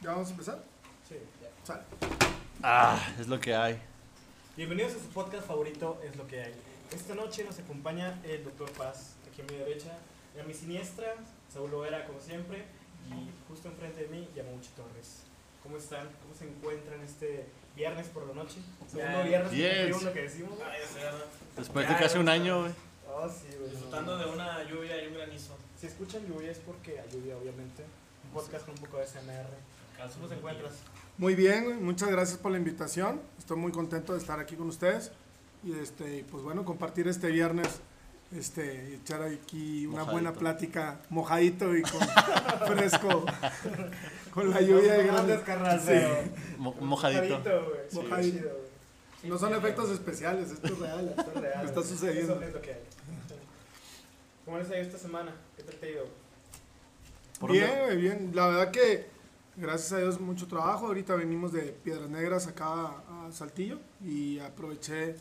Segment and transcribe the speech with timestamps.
[0.00, 0.62] ¿Ya vamos a empezar?
[1.08, 1.16] Sí.
[1.64, 1.82] Sale.
[2.62, 3.78] Ah, es lo que hay.
[4.56, 6.54] Bienvenidos a su podcast favorito, Es lo que hay.
[6.90, 8.70] Esta noche nos acompaña el Dr.
[8.72, 9.96] Paz, aquí a mi derecha,
[10.36, 11.14] y a mi siniestra,
[11.52, 12.64] Saúl Loera, como siempre,
[13.08, 15.22] y justo enfrente de mí, Yamuchi Torres.
[15.62, 16.08] ¿Cómo están?
[16.22, 17.46] ¿Cómo se encuentran este
[17.76, 18.56] viernes por la noche?
[18.90, 19.94] Segundo viernes, Bien.
[19.94, 20.58] uno que decimos.
[20.64, 21.00] Ah, ya sé.
[21.56, 22.32] Después Ya, de casi un ya.
[22.32, 22.72] año, güey.
[23.06, 23.70] Oh, sí, güey.
[23.70, 25.56] Disfrutando de una lluvia y un granizo.
[25.78, 27.84] Si escuchan lluvia es porque hay lluvia, obviamente.
[28.24, 29.46] Un podcast con un poco de SMR.
[30.14, 30.72] ¿Cómo te encuentras?
[31.18, 33.20] Muy bien, muchas gracias por la invitación.
[33.38, 35.12] Estoy muy contento de estar aquí con ustedes.
[35.62, 37.68] Y este, pues bueno, compartir este viernes,
[38.34, 40.12] este, y echar aquí una Mojadito.
[40.12, 42.00] buena plática, mojadito y con
[42.76, 43.24] fresco,
[44.32, 45.40] con la lluvia de grandes.
[45.40, 46.16] Carrasero.
[46.56, 47.42] Mo- mojadito.
[47.90, 47.96] Sí.
[47.96, 49.30] Mojadito, güey.
[49.30, 51.14] No son efectos especiales, esto es real.
[51.18, 51.66] Esto es real.
[51.66, 52.32] Está sucediendo.
[52.36, 52.80] Eso es lo que hay.
[54.46, 55.34] ¿Cómo les ha ido esta semana?
[55.58, 56.06] ¿Qué tal te ha ido?
[57.38, 58.30] ¿Por Bien, bien.
[58.34, 59.06] La verdad que,
[59.56, 60.86] gracias a Dios, mucho trabajo.
[60.86, 65.16] Ahorita venimos de Piedras Negras acá a Saltillo y aproveché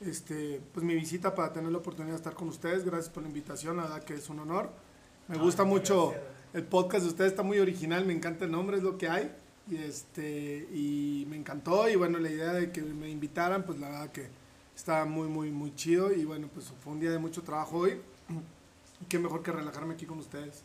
[0.00, 2.84] este, pues, mi visita para tener la oportunidad de estar con ustedes.
[2.84, 4.70] Gracias por la invitación, la verdad que es un honor.
[5.28, 6.30] Me gusta mucho Gracias.
[6.54, 9.32] el podcast de ustedes, está muy original, me encanta el nombre, es lo que hay.
[9.68, 13.88] Y, este, y me encantó y bueno, la idea de que me invitaran, pues la
[13.88, 14.28] verdad que
[14.76, 16.12] está muy, muy, muy chido.
[16.12, 18.00] Y bueno, pues fue un día de mucho trabajo hoy.
[19.00, 20.62] Y qué mejor que relajarme aquí con ustedes.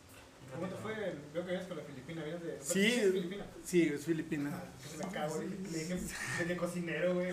[0.54, 0.94] ¿Cómo te fue?
[1.32, 2.22] Veo que vienes con la Filipina.
[2.22, 2.86] ¿Vienes de Sí.
[2.86, 3.46] ¿Es Filipina?
[3.64, 4.62] Sí, es filipina.
[4.98, 7.32] Me cago, le le dije de cocinero, güey.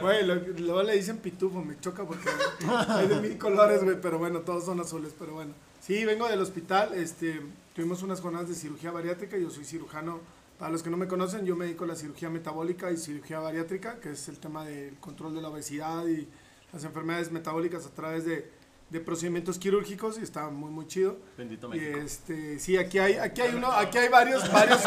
[0.00, 0.26] Güey.
[0.60, 2.28] Luego le dicen pitufo, me choca porque
[2.88, 5.54] hay de mil colores, güey, pero bueno, todos son azules, pero bueno.
[5.80, 7.40] Sí, vengo del hospital, este,
[7.74, 10.20] tuvimos unas jornadas de cirugía bariátrica, yo soy cirujano,
[10.58, 13.38] para los que no me conocen, yo me dedico a la cirugía metabólica y cirugía
[13.38, 16.26] bariátrica, que es el tema del control de la obesidad y
[16.72, 18.50] las enfermedades metabólicas a través de,
[18.90, 21.18] de procedimientos quirúrgicos y está muy, muy chido.
[21.36, 21.98] Bendito Y México.
[21.98, 24.80] este, sí, aquí hay, aquí hay uno, aquí hay varios, varios,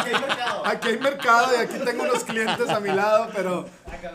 [0.65, 3.65] aquí hay mercado y aquí tengo unos clientes a mi lado, pero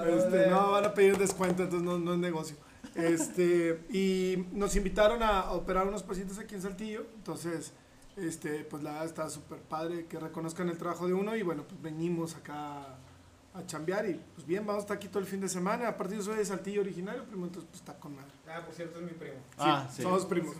[0.07, 2.57] este, no van a pedir descuento, entonces no, no es negocio.
[2.95, 7.73] Este, y nos invitaron a operar unos pacientes aquí en Saltillo, entonces,
[8.17, 11.65] este, pues la verdad está súper padre que reconozcan el trabajo de uno y bueno,
[11.69, 12.97] pues venimos acá
[13.53, 16.17] a chambear y pues bien, vamos a estar aquí todo el fin de semana, aparte
[16.17, 18.33] yo soy de Saltillo originario, primo, entonces pues está con madre.
[18.55, 19.37] Ah, por cierto, es mi primo.
[19.59, 20.03] Ah, sí.
[20.03, 20.55] Somos primos.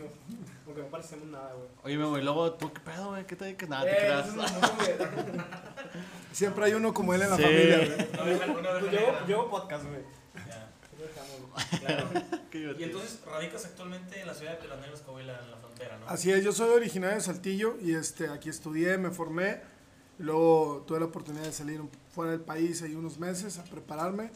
[0.65, 1.67] Aunque no parecemos nada, güey.
[1.97, 3.25] Oye, güey, luego tú, ¿qué pedo, güey?
[3.25, 3.69] ¿Qué te dedicas?
[3.69, 4.27] Nada, te Eh, creas.
[6.31, 7.43] Siempre hay uno como él en la Sí.
[7.43, 7.77] familia.
[7.77, 7.97] güey.
[8.09, 8.91] Pues.
[8.91, 10.01] Yo llevo podcast, güey.
[10.47, 10.71] Ya.
[11.79, 12.07] Claro.
[12.51, 16.07] Qué Y entonces radicas actualmente en la ciudad de Negras, Coahuila, en la frontera, ¿no?
[16.09, 19.61] Así es, yo soy originario de Saltillo y este, aquí estudié, me formé,
[20.17, 21.81] luego tuve la oportunidad de salir
[22.13, 24.31] fuera del país ahí unos meses a prepararme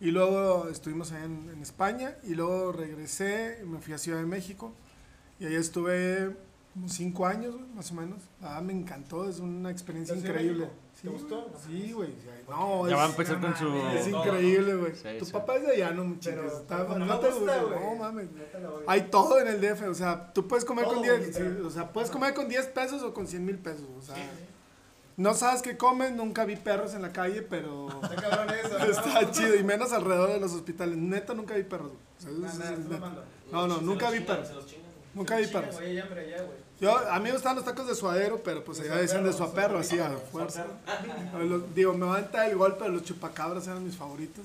[0.00, 4.26] y luego estuvimos allá en, en España y luego regresé, me fui a Ciudad de
[4.26, 4.72] México
[5.40, 6.36] y ahí estuve
[6.72, 8.18] como cinco años más o menos.
[8.42, 10.70] Ah, me encantó, es una experiencia ¿La Ciudad de increíble.
[10.94, 11.50] Sí, ¿Te gustó?
[11.66, 12.12] Sí, güey.
[12.48, 13.68] No, Ya va a empezar con su...
[13.96, 14.94] es increíble, güey.
[14.94, 15.32] Sí, tu sí.
[15.32, 16.64] papá es de allá, no muchachos.
[16.68, 17.80] No, no te gusta, güey.
[17.80, 18.28] no mames.
[18.86, 21.56] Hay todo en el DF, o sea, tú puedes comer Todo, con 10, literal.
[21.56, 24.16] sí, o sea, puedes comer con 10 pesos o con 100 mil pesos, o sea,
[24.16, 24.22] Sí,
[25.16, 27.88] no sabes qué comes, nunca vi perros en la calle, pero.
[28.90, 32.38] está chido, y menos alrededor de los hospitales, neta nunca vi perros, güey.
[32.40, 33.12] O sea, eso es neta.
[33.52, 34.48] No, no, nunca vi perros,
[35.14, 35.74] nunca vi perros.
[36.80, 39.78] Yo, a mí me gustan los tacos de suadero, pero pues allá dicen de suaperro,
[39.78, 40.64] así a fuerza.
[41.38, 44.44] Los- Digo, me van a entrar el gol, pero los chupacabras eran mis favoritos.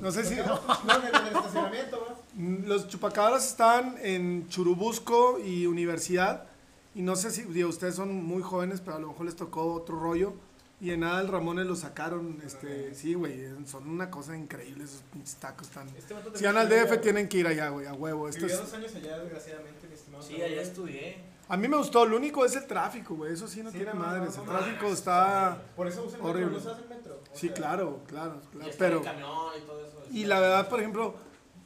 [0.00, 0.34] No sé si...
[0.36, 2.12] No, en el, en el estacionamiento, güey.
[2.48, 6.44] Mm, Los chupacabras están en Churubusco y Universidad.
[6.94, 9.72] Y no sé si, digo, ustedes son muy jóvenes, pero a lo mejor les tocó
[9.74, 10.34] otro rollo.
[10.80, 15.02] Y en nada el Ramones lo sacaron, este, sí, güey, son una cosa increíble esos
[15.12, 15.88] pinches tacos tan...
[15.88, 18.28] Este vato Si van al DF tienen que ir allá, güey, a huevo.
[18.28, 20.22] Esto es- dos años allá, desgraciadamente, mi estimado.
[20.22, 21.16] Sí, allá estudié.
[21.48, 23.92] a mí me gustó, lo único es el tráfico, güey, eso sí no Sí, tiene
[23.94, 24.36] no, madres.
[24.36, 25.62] no, el no, tráfico no, está...
[25.74, 26.50] Por eso usan el Horrible.
[26.52, 27.14] metro, ¿no sabes el metro?
[27.32, 28.70] O Sí, sea, claro, claro, Y claro.
[28.70, 28.98] está Pero...
[28.98, 30.02] el camión y todo eso.
[30.12, 31.16] Y la verdad, por ejemplo,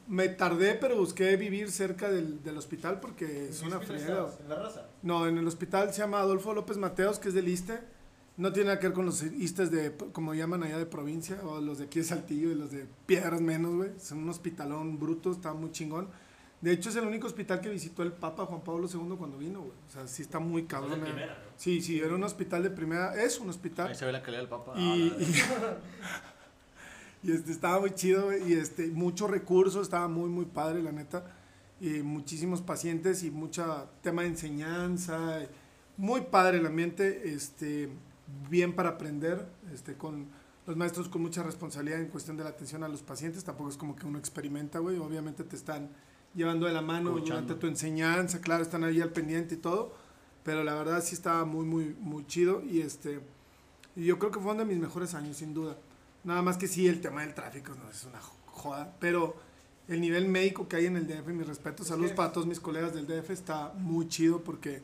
[0.07, 4.27] me tardé, pero busqué vivir cerca del, del hospital porque ¿en es una friega.
[4.41, 4.87] ¿En la raza?
[5.03, 7.79] No, en el hospital se llama Adolfo López Mateos, que es del ISTE.
[8.35, 11.61] No tiene nada que ver con los ISTES de, como llaman allá de provincia, o
[11.61, 13.91] los de aquí de Saltillo y los de Piedras menos, güey.
[13.95, 16.07] Es un hospitalón bruto, está muy chingón.
[16.61, 19.59] De hecho, es el único hospital que visitó el Papa Juan Pablo II cuando vino,
[19.59, 19.73] güey.
[19.87, 20.99] O sea, sí está muy Es de cabrón.
[21.01, 21.03] eh.
[21.03, 21.51] primera, ¿no?
[21.57, 23.95] Sí, sí, era un hospital de primera, es un Ahí hospital.
[23.95, 24.73] se ve la calidad del papa.
[24.77, 25.75] Y, Ah,
[27.23, 30.81] y, y, este, estaba muy chido, güey, y este, muchos recursos, estaba muy, muy padre,
[30.81, 31.25] la neta.
[31.79, 35.39] Y muchísimos pacientes y mucha tema de enseñanza.
[35.97, 37.89] Muy padre el ambiente, este,
[38.49, 40.27] bien para aprender, este, con
[40.65, 43.43] los maestros con mucha responsabilidad en cuestión de la atención a los pacientes.
[43.43, 44.97] Tampoco es como que uno experimenta, güey.
[44.97, 45.89] Obviamente te están
[46.33, 49.93] llevando de la mano durante tu enseñanza, claro, están ahí al pendiente y todo.
[50.43, 52.61] Pero la verdad sí estaba muy, muy, muy chido.
[52.63, 53.19] Y este,
[53.95, 55.77] Y yo creo que fue uno de mis mejores años, sin duda.
[56.23, 59.35] Nada más que sí, el tema del tráfico no es una joda, pero
[59.89, 62.93] el nivel médico que hay en el DF, mis respetos, saludos para todos mis colegas
[62.93, 64.81] del DF, está muy chido porque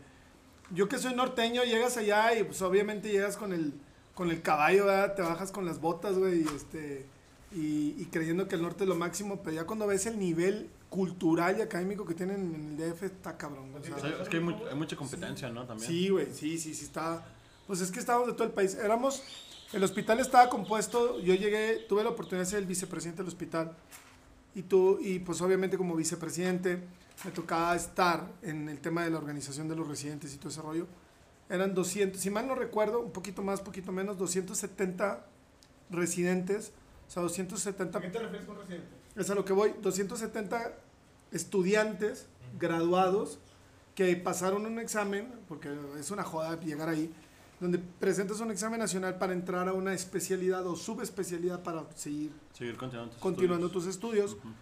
[0.73, 3.73] yo que soy norteño, llegas allá y pues obviamente llegas con el,
[4.13, 5.15] con el caballo, ¿verdad?
[5.15, 7.05] te bajas con las botas, güey, y, este,
[7.51, 10.69] y, y creyendo que el norte es lo máximo, pero ya cuando ves el nivel
[10.89, 13.73] cultural y académico que tienen en el DF, está cabrón.
[13.75, 15.65] o sea, O sea, es que hay, hay mucha competencia, ¿no?
[15.65, 15.87] También.
[15.87, 17.23] Sí, güey, sí, sí, sí, está.
[17.67, 18.75] Pues es que estábamos de todo el país.
[18.75, 19.23] Éramos,
[19.71, 23.75] el hospital estaba compuesto, yo llegué, tuve la oportunidad de ser el vicepresidente del hospital.
[24.55, 26.79] Y tú, y pues obviamente como vicepresidente,
[27.25, 30.61] me tocaba estar en el tema de la organización de los residentes y todo ese
[30.61, 30.87] rollo.
[31.49, 35.25] Eran 200, si mal no recuerdo, un poquito más, poquito menos, 270
[35.89, 36.71] residentes,
[37.07, 38.87] o sea, 270 ¿A qué te refieres con residente?
[39.15, 39.73] es a lo que voy.
[39.81, 40.73] 270
[41.31, 42.27] estudiantes
[42.59, 43.39] graduados
[43.95, 47.11] que pasaron un examen, porque es una joda llegar ahí,
[47.59, 52.77] donde presentas un examen nacional para entrar a una especialidad o subespecialidad para seguir Seguir
[52.77, 53.85] continuando tus continuando estudios.
[53.85, 54.33] tus estudios.
[54.35, 54.53] Ujú.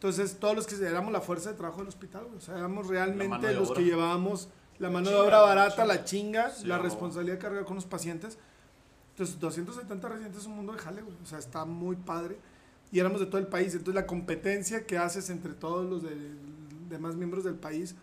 [0.00, 2.38] Entonces, todos los que éramos la fuerza de trabajo del hospital, güey.
[2.38, 3.78] o sea, éramos realmente los obra.
[3.80, 4.48] que llevábamos
[4.78, 5.86] la mano de obra barata, chinga.
[5.86, 8.38] la chinga, Sí, la responsabilidad de cargar con los pacientes.
[9.10, 11.14] Entonces, 270 residentes es un mundo de jale, güey.
[11.22, 12.38] O sea, está muy padre.
[12.90, 13.72] Y éramos de todo el país.
[13.74, 16.34] Entonces, la competencia que haces entre todos los de-
[16.88, 17.94] demás miembros del país,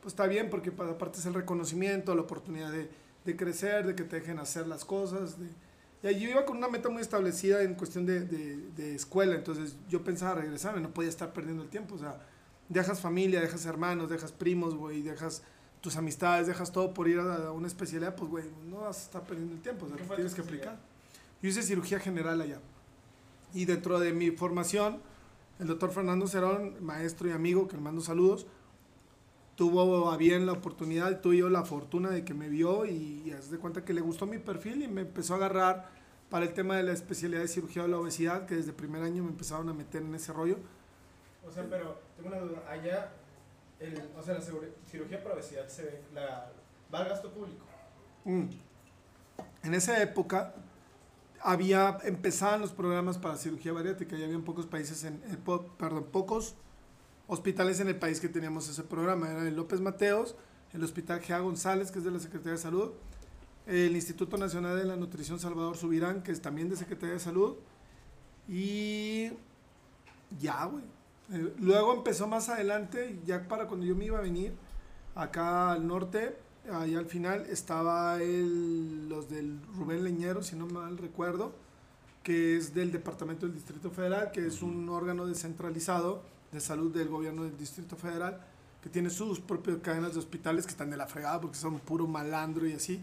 [0.00, 2.88] pues está bien, porque pa- aparte es el reconocimiento, la oportunidad de,
[3.24, 5.40] de crecer, de que te dejen hacer las cosas.
[5.40, 5.48] de-
[6.10, 9.34] y yo iba con una meta muy establecida en cuestión de, de- de escuela.
[9.36, 11.94] Entonces, yo pensaba regresarme, no podía estar perdiendo el tiempo.
[11.94, 12.18] O sea,
[12.68, 15.42] dejas familia, dejas hermanos, dejas primos, güey, dejas
[15.80, 19.02] tus amistades, dejas todo por ir a, a una especialidad, pues, güey, no vas a
[19.02, 20.78] estar perdiendo el tiempo, o sea, ¿Qué te fue tienes que aplicar.
[21.42, 22.58] Yo hice cirugía general allá.
[23.52, 24.98] Y dentro de mi formación,
[25.58, 28.46] el doctor Fernando Cerón, maestro y amigo, que le mando saludos,
[29.56, 33.32] tuvo a bien la oportunidad, tuve yo la fortuna de que me vio y, y
[33.32, 35.90] haz de cuenta que le gustó mi perfil y me empezó a agarrar
[36.32, 39.22] para el tema de la especialidad de cirugía de la obesidad, que desde primer año
[39.22, 40.56] me empezaron a meter en ese rollo.
[41.46, 42.62] O sea, pero tengo una duda.
[42.70, 43.12] Allá,
[43.78, 46.50] el, o sea, la cirugía para obesidad se ve, la,
[46.92, 47.66] va al gasto público.
[48.24, 48.46] Mm.
[49.62, 50.54] En esa época
[51.38, 55.36] había empezaban los programas para cirugía bariátrica y había pocos países en, en
[55.76, 56.54] perdón, pocos
[57.32, 59.30] hospitales en el país que teníamos ese programa.
[59.30, 60.36] Era el López Mateos,
[60.74, 62.90] el Hospital Gea González, que es de la Secretaría de Salud,
[63.66, 67.56] el Instituto Nacional de la Nutrición Salvador Subirán, que es también de Secretaría de Salud,
[68.48, 69.30] y
[70.40, 70.84] ya, güey.
[71.32, 74.52] Eh, luego empezó más adelante, ya para cuando yo me iba a venir
[75.14, 76.36] acá al norte,
[76.70, 81.52] ahí al final estaba el, los del Rubén Leñero, si no mal recuerdo,
[82.22, 87.08] que es del Departamento del Distrito Federal, que es un órgano descentralizado de salud del
[87.08, 88.40] gobierno del Distrito Federal,
[88.82, 92.06] que tiene sus propias cadenas de hospitales que están de la fregada porque son puro
[92.06, 93.02] malandro y así.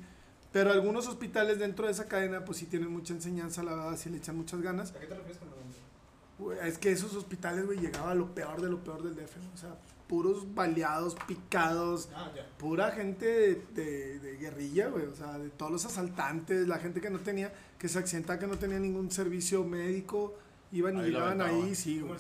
[0.51, 4.10] Pero algunos hospitales dentro de esa cadena, pues sí tienen mucha enseñanza, la verdad, sí
[4.10, 4.92] le echan muchas ganas.
[4.92, 8.69] ¿A qué te refieres con Es que esos hospitales, güey, llegaba a lo peor de
[8.69, 9.38] lo peor del DF.
[9.38, 9.51] ¿no?
[9.54, 9.75] O sea,
[10.07, 12.48] puros baleados, picados, Ah, ya.
[12.57, 15.06] pura gente de, de- de guerrilla, güey.
[15.06, 18.48] O sea, de todos los asaltantes, la gente que no tenía, que se accidentaba, que
[18.48, 20.36] no tenía ningún servicio médico,
[20.72, 22.19] iban y Ahí llegaban ahí, sí, ¿Cómo güey.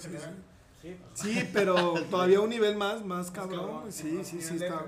[1.13, 3.91] Sí, pero todavía un nivel más, más cabrón.
[3.91, 4.85] sí, Sí, sí, está.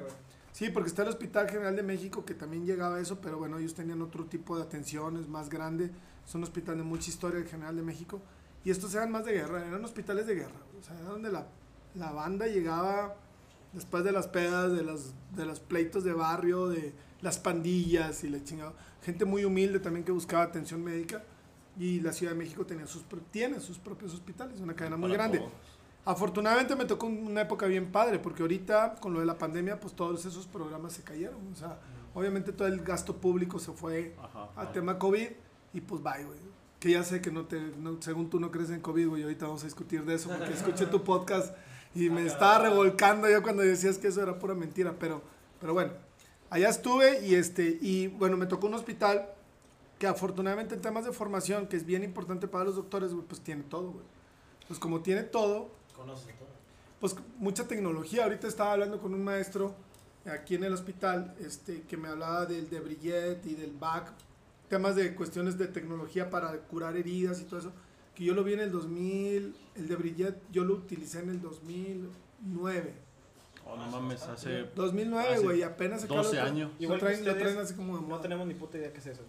[0.54, 3.58] Sí, porque está el Hospital General de México que también llegaba a eso, pero bueno,
[3.58, 5.92] ellos tenían otro tipo de atenciones más grande.
[6.28, 8.22] Es un hospital de mucha historia, el General de México.
[8.64, 10.60] Y estos eran más de guerra, eran hospitales de guerra.
[10.80, 11.48] O sea, era donde la,
[11.96, 13.16] la banda llegaba
[13.74, 18.30] después de las pedas, de los, de los pleitos de barrio, de las pandillas y
[18.30, 18.74] la chingada.
[19.04, 21.24] Gente muy humilde también que buscaba atención médica.
[21.80, 25.12] Y la Ciudad de México tenía sus, pro- tiene sus propios hospitales, una cadena muy
[25.14, 25.40] grande.
[25.40, 25.52] todos.
[26.04, 29.94] Afortunadamente me tocó una época bien padre, porque ahorita con lo de la pandemia, pues
[29.94, 31.40] todos esos programas se cayeron.
[31.52, 31.78] O sea,
[32.16, 34.50] obviamente todo el gasto público se fue Ajá.
[34.56, 35.28] al tema COVID
[35.74, 36.40] y pues bye, güey.
[36.80, 39.46] Que ya sé que no te, no- según tú no crees en COVID, güey, ahorita
[39.46, 41.56] vamos a discutir de eso, porque escuché tu podcast
[41.94, 45.22] y me estaba revolcando yo cuando decías que eso era pura mentira, pero,
[45.60, 45.92] pero bueno,
[46.50, 49.30] allá estuve y este, y bueno, me tocó un hospital
[50.00, 53.42] que afortunadamente en temas de formación, que es bien importante para los doctores, güey, pues
[53.42, 54.06] tiene todo, güey.
[54.68, 55.70] Pues como tiene todo,
[56.02, 56.52] Conoces a todos.
[57.00, 58.24] pues mucha tecnología.
[58.24, 59.76] Ahorita estaba hablando con un maestro
[60.26, 64.12] aquí en el hospital este, que me hablaba del de Brillet y del BAC,
[64.70, 67.72] temas de cuestiones de tecnología para curar heridas y todo eso,
[68.16, 71.42] que yo lo vi en el 2000, el de Brillet yo lo utilicé en el
[71.42, 72.94] 2009.
[73.66, 76.72] Oh, no mames, hace 2009, Hace güey, apenas acá 12 lo tra- años.
[76.78, 78.92] Lo Igual que traen, lo ustedes, traen así como de No tenemos ni puta idea
[78.92, 79.22] qué es eso.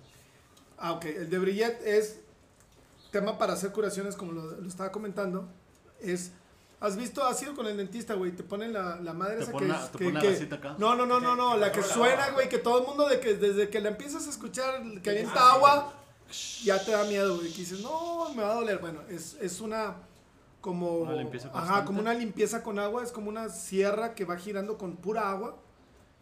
[0.78, 1.04] Ah, ok.
[1.04, 2.20] El de Brillet es
[3.12, 5.48] tema para hacer curaciones, como lo, lo estaba comentando.
[6.00, 6.32] Es
[6.82, 7.24] ¿Has visto?
[7.24, 8.32] ¿Has ido con el dentista, güey?
[8.32, 10.20] Te ponen la, la madre Te esa pone que, la- es- te que- pone la
[10.20, 10.74] que- gasita acá.
[10.78, 13.34] No, no, no, no, no, la que suena, güey, que todo el mundo de que
[13.34, 15.92] desde que la empiezas a escuchar que avienta agua,
[16.64, 17.50] ya te da miedo, güey.
[17.52, 18.78] Que dices, no, me va a doler.
[18.78, 19.94] Bueno, es, es una
[20.60, 21.86] como Una limpieza ajá, constante.
[21.86, 25.56] como una limpieza con agua, es como una sierra que va girando con pura agua.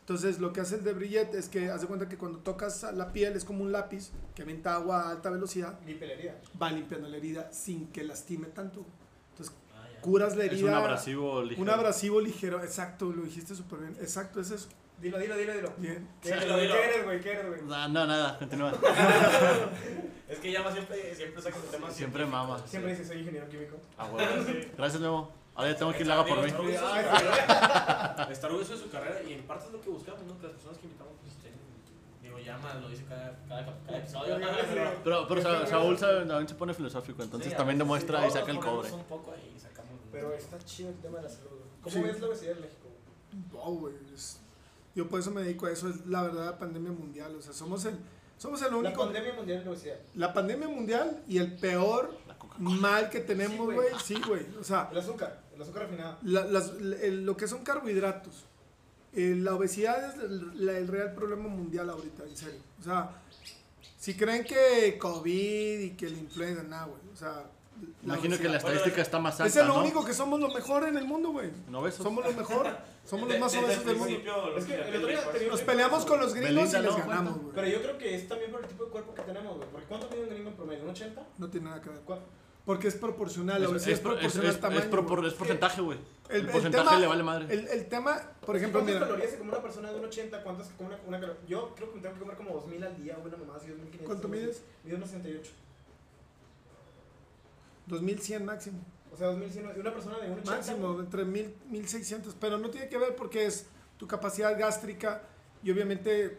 [0.00, 3.12] Entonces, lo que hace el de Brillet es que hace cuenta que cuando tocas la
[3.12, 6.34] piel es como un lápiz que avienta agua a alta velocidad, Limpia la herida.
[6.60, 8.84] va limpiando la herida sin que lastime tanto.
[10.00, 10.68] Ah, curas la Es herida.
[10.68, 11.62] un abrasivo ligero.
[11.62, 13.96] Un abrasivo ligero, exacto, lo dijiste súper bien.
[14.00, 14.68] Exacto, es eso.
[15.00, 15.72] Dilo, dilo, dilo, dilo.
[15.78, 16.08] Bien.
[16.20, 16.66] ¿Qué eres, Dilo, güey?
[16.66, 16.74] dilo.
[16.78, 17.20] ¿Qué eres, güey?
[17.20, 17.62] ¿Qué eres, güey?
[17.62, 18.72] No, no, nada, continúa.
[20.28, 22.58] Es que llama siempre, siempre saca un tema Siempre mama.
[22.64, 23.76] Siempre dice, soy ingeniero químico.
[23.98, 24.44] Ah, huevo.
[24.76, 25.32] Gracias, Memo.
[25.56, 26.50] Ahora ya tengo que ir haga por mí.
[28.30, 30.36] Está orgulloso, de- su carrera y en parte es lo que buscamos, ¿no?
[30.38, 31.58] Que las personas que invitamos, pues, estén-
[32.22, 34.38] digo, llama, lo dice cada, cada, cada episodio.
[34.38, 34.46] ¿no?
[34.72, 38.26] Pero- Pero, pero Sa- Saúl sabe- también se pone filosófico, entonces Sí, también demuestra sí,
[38.28, 38.92] y saca el cobre.
[38.92, 39.79] Un poco ahí y sacamos.
[40.12, 41.50] Pero está chido el tema de la salud.
[41.82, 42.02] ¿Cómo Sí.
[42.02, 42.88] ves la obesidad en México?
[43.52, 43.94] No, güey.
[44.14, 44.40] es-
[44.94, 47.34] Yo por eso me dedico a eso, es la verdadera pandemia mundial.
[47.36, 47.96] O sea, somos el,
[48.36, 49.04] somos el La único.
[49.04, 49.96] pandemia mundial de la obesidad.
[50.16, 53.76] La pandemia mundial y el peor La mal que Sí, tenemos, güey.
[53.76, 53.88] güey.
[54.04, 54.44] Sí, güey.
[54.60, 56.18] O sea, El azúcar, el azúcar refinado.
[56.22, 56.70] la- las-
[57.02, 58.46] el- lo que son carbohidratos.
[59.12, 62.60] eh, la obesidad es el, la- el real problema mundial ahorita, en serio.
[62.78, 63.10] O sea,
[63.98, 67.00] si creen que COVID y que la influenza, nada, güey.
[67.12, 67.46] O sea, la
[68.02, 69.80] Imagino que la estadística está más Es alta, lo ¿no?
[69.80, 71.50] único que somos lo mejor en el mundo, güey.
[71.68, 71.94] ¿No ves?
[71.94, 72.66] Somos los mejor.
[73.04, 74.06] Somos los más obesos el del mundo.
[74.06, 76.98] principio, Es que el otro día Nos peleamos con los gringos Belinda y les no
[76.98, 77.54] ganamos, cuenta.
[77.54, 77.72] Pero güey.
[77.72, 79.68] yo creo que es también por el tipo de cuerpo que tenemos, güey.
[79.70, 80.82] Porque ¿cuánto mide un gringo en promedio?
[80.84, 81.22] ¿Un 80?
[81.38, 82.00] No tiene nada que ver.
[82.00, 82.26] ¿Cuánto?
[82.64, 83.64] Porque es proporcional.
[83.64, 84.80] Es, es, es, pro- es, proporcional es- tamaño.
[84.80, 85.26] es güey.
[85.28, 85.98] es porcentaje, güey.
[86.28, 87.46] El, porcentaje tema- le vale madre.
[87.52, 90.42] El, el tema, por ejemplo, ¿Cuántas calorías se come una persona de un 80?
[90.44, 93.16] ¿Cuántas se come una, Yo creo que me tengo que comer como 2000 al día,
[93.16, 94.06] güey, así, 2500.
[94.06, 94.62] ¿Cuánto mides?
[94.84, 95.50] Mido unos 68.
[97.96, 98.78] 2100 máximo.
[99.12, 99.72] O sea, 2100.
[99.76, 100.50] y Una persona de un 80.
[100.50, 102.36] Máximo, entre 1000 1600.
[102.40, 103.66] Pero no tiene que ver porque es
[103.96, 105.22] tu capacidad gástrica
[105.62, 106.38] y obviamente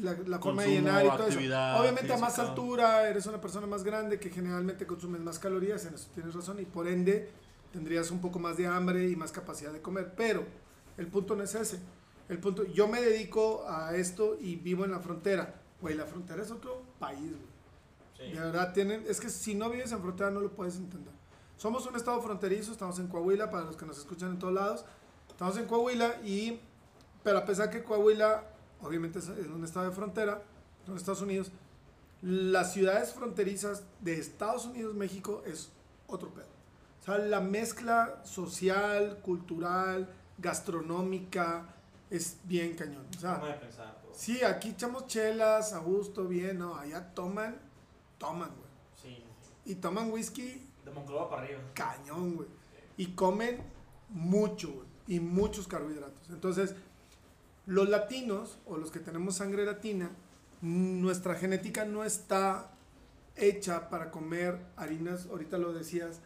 [0.00, 1.38] la, la forma de llenar y todo eso.
[1.38, 5.94] Obviamente a más altura eres una persona más grande que generalmente consumes más calorías, en
[5.94, 7.28] eso tienes razón, y por ende
[7.72, 10.14] tendrías un poco más de hambre y más capacidad de comer.
[10.16, 10.44] Pero
[10.96, 11.80] el punto no es ese.
[12.28, 15.60] El punto, yo me dedico a esto y vivo en la frontera.
[15.80, 17.51] Güey, la frontera es otro país, güey.
[18.22, 18.32] Sí.
[18.32, 21.12] De verdad, tienen, es que si no vives en frontera no lo puedes entender.
[21.56, 24.84] Somos un estado fronterizo, estamos en Coahuila, para los que nos escuchan en todos lados.
[25.28, 26.60] Estamos en Coahuila y,
[27.22, 28.44] pero a pesar que Coahuila,
[28.80, 30.42] obviamente es un estado de frontera,
[30.86, 31.52] en Estados Unidos,
[32.20, 35.70] las ciudades fronterizas de Estados Unidos, México, es
[36.06, 36.46] otro pedo.
[37.00, 41.66] O sea, la mezcla social, cultural, gastronómica,
[42.10, 43.06] es bien cañón.
[43.16, 44.00] O sea, pensar.
[44.02, 44.12] todo.
[44.14, 47.56] sí, aquí echamos chelas, a gusto, bien, no, allá toman,
[48.22, 48.70] toman, güey.
[49.16, 49.24] Sí.
[49.64, 51.60] Y toman whisky De Monclova para arriba.
[51.74, 52.48] cañón, güey.
[52.96, 53.62] Y comen
[54.08, 54.86] mucho, güey.
[55.08, 56.28] Y muchos carbohidratos.
[56.30, 56.74] Entonces,
[57.66, 60.10] los latinos, o los que tenemos sangre latina,
[60.60, 62.70] nuestra genética no está
[63.36, 66.20] hecha para comer harinas, ahorita lo decías,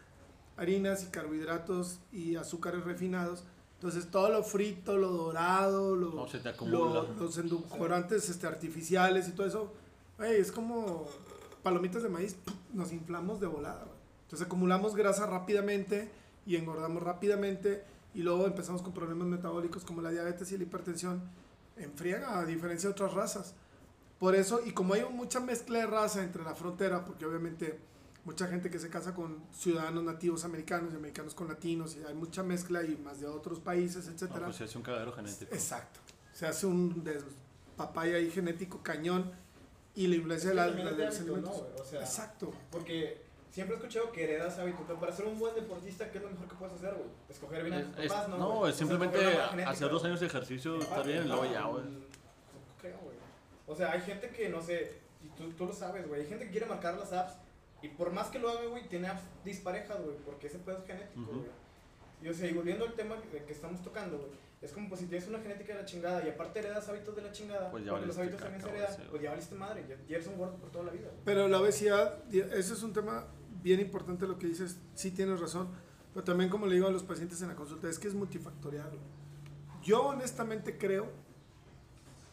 [0.57, 3.43] harinas y carbohidratos y azúcares refinados.
[3.75, 6.77] Entonces, todo lo frito, lo dorado, lo, No, se te acumula.
[6.77, 9.73] lo- los endulcorantes este, artificiales y todo eso,
[10.17, 11.05] güey, es como
[11.63, 12.35] palomitas de maíz,
[12.73, 13.97] nos inflamos de volada, güey.
[14.23, 16.09] Entonces acumulamos grasa rápidamente
[16.45, 17.83] y engordamos rápidamente
[18.13, 21.21] y luego empezamos con problemas metabólicos como la diabetes y la hipertensión
[21.77, 23.53] en friega, a diferencia de otras razas.
[24.19, 27.79] Por eso, y como hay mucha mezcla de raza entre la frontera, porque obviamente
[28.25, 32.15] mucha gente que se casa con ciudadanos nativos americanos y americanos con latinos, y hay
[32.15, 34.45] mucha mezcla y más de otros países, No, etcétera.
[34.45, 35.53] pues sí, es un cagadero genético.
[35.53, 35.99] Exacto.
[36.33, 37.03] Se hace un
[37.77, 39.31] papaya ahí genético cañón
[39.97, 41.61] y la influencia de, la, la- de los hábito, ¿no, alimentos.
[41.69, 41.81] güey?
[41.81, 42.53] O sea, Exacto.
[42.71, 46.23] Porque siempre he escuchado que heredas hábitos, pero para ser un buen deportista, ¿qué es
[46.23, 47.09] lo mejor que puedes hacer, güey?
[47.29, 48.37] Escoger bien a tus Es- papás, ¿no?
[48.37, 51.63] no, es simplemente genética, hacer dos años de ejercicio, está bien, y luego no, ya,
[51.63, 51.83] güey.
[51.83, 51.99] no
[52.79, 53.17] creo, güey.
[53.67, 56.45] O sea, hay gente que, no sé, y tú, tú lo sabes, güey, hay gente
[56.45, 57.33] que quiere marcar las apps
[57.81, 60.85] y por más que lo haga, güey, tiene apps disparejas, güey, porque ese pedo es
[60.85, 61.49] genético, güey.
[62.23, 64.29] Y o sea, y volviendo al tema que, que estamos tocando, güey,
[64.61, 67.21] es como pues si tienes una genética de la chingada y aparte heredas hábitos de
[67.21, 69.85] la chingada, Pues ya porque los valiste hábitos también se heredan, pues ya valiste madre,
[69.87, 71.19] ya, ya eres un gordo por toda la vida, güey.
[71.25, 73.25] Pero la obesidad, y ese es un tema
[73.61, 75.69] bien importante lo que dices, sí tienes razón,
[76.13, 78.89] pero también como le digo a los pacientes en la consulta, es que es multifactorial.
[78.89, 79.01] güey.
[79.83, 81.07] Yo honestamente creo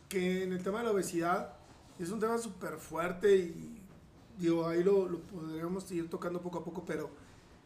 [0.08, 1.54] que en el tema de la obesidad
[1.98, 3.80] es un tema súper fuerte y
[4.38, 7.10] digo, ahí lo, lo podríamos ir tocando poco a poco, pero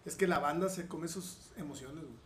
[0.05, 2.03] es que la banda se come sus emociones.
[2.05, 2.17] güey.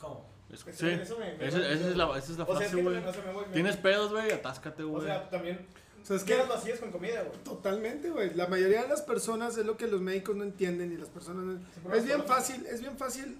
[0.00, 0.24] ¿Cómo?
[0.50, 2.96] Es- Eso- sí, eso me- me esa es la, esa es la O frase, güey.
[2.96, 5.04] o Tienes pedos, güey, atáscate, O güey.
[5.06, 5.66] sea, también
[6.02, 7.38] O sea, es que quedas vacías con comida, güey.
[7.42, 8.32] Totalmente, güey.
[8.34, 11.44] La mayoría de las personas es lo que los médicos no entienden y las personas
[11.44, 13.38] no- Es bien fácil, es bien fácil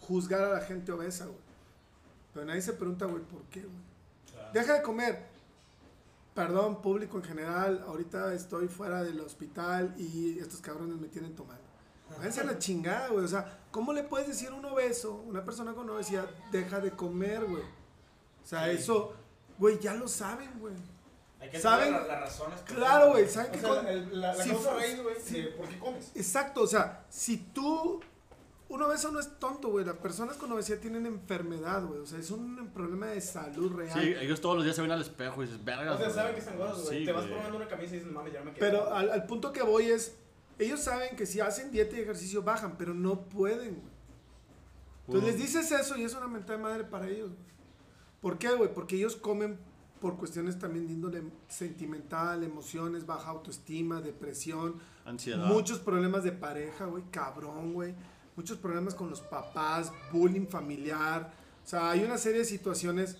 [0.00, 1.38] juzgar a la gente obesa, güey.
[2.34, 3.72] Pero nadie se pregunta, güey, ¿por qué, güey?
[4.30, 4.50] Claro.
[4.52, 5.36] Deja de comer.
[6.34, 11.64] Perdón, público en general, ahorita estoy fuera del hospital y estos cabrones me tienen tomando.
[12.16, 13.24] Váyanse a la chingada, güey.
[13.24, 16.90] O sea, ¿cómo le puedes decir a un obeso, una persona con obesidad, deja de
[16.92, 17.62] comer, güey?
[17.62, 18.70] O sea, Sí.
[18.78, 19.12] eso,
[19.58, 20.74] güey, ya lo saben, güey.
[21.40, 21.92] Hay que ¿Saben?
[21.92, 22.60] las razones.
[22.62, 24.06] que- Claro, güey, ¿saben O qué?
[24.12, 26.10] la, la si causa raíz, güey, por qué comes.
[26.14, 28.00] Exacto, o sea, si tú.
[28.68, 29.84] Un obeso no es tonto, güey.
[29.84, 32.00] Las personas con obesidad tienen enfermedad, güey.
[32.00, 33.92] O sea, es un problema de salud real.
[34.00, 35.92] Sí, ellos todos los días se ven al espejo y dices, verga.
[35.92, 36.98] O sea, saben que están gordos, güey.
[36.98, 37.34] Sí, Te vas güey.
[37.34, 38.58] probando una camisa y dices, mames, ya me quedo.
[38.58, 40.16] Pero al, al punto que voy es.
[40.58, 43.96] Ellos saben que si hacen dieta y ejercicio bajan, pero no pueden, güey.
[45.06, 47.46] Entonces les dices eso y es una mentada de madre para ellos, güey.
[48.20, 48.72] ¿Por qué, güey?
[48.72, 49.58] Porque ellos comen
[50.00, 55.46] por cuestiones también de índole sentimental, emociones, baja autoestima, depresión, Ansiedad.
[55.46, 57.94] muchos problemas de pareja, güey, cabrón, güey.
[58.34, 61.32] Muchos problemas con los papás, bullying familiar.
[61.64, 63.16] O sea, hay una serie de situaciones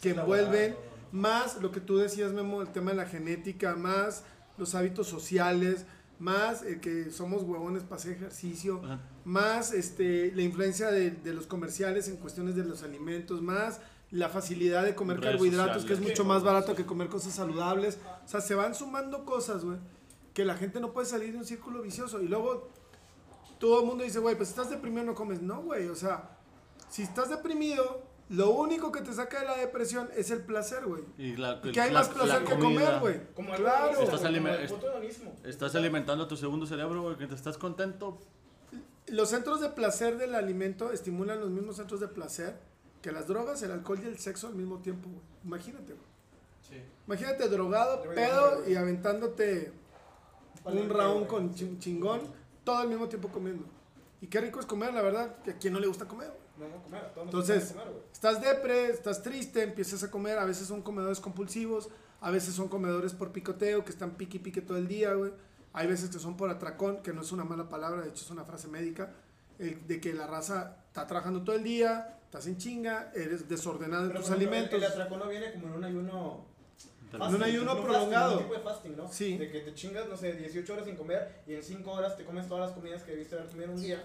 [0.00, 0.76] que envuelven
[1.12, 4.24] más lo que tú decías, Memo, el tema de la genética, más
[4.56, 5.86] los hábitos sociales,
[6.20, 9.00] más el que somos huevones para hacer ejercicio, Ajá.
[9.24, 14.28] más este, la influencia de, de los comerciales en cuestiones de los alimentos, más la
[14.28, 17.98] facilidad de comer Redes carbohidratos, que es mucho más barato que comer cosas saludables.
[18.24, 19.78] O sea, se van sumando cosas, güey,
[20.34, 22.20] que la gente no puede salir de un círculo vicioso.
[22.20, 22.68] Y luego
[23.58, 25.40] todo el mundo dice, güey, pues si estás deprimido no comes.
[25.40, 26.36] No, güey, o sea,
[26.88, 31.02] si estás deprimido, lo único que te saca de la depresión es el placer, güey.
[31.18, 33.20] Y la, ¿Y qué hay la- más placer la que comer, güey?
[33.34, 33.90] Como el Claro.
[35.44, 38.18] Estás como alimentando a tu segundo cerebro, güey, que te estás contento.
[39.08, 42.54] Los centros de placer del alimento estimulan los mismos centros de placer
[43.02, 45.22] que las drogas, el alcohol y el sexo al mismo tiempo, güey.
[45.44, 46.06] Imagínate, güey.
[46.68, 46.76] Sí.
[47.06, 49.72] Imagínate drogado, pedo y aventándote
[50.64, 52.20] un round con chin- chingón,
[52.62, 53.64] todo al mismo tiempo comiendo.
[54.20, 56.28] Y qué rico es comer, la verdad, que a quien no le gusta comer.
[56.28, 56.40] güey.
[56.68, 57.00] No, comer.
[57.04, 58.02] a todos nos Entonces, comer, güey.
[58.12, 61.88] Estás depre, estás triste, empiezas a comer, a veces son comedores compulsivos,
[62.20, 65.32] a veces son comedores por picoteo, que están pique y pique todo el día, güey.
[65.72, 68.30] Hay veces que son por atracón, que no es una mala palabra, de hecho es
[68.30, 69.10] una frase médica,
[69.58, 74.02] el- de que la raza está trabajando todo el día, estás en chinga, eres desordenado
[74.04, 74.78] en Pero, tus por ejemplo, alimentos.
[74.78, 76.50] El, el atracón no viene como en un ayuno.
[77.12, 78.38] En un ayuno prolongado.
[78.38, 79.12] Fasting, un tipo de fasting, ¿no?
[79.12, 79.36] Sí.
[79.38, 82.24] De que te chingas, no sé, 18 horas sin comer y en 5 horas te
[82.24, 84.04] comes todas las comidas que debiste haber comido en un día.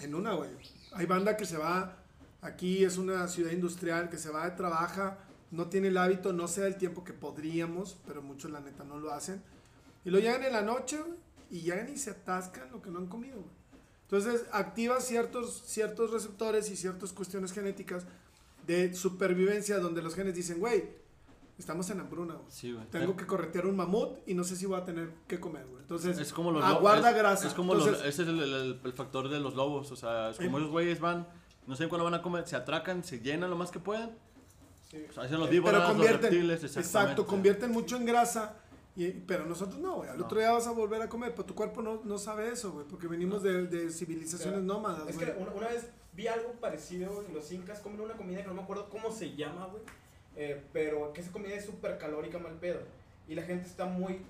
[0.00, 0.50] En una, güey.
[0.94, 1.96] Hay banda que se va,
[2.40, 5.18] aquí es una ciudad industrial, que se va, trabaja,
[5.50, 8.98] no tiene el hábito, no se el tiempo que podríamos, pero muchos la neta no
[8.98, 9.42] lo hacen.
[10.04, 10.98] Y lo llegan en la noche,
[11.50, 13.64] y llegan y se atascan lo que no han comido, güey.
[14.02, 18.04] Entonces, activa ciertos, ciertos receptores y ciertas cuestiones genéticas
[18.66, 20.84] de supervivencia donde los genes dicen, güey,
[21.58, 22.46] estamos en hambruna, güey.
[22.50, 22.84] Sí, güey.
[22.90, 25.82] Tengo que corretear un mamut y no sé si voy a tener que comer, güey.
[25.82, 27.46] Entonces, Es como los aguarda es- grasa.
[27.46, 29.90] Es como los- Entonces- ese es el, el- el factor de los lobos.
[29.92, 30.60] O sea, es como Eh.
[30.60, 31.28] esos güeyes van,
[31.66, 34.10] no saben cuándo van a comer, se atracan, se llenan lo más que puedan.
[34.90, 34.98] Sí.
[35.08, 38.56] O sea, hacen los víboras, pero los convierten, reptiles, exacto, convierten mucho en grasa,
[38.96, 40.10] y, pero nosotros no, güey.
[40.10, 40.24] Al No.
[40.26, 42.86] otro día vas a volver a comer, pero tu cuerpo no, no sabe eso, güey,
[42.86, 44.74] porque venimos de, de civilizaciones Claro.
[44.74, 45.26] nómadas, Es güey.
[45.34, 48.54] que una, una vez vi algo parecido en los incas, comen una comida que no
[48.54, 49.82] me acuerdo cómo se llama, güey.
[50.36, 52.80] Eh, pero que esa comida es súper calórica, mal pedo.
[53.28, 54.20] Y la gente está muy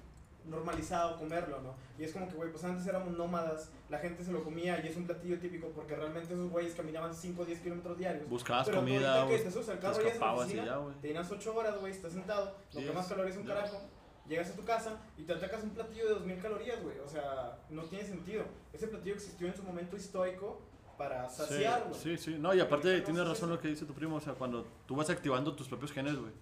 [0.46, 1.74] normalizado comerlo, ¿no?
[1.98, 4.88] Y es como que, güey, pues antes éramos nómadas, la gente se lo comía y
[4.88, 8.28] es un platillo típico porque realmente esos güeyes caminaban 5 o 10 kilómetros diarios.
[8.28, 9.44] Buscabas Pero comida, que güey.
[9.44, 10.94] te subes al Te carro es la escapabas y ya, güey.
[11.00, 13.54] te llenas 8 horas, güey, estás sentado, no Sí, quemas es- calorías un ya.
[13.54, 13.80] carajo,
[14.28, 16.98] llegas a tu casa y te atacas un platillo de 2000 calorías, güey.
[16.98, 18.44] O sea, no tiene sentido.
[18.74, 20.60] Ese platillo existió en su momento histórico
[20.96, 22.00] para saciar, güey.
[22.00, 22.38] Sí, sí, sí.
[22.38, 23.54] No, y aparte no tienes razón eso.
[23.56, 24.16] lo que dice tu primo.
[24.16, 26.32] O sea, cuando tú vas activando tus propios genes, güey.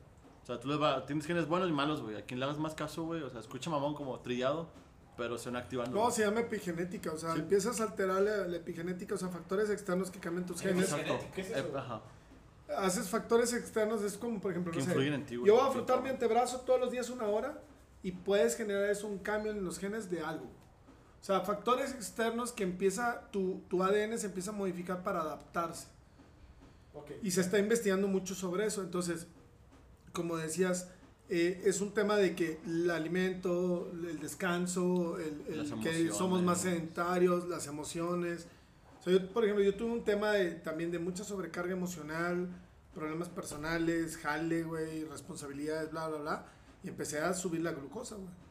[0.42, 2.16] O sea, tú les va, tienes genes buenos y malos, güey.
[2.16, 3.22] A quien le hagas más caso, güey.
[3.22, 4.68] O sea, escucha mamón como trillado,
[5.16, 5.94] pero se van activando.
[5.94, 6.12] No, güey.
[6.14, 7.40] se llama epigenética, o sea, Sí.
[7.40, 10.90] empiezas a alterar la, la epigenética, o sea, factores externos que cambian tus genes.
[10.90, 11.18] Exacto.
[11.34, 11.72] ¿Qué es eso, Eh?
[11.76, 12.00] Ajá.
[12.78, 15.46] Haces factores externos, es como, por ejemplo, Que no sé, influyen en ti, güey.
[15.46, 17.60] yo voy a frotar mi antebrazo todos los días una hora
[18.02, 20.46] y puedes generar eso, un cambio en los genes de algo.
[21.22, 25.86] O sea, factores externos que empieza, tu, tu ADN se empieza a modificar para adaptarse.
[26.94, 27.12] Ok.
[27.22, 28.82] Y se está investigando mucho sobre eso.
[28.82, 29.28] Entonces,
[30.12, 30.88] como decías,
[31.28, 36.62] eh, es un tema de que el alimento, el descanso, el, el que somos más
[36.62, 38.48] sedentarios, las emociones.
[38.98, 42.48] O sea, yo, por ejemplo, yo tuve un tema de, también de mucha sobrecarga emocional,
[42.92, 46.46] problemas personales, jale, güey, responsabilidades, bla, bla, bla.
[46.82, 48.42] Y empecé a subir la glucosa, güey.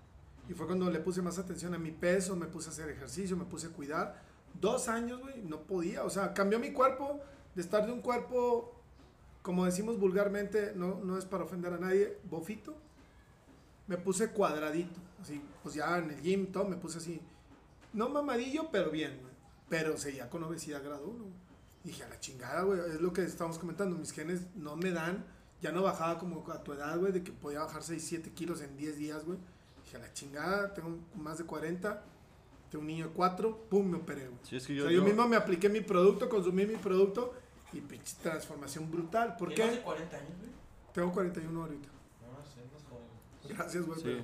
[0.50, 3.38] Y fue cuando le puse más atención a mi peso, me puse a hacer ejercicio,
[3.38, 4.22] me puse a cuidar.
[4.60, 6.04] Dos años, güey, no podía.
[6.04, 7.22] O sea, cambió mi cuerpo
[7.56, 8.76] de estar de un cuerpo,
[9.42, 12.76] como decimos vulgarmente, no, no es para ofender a nadie, bofito.
[13.88, 15.00] Me puse cuadradito.
[15.22, 17.22] Así, pues ya en el gym, todo, me puse así.
[17.94, 19.34] No mamadillo, pero bien, güey.
[19.70, 21.26] Pero seguía con obesidad grado 1.
[21.84, 25.26] Dije, a la chingada, güey, es lo que estamos comentando, mis genes no me dan,
[25.62, 28.62] ya no bajaba como a tu edad, güey, de que podía bajar 6, 7 kilos
[28.62, 29.40] en 10 días, güey.
[29.92, 32.02] Dije, a la chingada, tengo más de 40,
[32.70, 34.30] tengo un niño de 4, pum, me operé.
[34.44, 36.76] Sí, es que O yo, sea, yo yo- mismo me apliqué mi producto, consumí mi
[36.78, 37.34] producto
[37.74, 39.36] y pinche transformación brutal.
[39.36, 39.78] ¿Por ¿Tienes más qué?
[39.80, 40.52] de 40 años, güey?
[40.94, 41.90] Tengo 41 ahorita.
[42.22, 43.58] No, no sé, más joven.
[43.58, 44.00] Gracias, güey.
[44.02, 44.22] Sí.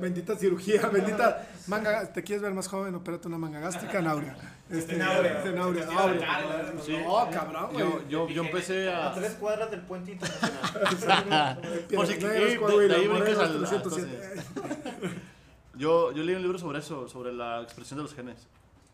[0.00, 2.10] Bendita cirugía, bendita manga.
[2.12, 2.94] ¿Te quieres ver más joven?
[2.94, 4.36] Opérate una manga gástrica, Nauria.
[4.70, 4.78] Este.
[4.78, 5.86] Este, Nauria.
[5.86, 6.96] cara, Sí.
[6.96, 7.84] No, cabrón, güey.
[7.84, 9.14] yo, yo, yo empecé A a...
[9.14, 11.60] tres cuadras del puente internacional.
[11.94, 14.42] Por si- de- ahí brincas al- 307.
[15.74, 18.46] Yo, yo leí un libro sobre eso, sobre la expresión de los genes.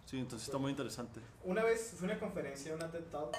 [0.05, 1.21] Sí, entonces está muy interesante.
[1.43, 3.37] Una vez fui a una conferencia, una TED Talk,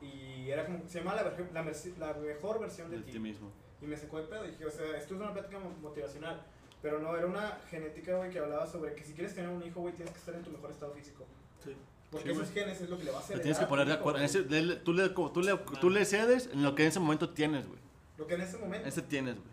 [0.00, 1.62] y era como, se llama la, la,
[1.98, 3.12] la mejor versión de De ti.
[3.12, 3.50] ti mismo.
[3.82, 4.44] Y me sacó de pedo.
[4.46, 6.40] Y dije, o sea, esto es una plática mo- motivacional.
[6.82, 9.80] Pero no, era una genética, güey, que hablaba sobre que si quieres tener un hijo,
[9.80, 11.26] güey, tienes que estar en tu mejor estado físico.
[11.64, 11.74] Sí.
[12.10, 12.64] Porque Sí, esos güey.
[12.64, 13.36] genes es lo que le va a hacer.
[13.36, 14.18] Te tienes que poner de acuerdo.
[14.20, 17.00] En ese, le- tú, le, tú, le, tú le cedes en lo que en ese
[17.00, 17.80] momento tienes, güey.
[18.18, 18.86] Lo que en ese momento.
[18.88, 19.48] Ese tienes, güey.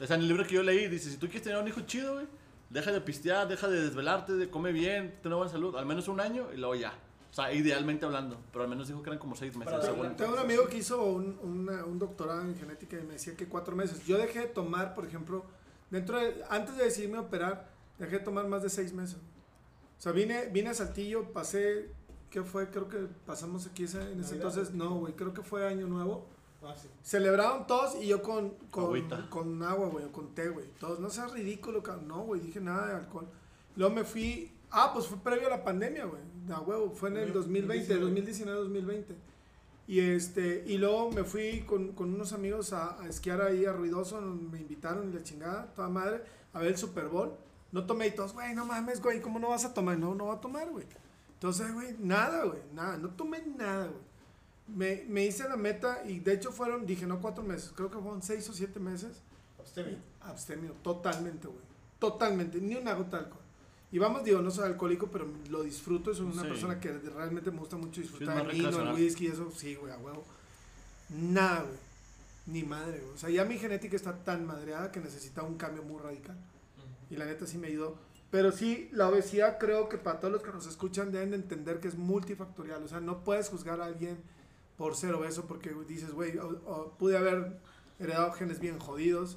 [0.00, 1.82] O sea, en el libro que yo leí, dice, si tú quieres tener un hijo
[1.82, 2.26] chido, güey,
[2.70, 6.08] deja de pistear, deja de desvelarte, de come bien, ten una buena salud, al menos
[6.08, 6.92] un año y luego ya.
[7.30, 9.72] O sea, idealmente hablando, pero al menos dijo que eran como seis meses.
[9.72, 13.36] Darle- Tengo un amigo que hizo un, una- un doctorado en genética y me decía
[13.36, 14.04] que cuatro meses.
[14.04, 15.44] Yo dejé de tomar, por ejemplo,
[15.90, 17.68] dentro de, antes de decidirme a operar,
[17.98, 19.18] dejé de tomar más de seis meses.
[20.00, 21.90] O sea, vine, vine a Saltillo, pasé,
[22.30, 22.70] ¿qué fue?
[22.70, 24.48] Creo que pasamos aquí ese- en ese Navidad.
[24.48, 24.74] entonces.
[24.74, 26.26] No, güey, creo que fue Año Nuevo.
[26.62, 26.88] Ah, sí.
[27.02, 28.86] Celebraron todos y yo con, con,
[29.28, 30.66] con agua, güey, o con té, güey.
[30.80, 32.08] Todos, no seas ridículo, cabrón.
[32.08, 33.28] No, güey, dije nada de alcohol.
[33.76, 36.22] Luego me fui, ah, pues fue previo a la pandemia, güey.
[36.50, 39.14] A huevo, fue en el 2020, 2019, 2020.
[39.86, 43.72] Y este, y luego me fui con, con unos amigos a, a esquiar ahí a
[43.72, 46.22] Ruidoso, me invitaron y la chingada, toda madre,
[46.54, 47.32] a ver el Super Bowl.
[47.72, 49.98] No tomé y todos, güey, no mames, güey, ¿cómo no vas a tomar?
[49.98, 50.86] No, no va a tomar, güey.
[51.34, 54.10] Entonces, güey, nada, güey, nada, no tomé nada, güey.
[54.68, 57.98] Me, me hice la meta y de hecho fueron, dije, no cuatro meses, creo que
[57.98, 59.20] fueron seis o siete meses.
[59.58, 59.98] Abstemio.
[60.20, 61.60] Abstemio, totalmente, güey.
[61.98, 63.42] Totalmente, ni una gota de alcohol.
[63.92, 66.14] Y vamos, digo, no soy alcohólico, pero lo disfruto.
[66.14, 66.48] Soy una Sí.
[66.48, 69.98] persona que realmente me gusta mucho disfrutar el vino, el whisky, eso, sí, güey, a
[69.98, 70.24] huevo.
[71.08, 71.78] Nada, güey.
[72.46, 73.12] Ni madre, güey.
[73.14, 76.36] O sea, ya mi genética está tan madreada que necesita un cambio muy radical.
[77.10, 77.98] Y la neta sí me ayudó.
[78.30, 81.80] Pero sí, la obesidad creo que para todos los que nos escuchan deben de entender
[81.80, 82.82] que es multifactorial.
[82.82, 84.18] O sea, no puedes juzgar a alguien
[84.76, 86.38] por ser obeso porque dices, güey,
[86.98, 87.58] pude haber
[87.98, 89.36] heredado genes bien jodidos.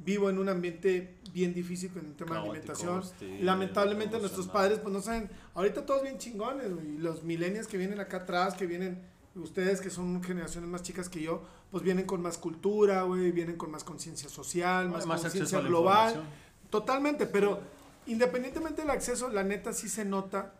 [0.00, 3.02] Vivo en un ambiente bien difícil con el tema de alimentación.
[3.40, 5.30] lamentablemente nuestros padres pues no saben.
[5.54, 6.96] Ahorita todos bien chingones, güey.
[6.96, 9.00] Y los millennials que vienen acá atrás, que vienen,
[9.36, 13.56] ustedes que son generaciones más chicas que yo, pues vienen con más cultura, güey, vienen
[13.56, 16.22] con más conciencia social, más, conciencia global.
[16.70, 17.60] Totalmente, pero
[18.06, 20.54] independientemente del acceso, la neta sí se nota,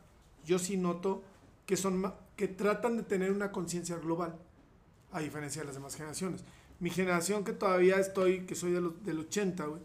[0.44, 1.23] yo sí noto
[1.66, 4.35] que son ma- que tratan de tener una conciencia global,
[5.12, 6.44] a diferencia de las demás generaciones.
[6.81, 9.81] Mi generación que todavía estoy, que soy de los, del 80, güey,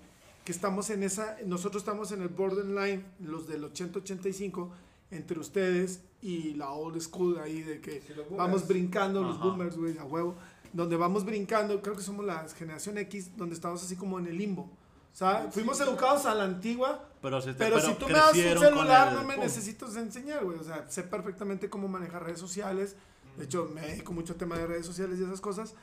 [0.45, 4.69] que estamos en esa, nosotros estamos en el borderline, los del 80-85,
[5.12, 9.45] entre ustedes y la old school ahí de que Sí, los vamos brincando, los Ajá.
[9.45, 10.36] boomers, güey, a huevo,
[10.71, 14.38] donde vamos brincando, creo que somos la generación X, donde estamos así como en el
[14.38, 14.69] limbo.
[15.13, 18.60] O sea, fuimos educados a la antigua, Pero, se- pero, si tú me das un
[18.60, 19.43] celular, el- no me pum.
[19.43, 20.58] necesitas enseñar, güey.
[20.58, 22.95] O sea, sé perfectamente cómo manejar redes sociales.
[23.38, 25.76] De hecho, me dedico mucho al tema de redes sociales y esas cosas.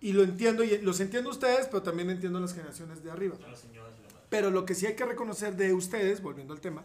[0.00, 3.36] Y lo entiendo, y los entiendo ustedes, pero también entiendo las generaciones de arriba.
[4.28, 6.82] Pero lo que sí hay que reconocer de ustedes, volviendo al tema,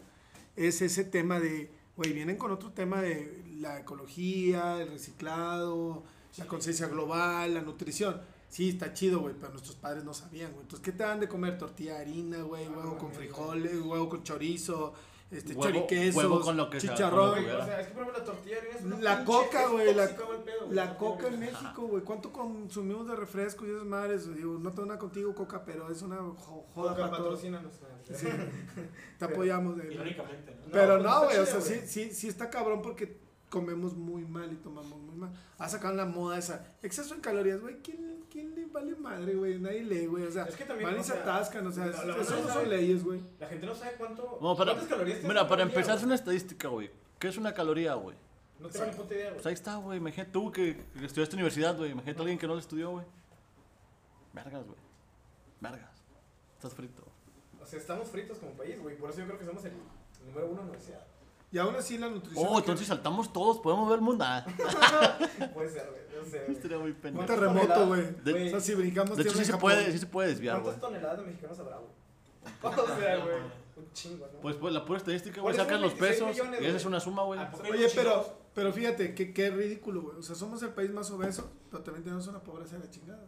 [0.56, 6.04] es ese tema de, güey, vienen con otro tema de la ecología, el reciclado,
[6.38, 8.22] la conciencia global, la nutrición.
[8.50, 10.64] Sí, está chido, güey, pero nuestros padres no sabían, güey.
[10.64, 11.58] Entonces, ¿qué te dan de comer?
[11.58, 14.94] Tortilla de harina, güey, huevo con frijoles, huevo con chorizo,
[15.30, 17.20] este, Huevo- choriquesos, huevo con lo que sea, chicharrón.
[17.20, 18.86] con lo Güey, que o sea, es que por ejemplo la tortilla de harina es
[18.86, 20.12] una La pinche- coca, güey, la,
[20.72, 22.04] la coca en México, güey.
[22.04, 24.36] ¿Cuánto consumimos de refresco y esas madres?
[24.36, 27.22] Digo, no tengo nada contigo, coca, pero es una jo- joda Coca para todos.
[27.36, 27.74] patrocínanos.
[28.12, 28.26] Sí,
[29.20, 29.78] te apoyamos.
[29.78, 30.72] de- Irónicamente, ¿no?
[30.72, 34.24] Pero No, no, pues güey, o sea, sí, sí, sí está cabrón porque comemos muy
[34.26, 35.32] mal y tomamos muy mal.
[35.58, 36.66] Ha sacado la moda esa.
[36.82, 37.78] Exceso en calorías, güey.
[37.82, 39.60] ¿Quién, ¿Quién le vale madre, güey?
[39.60, 40.24] Nadie lee, güey.
[40.26, 42.64] O sea, Es que también, van y o se atascan, o sea, eso no son
[42.64, 43.22] que- leyes, güey.
[43.40, 44.38] La gente no sabe cuánto.
[44.42, 46.92] No, para, ¿Cuántas calorías mira, para día, empezar es una estadística, güey.
[47.18, 48.16] ¿Qué es una caloría, güey?
[48.60, 49.52] No tengo ni puta idea, Pues güey.
[49.52, 49.98] ahí está, güey.
[49.98, 51.92] Imagínate tú que, que estudiaste universidad, güey.
[51.92, 53.06] Imagínate a alguien que no lo estudió, güey.
[54.34, 54.78] Vergas, güey.
[55.62, 55.90] Vergas.
[56.56, 57.04] Estás frito.
[57.62, 58.98] O sea, estamos fritos como país, güey.
[58.98, 59.74] Por eso yo creo que somos el
[60.28, 61.06] número uno en universidad.
[61.52, 62.46] Y aún así la nutrición.
[62.48, 64.24] Oh, entonces saltamos todos, podemos ver el mundo.
[64.28, 64.46] Ah,
[65.54, 66.24] Puede ser, güey.
[66.24, 67.26] No sé, estaría muy Un pendejo.
[67.26, 68.48] ¿Cuántas terremoto, güey.
[68.48, 70.66] O sea, si brincamos De hecho, sí se puede, sí se puede desviar, güey.
[70.66, 71.92] ¿Cuántas toneladas de mexicanos habrá, güey?
[72.64, 73.36] O sea, güey.
[73.78, 74.40] Un chingo, ¿no?
[74.42, 77.00] Pues, pues la pura estadística, güey, sacan los 26 pesos millones, y esa es una
[77.00, 77.40] suma, güey.
[77.40, 80.18] ¿A poco hay Oye, pero, pero fíjate, qué, qué ridículo, güey.
[80.18, 83.26] O sea, somos el país más obeso, pero también tenemos una pobreza de la chingada.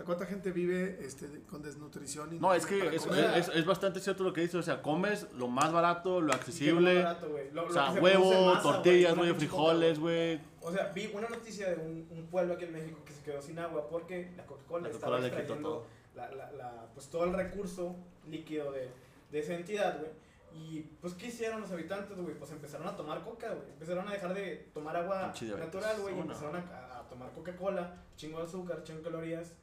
[0.00, 2.34] Sea, ¿cuánta gente vive este, con desnutrición?
[2.34, 5.26] Y No, es que es, es, es bastante cierto lo que dices, o sea, comes
[5.34, 7.50] lo más barato, lo accesible, más barato, güey.
[7.52, 10.40] Lo- o lo sea, huevo, masa, tortillas, güey, frijoles, coca, güey.
[10.62, 13.40] O sea, vi una noticia de un, un pueblo aquí en México que se quedó
[13.42, 15.86] sin agua porque la Coca-Cola La estaba extrayendo todo.
[16.14, 17.96] la, la, la, pues todo el recurso
[18.28, 18.88] líquido de,
[19.30, 20.10] de esa entidad, güey.
[20.52, 22.34] Y pues, ¿qué hicieron los habitantes, güey?
[22.34, 23.70] Pues empezaron a tomar coca, güey.
[23.72, 26.16] Empezaron a dejar de tomar agua natural, güey.
[26.16, 29.54] Y empezaron a, a tomar Coca-Cola, chingo de azúcar, chingo de calorías.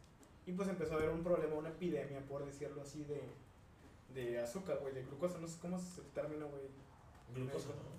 [0.47, 3.21] Y pues empezó a haber un problema, una epidemia, por decirlo así, de,
[4.19, 5.37] de azúcar, güey, de glucosa.
[5.39, 6.63] No sé cómo es el término, güey.
[7.35, 7.97] Glucosa, ¿no?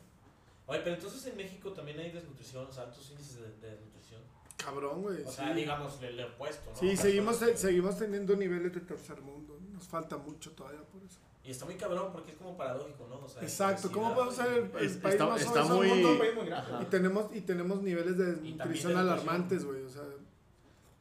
[0.73, 4.21] Oye, pero entonces en México también hay desnutrición, o sea, altos índices de, de desnutrición.
[4.57, 5.23] Cabrón, güey.
[5.23, 5.37] O sí.
[5.37, 6.77] sea, digamos, el opuesto, ¿no?
[6.79, 9.59] Sí, seguimos, que- seguimos teniendo niveles de tercer mundo.
[9.73, 11.19] Nos falta mucho todavía por eso.
[11.45, 13.21] Y está muy cabrón porque es como paradójico, ¿no?
[13.25, 13.91] O sea, Exacto.
[13.93, 16.47] ¿Cómo podemos ser el, el Es- país está- más está muy- mundo, Un país muy
[16.47, 16.83] grande.
[16.83, 19.83] Y tenemos, y tenemos niveles de también nutrición de alarmantes, güey.
[19.83, 20.03] O sea,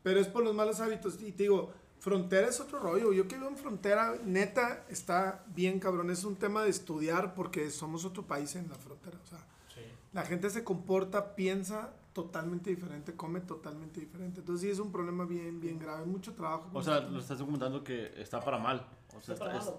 [0.07, 1.21] pero es por los malos hábitos.
[1.21, 3.11] Y te digo, frontera es otro rollo.
[3.11, 6.09] Yo que vivo en frontera, neta, está bien cabrón.
[6.09, 9.17] Es un tema de estudiar porque somos otro país en la frontera.
[9.21, 9.39] O sea,
[9.75, 9.81] Sí.
[10.13, 14.39] la gente se comporta, piensa totalmente diferente, come totalmente diferente.
[14.39, 16.05] Entonces sí es un problema bien, bien grave.
[16.05, 16.69] Mucho trabajo.
[16.73, 18.87] O sea, lo estás documentando que está para mal.
[19.13, 19.73] O sea, Está está-.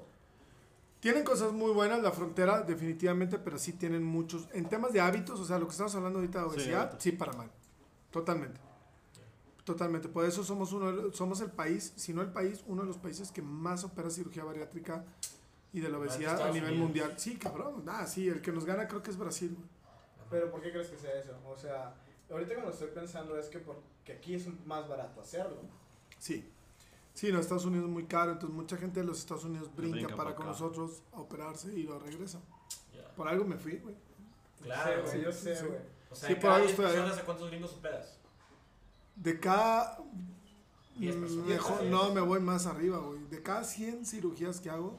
[1.00, 4.46] Tienen cosas muy buenas la frontera, definitivamente, pero sí tienen muchos.
[4.52, 7.00] En temas de hábitos, o sea, lo que estamos hablando ahorita de Sí, obesidad, ahorita.
[7.00, 7.50] sí, para mal.
[8.10, 8.60] Totalmente.
[9.72, 10.08] Totalmente.
[10.08, 13.30] Por eso somos uno, somos el país, si no el país, uno de los países
[13.30, 15.04] que más opera cirugía bariátrica
[15.74, 16.78] y de la obesidad a nivel Unidos.
[16.86, 17.14] mundial.
[17.18, 17.84] Sí, cabrón.
[17.86, 19.54] Ah, sí, el que nos gana creo que es Brasil.
[20.30, 21.32] Pero ¿por qué crees que sea eso?
[21.46, 21.94] O sea,
[22.30, 25.60] ahorita como estoy pensando es que porque aquí es más barato hacerlo.
[26.18, 26.50] Sí.
[27.12, 29.96] Sí, no, Estados Unidos es muy caro, entonces mucha gente de los Estados Unidos brinca,
[29.96, 30.52] Brinca para pa' con acá.
[30.52, 32.40] nosotros a operarse y lo regresa.
[33.16, 33.94] Por algo me fui, güey.
[34.62, 35.66] Claro, Sí, güey, yo sé, sí.
[35.66, 35.80] güey.
[36.10, 36.94] O sea, Sí, por algo 10 estoy allá.
[36.94, 38.18] personas, ¿a cuántos gringos superas?
[39.22, 39.98] De cada...
[40.96, 41.46] Diez mm, personas.
[41.46, 41.90] mejor- Diez.
[41.92, 43.20] no, me voy más arriba, güey.
[43.30, 44.96] De cada 100 cirugías que hago,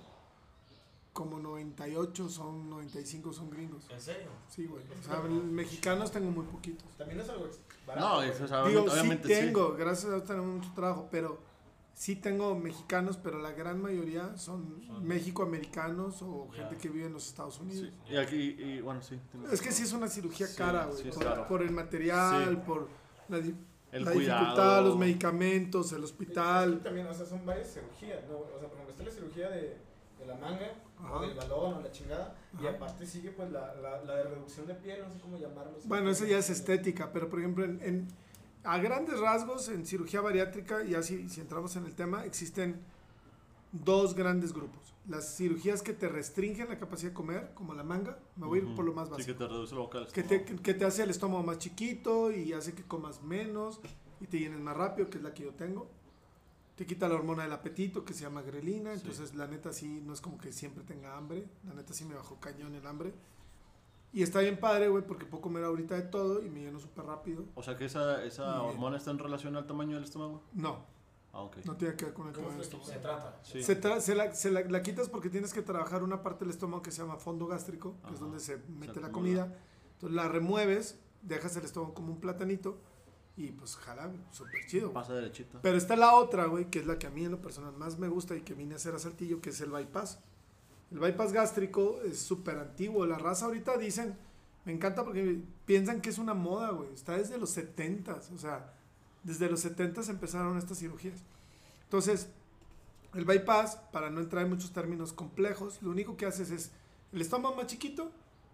[1.13, 3.85] como 98 son, 95 son gringos.
[3.89, 4.29] ¿En serio?
[4.47, 4.83] Sí, güey.
[4.99, 6.87] O sea, mexicanos tengo muy poquitos.
[6.97, 7.47] También es algo
[7.85, 8.07] barato.
[8.07, 9.39] No, eso es Digo, obviamente, sí sí.
[9.41, 11.39] tengo, gracias a Dios tenemos mucho trabajo, pero
[11.93, 16.59] sí tengo mexicanos, pero la gran mayoría son Son- mexicoamericanos o Ya.
[16.69, 17.89] gente que vive en los Estados Unidos.
[18.07, 19.19] Sí, Y aquí, y bueno, sí.
[19.51, 21.03] Es que sí es una cirugía Sí, cara, güey.
[21.03, 22.61] sí por, por el material, Sí.
[22.65, 22.87] por
[23.27, 23.41] la,
[23.91, 24.39] El la cuidado.
[24.41, 26.79] dificultad, los medicamentos, el Es que hospital.
[26.83, 28.37] también, o sea, son varias cirugías, ¿no?
[28.37, 29.77] O sea, por ejemplo, está la cirugía de,
[30.19, 31.13] de la manga, Ajá.
[31.15, 32.75] o del balón, o la chingada, y Ajá.
[32.75, 35.73] aparte sigue pues la, la, la de reducción de piel, no sé cómo llamarlo.
[35.85, 38.07] Bueno, eso ya es estética, pero por ejemplo, en, en-
[38.63, 42.79] a grandes rasgos, en cirugía bariátrica, y así si entramos en el tema, existen
[43.71, 44.93] dos grandes grupos.
[45.09, 48.61] Las cirugías que te restringen la capacidad de comer, como la manga, me voy a
[48.61, 49.27] ir por lo más Sí, básico.
[49.33, 52.31] que te reduce la boca del que, te, que te hace el estómago más chiquito
[52.31, 53.81] y hace que comas menos
[54.21, 55.89] y te llenes más rápido, que es la que yo tengo.
[56.75, 58.93] Te quita la hormona del apetito, que se llama grelina.
[58.93, 59.01] Sí.
[59.01, 61.45] Entonces, la neta sí, no es como que siempre tenga hambre.
[61.67, 63.11] La neta sí me bajó cañón el hambre.
[64.13, 67.05] Y está bien padre, güey, porque puedo comer ahorita de todo y me lleno súper
[67.05, 67.45] rápido.
[67.55, 70.41] O sea que esa, esa hormona está en relación al tamaño del estómago.
[70.53, 70.85] No,
[71.31, 71.57] Ah, ok.
[71.65, 72.91] no tiene que ver con el ¿Cómo tamaño del se- estómago.
[72.91, 73.39] Se trata.
[73.43, 73.63] Sí.
[73.63, 76.51] Se, tra- se la, se la- la quitas porque tienes que trabajar una parte del
[76.53, 79.53] estómago que se llama fondo gástrico, que es donde se mete la comida.
[79.93, 82.77] Entonces la remueves, dejas el estómago como un platanito
[83.37, 84.91] y pues jala, súper chido.
[84.91, 85.59] Pasa derechito.
[85.61, 87.97] Pero está la otra, güey, que es la que a mí en lo personal más
[87.99, 90.19] me gusta y que vine a hacer a Saltillo, que es el bypass.
[90.91, 93.05] El bypass gástrico es súper antiguo.
[93.05, 94.17] La raza ahorita dicen,
[94.65, 96.91] me encanta porque piensan que es una moda, güey.
[96.93, 98.73] Está desde los 70s, o sea,
[99.23, 101.19] desde los 70s empezaron estas cirugías.
[101.83, 102.29] Entonces,
[103.13, 106.71] el bypass, para no entrar en muchos términos complejos, lo único que haces es
[107.11, 108.11] el estómago más chiquito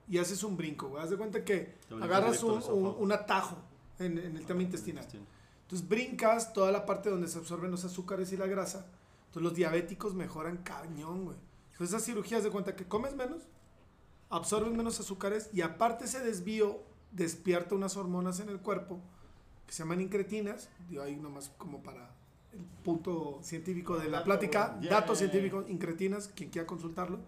[0.08, 1.04] y haces un brinco, güey.
[1.04, 2.95] Haz de cuenta que agarras un, un- esófago.
[2.95, 3.58] un atajo
[3.99, 5.04] en, en el tema intestinal.
[5.04, 5.25] Intestino.
[5.63, 8.86] Entonces brincas toda la parte donde se absorben los azúcares y la grasa.
[9.28, 11.38] Entonces los diabéticos mejoran cañón, güey.
[11.71, 13.41] Entonces esas cirugías de cuenta que comes menos,
[14.30, 19.01] absorbes menos azúcares y aparte ese desvío despierta unas hormonas en el cuerpo
[19.65, 20.69] que se llaman incretinas.
[20.89, 22.12] Digo ahí nomás como para
[22.54, 24.89] el punto científico de la plática, güey.
[24.89, 25.30] datos Yeah.
[25.30, 27.19] científicos, incretinas, quien quiera consultarlo.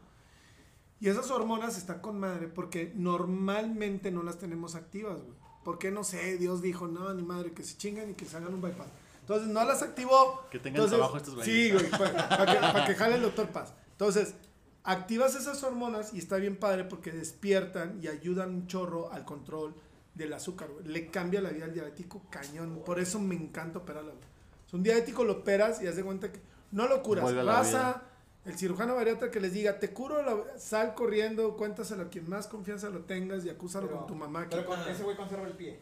[1.00, 5.36] Y esas hormonas están con madre porque normalmente no las tenemos activas, güey.
[5.64, 5.92] ¿Por qué?
[5.92, 8.62] No sé, Dios dijo, no, ni madre, que se chingan y que se hagan un
[8.62, 8.88] bypass.
[9.20, 10.44] Entonces no las activó.
[10.50, 11.54] Que tengan Entonces, trabajo estos güeyes.
[11.54, 13.74] Sí, güey, para que, pa' que jale el doctor Paz.
[13.92, 14.36] Entonces,
[14.84, 19.76] activas esas hormonas y está bien padre porque despiertan y ayudan un chorro al control
[20.18, 20.86] del azúcar, güey.
[20.88, 22.82] Le cambia la vida al diabético cañón.
[22.86, 24.24] Por eso me encanta operarlo, güey.
[24.66, 26.40] Si un diabético lo operas y haz de cuenta que
[26.72, 27.24] no lo curas.
[27.24, 28.04] Vuelve a
[28.46, 32.48] El cirujano bariatra que les diga, te curo, la- sal corriendo, cuéntaselo a quien más
[32.48, 34.44] confianza lo tengas y acúsalo Pero- con tu mamá.
[34.48, 35.80] que- Pero con ese güey conserva el pie.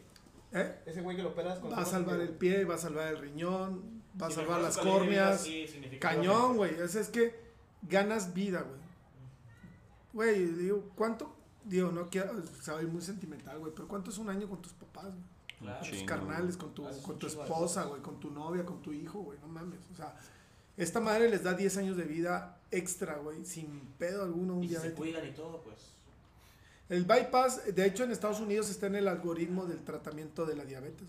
[0.52, 0.74] ¿eh?
[0.84, 3.18] Ese güey que lo operas con Va a salvar el pie, va a salvar el
[3.18, 5.46] riñón, va a salvar las córneas.
[6.00, 6.74] Cañón, güey.
[6.80, 7.38] Es que
[7.82, 8.80] ganas vida, güey.
[10.12, 11.35] Güey, digo, ¿cuánto?
[11.66, 15.06] Digo, no quiero, soy muy sentimental, güey, pero ¿cuánto es un año con tus papás,
[15.06, 15.36] güey?
[15.58, 15.80] Claro.
[15.80, 19.20] Con tus carnales, con tu, con tu esposa, güey, con tu novia, con tu hijo,
[19.20, 19.80] güey, no mames.
[19.92, 20.14] O sea,
[20.76, 24.68] esta madre les da 10 años de vida extra, güey, sin pedo alguno un Y
[24.68, 25.76] si se cuidan y todo, pues.
[26.88, 30.64] El bypass, de hecho, en Estados Unidos está en el algoritmo del tratamiento de la
[30.64, 31.08] diabetes.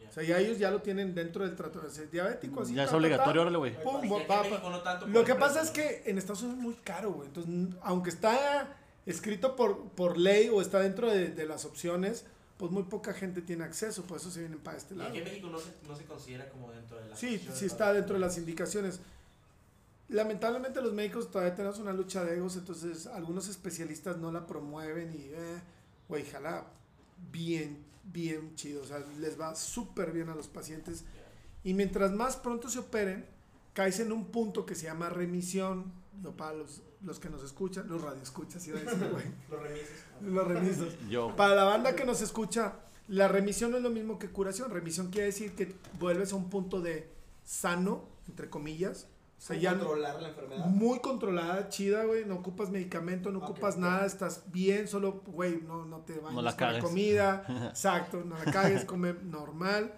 [0.00, 0.08] Ya.
[0.08, 2.00] O sea, ya ellos ya lo tienen dentro del tratamiento.
[2.00, 2.74] Es diabético, así.
[2.74, 3.82] Ya es obligatorio, órale, güey.
[3.82, 4.70] Pum, Y aquí en va, México va.
[4.70, 7.26] no tanto Lo que pasa es que en Estados Unidos es muy caro, güey.
[7.26, 12.24] Entonces, aunque está escrito por, por ley o está dentro de, de las opciones,
[12.58, 15.02] pues muy poca gente tiene acceso, por eso se vienen para este ¿no?
[15.02, 15.10] Y lado.
[15.10, 17.92] aquí en México no se, no se considera como dentro de la Sí, sí está
[17.92, 19.00] dentro de las indicaciones.
[20.08, 25.12] Lamentablemente los médicos todavía tenemos una lucha de egos, entonces algunos especialistas no la promueven
[25.12, 25.60] y, eh,
[26.08, 26.64] güey, jala
[27.32, 28.82] bien, bien chido.
[28.82, 31.04] O sea, les va súper bien a los pacientes.
[31.64, 33.26] Y mientras más pronto se operen,
[33.74, 35.92] caes en un punto que se llama remisión.
[36.22, 39.24] Yo para los, los que nos escuchan, los radioescuchas, iba a decir, güey.
[39.50, 40.04] Los remises.
[40.22, 40.94] Los remisos.
[41.08, 41.36] Yo.
[41.36, 42.74] Para la banda que nos escucha,
[43.08, 44.70] la remisión no es lo mismo que curación.
[44.70, 47.10] Remisión quiere decir que vuelves a un punto de
[47.44, 49.08] sano, entre comillas.
[49.38, 50.64] O sea, ya controlar la enfermedad.
[50.64, 52.24] muy controlada, chida, güey.
[52.24, 56.40] No ocupas medicamento, no ocupas nada, estás bien, solo, güey, no, no te bañes No
[56.40, 56.82] la con la cagues.
[56.84, 57.44] comida.
[57.68, 59.92] Exacto, no la cagues, come normal.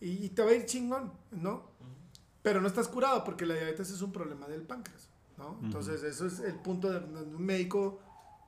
[0.00, 1.68] Y, y te va a ir chingón, ¿no?
[2.40, 5.09] Pero no estás curado porque la diabetes es un problema del páncreas,
[5.40, 5.58] ¿no?
[5.62, 7.98] Entonces, eso es el punto de un médico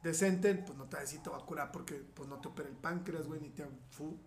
[0.03, 2.49] decente, pues no te va a decir te va a curar porque pues no te
[2.49, 3.65] opera el páncreas, güey, ni te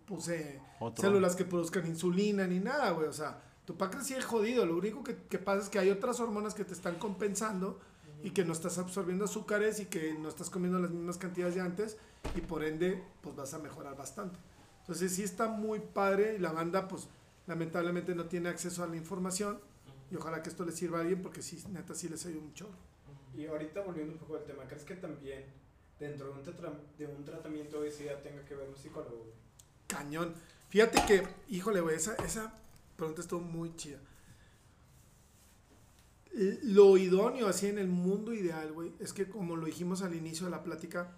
[0.06, 1.02] puse Otro.
[1.02, 3.06] células que produzcan insulina ni nada, güey.
[3.06, 4.66] O sea, tu páncreas sigue jodido.
[4.66, 7.78] Lo único que, que pasa es que hay otras hormonas que te están compensando
[8.22, 11.60] y que no estás absorbiendo azúcares y que no estás comiendo las mismas cantidades de
[11.60, 11.98] antes
[12.34, 14.38] y por ende, pues vas a mejorar bastante.
[14.80, 17.08] Entonces, sí está muy padre y la banda, pues
[17.46, 19.60] lamentablemente no tiene acceso a la información
[20.10, 22.54] y ojalá que esto le sirva a alguien porque sí, neta, sí les ayuda un
[22.54, 22.78] chorro.
[23.36, 25.44] Y ahorita volviendo un poco al tema, ¿crees que también
[25.98, 29.16] dentro de un, tetra- de un tratamiento de obesidad tenga que ver un psicólogo?
[29.18, 29.32] güey?
[29.86, 30.34] Cañón.
[30.68, 32.52] Fíjate que, híjole, güey, esa, esa
[32.96, 33.98] pregunta estuvo muy chida.
[36.64, 40.44] Lo idóneo así en el mundo ideal, güey, es que como lo dijimos al inicio
[40.46, 41.16] de la plática,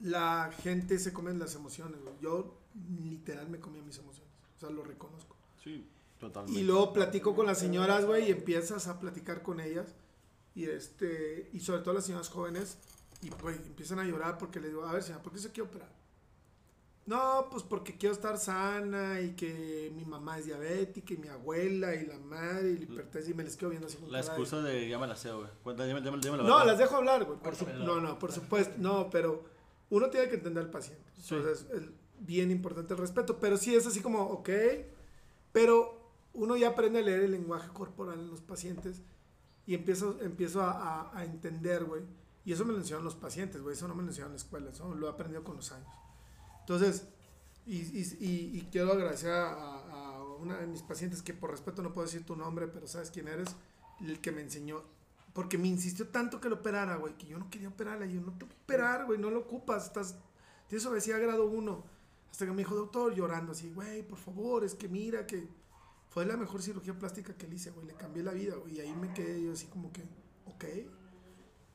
[0.00, 2.14] la gente se come las emociones, güey.
[2.22, 2.58] Yo
[3.02, 5.36] literal me comía mis emociones, o sea, lo reconozco.
[5.62, 5.86] Sí,
[6.26, 6.60] totalmente.
[6.60, 9.94] Y luego platico con las señoras, güey, y empiezas a platicar con ellas.
[10.54, 12.78] Y este, y sobre todo las señoras jóvenes,
[13.22, 15.68] y güey, empiezan a llorar porque les digo, a ver, señora, ¿por qué se quiere
[15.68, 15.88] operar?
[17.06, 21.94] No, pues porque quiero estar sana y que mi mamá es diabética y mi abuela
[21.94, 24.88] y la madre y la hipertensión y me les quedo viendo así La excusa de
[24.88, 25.48] ya me la sé, güey.
[25.62, 26.66] Cuéntame, No, verdad.
[26.66, 27.38] las dejo hablar, güey.
[27.38, 27.66] por su-.
[27.66, 28.74] No, no, por supuesto.
[28.78, 29.44] No, pero
[29.90, 31.04] uno tiene que entender al paciente.
[31.20, 31.34] Sí.
[31.34, 31.82] Entonces, es
[32.20, 33.38] bien importante el respeto.
[33.38, 34.48] Pero sí es así como, ok.
[35.52, 36.03] Pero
[36.34, 39.02] uno ya aprende a leer el lenguaje corporal en los pacientes
[39.66, 42.02] y empiezo, empiezo a, entender, güey.
[42.44, 43.74] Y eso me lo enseñaron los pacientes, güey.
[43.74, 44.70] Eso no me lo enseñaron en la escuela.
[44.70, 45.88] Eso lo he aprendido con los años.
[46.60, 47.06] Entonces,
[47.64, 52.06] y, y- y- quiero agradecer a, una de mis pacientes que por respeto no puedo
[52.06, 53.56] decir tu nombre, pero sabes quién eres,
[54.00, 54.82] el que me enseñó.
[55.32, 58.04] Porque me insistió tanto que lo operara, güey, que yo no quería operarla.
[58.06, 59.86] Yo, no te voy a operar, güey, no lo ocupas.
[59.86, 60.16] Estás,
[60.68, 61.84] tienes obesidad grado 1.
[62.30, 65.48] Hasta que me dijo, doctor, llorando así, güey, por favor, es que mira que
[66.14, 67.88] fue la mejor cirugía plástica que le hice, güey.
[67.88, 68.76] Le cambié la vida, güey.
[68.76, 70.02] Y ahí me quedé yo así como que,
[70.46, 70.64] ok.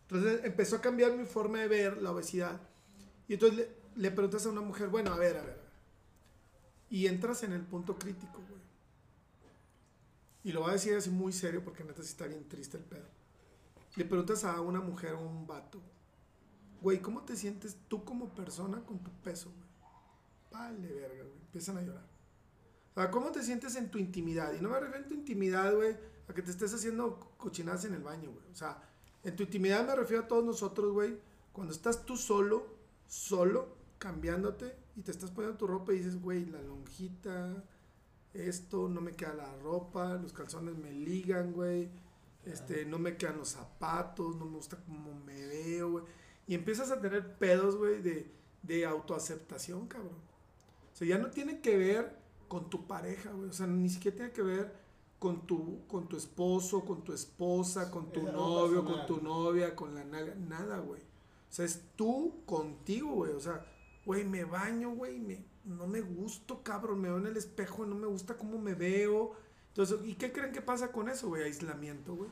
[0.03, 2.61] Entonces empezó a cambiar mi forma de ver la obesidad.
[3.27, 5.69] Y entonces le, preguntas a una mujer, bueno, a ver, a ver, a.
[6.89, 8.61] Y entras en el punto crítico, güey.
[10.45, 12.85] Y lo voy a decir así muy serio porque neta sí está bien triste el
[12.85, 13.09] pedo.
[13.97, 15.81] Le preguntas a una mujer o un vato,
[16.81, 19.69] güey, ¿cómo te sientes tú como persona con tu peso, güey?
[20.49, 21.39] Vale, verga, güey.
[21.41, 22.18] Empiezan a llorar.
[22.99, 24.53] Sea, ¿cómo te sientes en tu intimidad?
[24.53, 25.95] Y no me refiero a tu intimidad, güey,
[26.27, 28.45] a que te estés haciendo cochinadas en el baño, güey.
[28.51, 28.83] O sea,
[29.23, 31.17] en tu intimidad me refiero a todos nosotros, güey.
[31.53, 32.67] Cuando estás tú solo,
[33.07, 37.63] solo, cambiándote y te estás poniendo tu ropa y dices, güey, la lonjita,
[38.33, 41.89] esto, no me queda la ropa, los calzones me ligan, güey.
[42.43, 46.03] Este, no me quedan los zapatos, no me gusta cómo me veo, güey.
[46.47, 48.29] Y empiezas a tener pedos, güey, de,
[48.61, 50.17] de autoaceptación, cabrón.
[50.91, 52.19] O sea, ya no tiene que ver
[52.49, 53.49] con tu pareja, güey.
[53.49, 54.73] O sea, ni siquiera tiene que ver
[55.17, 59.73] con tu, con tu esposo, con tu esposa, con tu Es novio, con tu novia,
[59.73, 61.01] con la nalga, nada, güey.
[61.01, 63.31] O sea, es tú contigo, güey.
[63.31, 63.65] O sea,
[64.05, 66.99] güey, me baño, güey, me, no me gusto, cabrón.
[66.99, 69.31] Me veo en el espejo, no me gusta cómo me veo.
[69.69, 71.43] Entonces, ¿y qué creen que pasa con eso, güey?
[71.43, 72.29] Aislamiento, güey.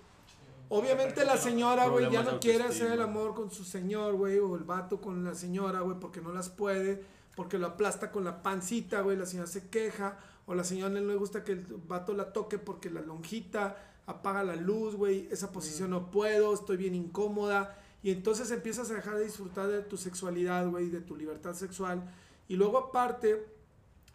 [0.69, 4.55] Obviamente la señora, güey, ya no quiere hacer el amor con su señor, güey, o
[4.55, 7.05] el vato con la señora, güey, porque no las puede,
[7.37, 10.17] porque lo aplasta con la pancita, güey, la señora se queja,
[10.47, 13.77] o la señora no le gusta que el vato la toque porque la lonjita
[14.07, 18.95] apaga la luz, güey, esa posición no puedo, estoy bien incómoda, y entonces empiezas a
[18.95, 22.11] dejar de disfrutar de tu sexualidad, güey, de tu libertad sexual,
[22.47, 23.45] y luego aparte,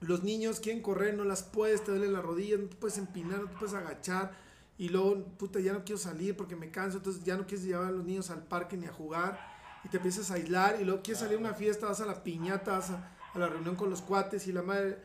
[0.00, 3.40] los niños quieren correr, no las puedes, te duele la rodilla, no te puedes empinar,
[3.40, 4.32] no te puedes agachar.
[4.76, 7.86] Y luego, puta, ya no quiero salir porque me canso, entonces ya no quieres llevar
[7.86, 9.51] a los niños al parque ni a jugar.
[9.84, 12.22] Y te empiezas a aislar y luego quieres salir a una fiesta, vas a la
[12.22, 14.98] piñata, vas a, a la reunión con los cuates y la madre,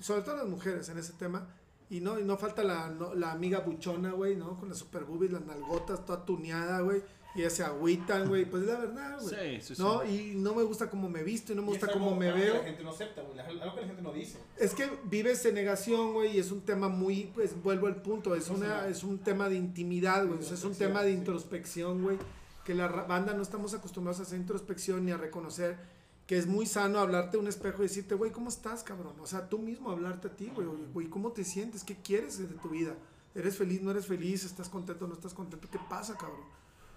[0.00, 1.46] sobre todo las mujeres en ese tema.
[1.90, 4.58] Y no, y no falta la, no- la amiga buchona, güey, ¿no?
[4.58, 7.02] Con las super boobies, las nalgotas, toda tuneada, güey.
[7.36, 8.44] Y ya se agüitan, güey.
[8.46, 9.58] Pues es la verdad, güey.
[9.60, 9.82] Sí, sí, sí.
[9.82, 10.04] ¿No?
[10.04, 12.38] Y no me gusta cómo me visto y no me gusta algo- cómo me algo
[12.40, 12.54] que veo.
[12.58, 13.38] La gente no acepta, güey.
[13.38, 14.38] Algo que la gente no dice.
[14.56, 18.34] Es que vives en negación, güey, y es un tema muy, pues vuelvo al punto,
[18.34, 21.18] es, una, es un tema de intimidad, güey, o sea, es un tema de sí.
[21.18, 22.18] introspección, güey,
[22.64, 25.78] que la banda no estamos acostumbrados a hacer introspección ni a reconocer
[26.26, 29.14] que es muy sano hablarte a un espejo y decirte, güey, ¿cómo estás, cabrón?
[29.20, 30.50] O sea, tú mismo hablarte a ti,
[30.92, 31.84] güey, ¿cómo te sientes?
[31.84, 32.94] ¿Qué quieres de tu vida?
[33.34, 33.82] ¿Eres feliz?
[33.82, 34.44] ¿No eres feliz?
[34.44, 35.06] ¿Estás contento?
[35.06, 35.68] ¿No estás contento?
[35.70, 36.40] ¿Qué pasa, cabrón?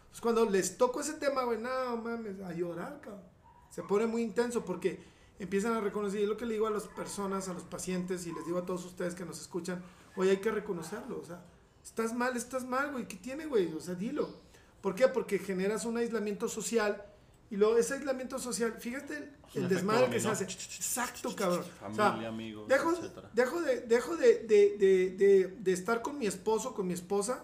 [0.09, 3.23] Pues cuando les toco ese tema, güey, no mames, a llorar, cabrón.
[3.69, 5.03] Se pone muy intenso porque
[5.39, 8.25] empiezan a reconocer, y es lo que le digo a las personas, a los pacientes,
[8.27, 9.83] y les digo a todos ustedes que nos escuchan,
[10.15, 11.43] oye, hay que reconocerlo, o sea,
[11.83, 13.73] estás mal, estás mal, güey, ¿qué tiene, güey?
[13.73, 14.46] O sea, dilo.
[14.87, 15.09] ¿Por qué?
[15.09, 17.03] Porque generas un aislamiento social,
[17.51, 20.45] y luego ese aislamiento social, fíjate el, el desmadre que se hace.
[20.45, 21.59] Exacto, cabrón.
[21.59, 23.29] O Familia, sea, amigos, dejo, etcétera.
[23.33, 27.43] dejo, de, dejo de, de, de, estar con mi esposo, con mi esposa,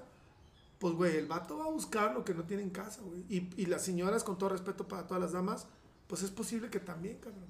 [0.80, 3.26] pues, güey, el vato va a buscar lo que no tiene en casa, güey.
[3.28, 5.68] Y, y las señoras, con todo respeto para todas las damas,
[6.08, 7.44] pues es posible que también, cabrón.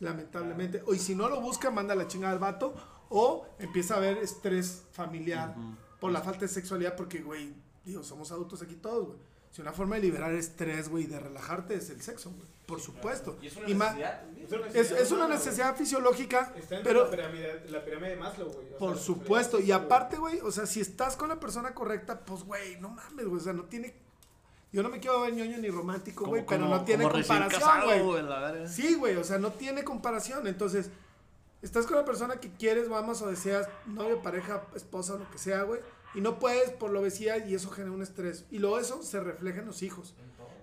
[0.00, 0.82] Lamentablemente.
[0.88, 2.74] O y si no lo busca, manda la chingada al vato.
[3.10, 5.76] O empieza a haber estrés familiar Ujú.
[6.00, 7.54] por la falta de sexualidad, porque, güey,
[7.84, 9.18] digo, somos adultos aquí todos, güey.
[9.50, 12.46] Si una forma de liberar estrés, güey, de relajarte es el sexo, güey.
[12.66, 13.36] Por supuesto.
[13.42, 14.46] Y es una Y necesidad también.
[14.46, 16.52] Es una es, necesidad es una necesidad fisiológica.
[16.56, 18.78] Está en pero la, pirámide, la pirámide de Maslow, güey.
[18.78, 19.60] Por sea, supuesto.
[19.60, 23.26] Y aparte, güey, o sea, si estás con la persona correcta, pues, güey, no mames,
[23.26, 23.40] güey.
[23.40, 23.94] O sea, no tiene.
[24.72, 28.68] Yo no me quiero ver ñoño ni romántico, güey, pero no tiene comparación, güey.
[28.68, 30.46] Sí, güey, o sea, no tiene comparación.
[30.46, 30.90] Entonces,
[31.60, 35.36] estás con la persona que quieres, o amas o deseas, novio, pareja, esposa, lo que
[35.36, 35.80] sea, güey.
[36.14, 38.44] Y no puedes por la obesidad y eso genera un estrés.
[38.50, 40.14] Y luego eso se refleja en los hijos.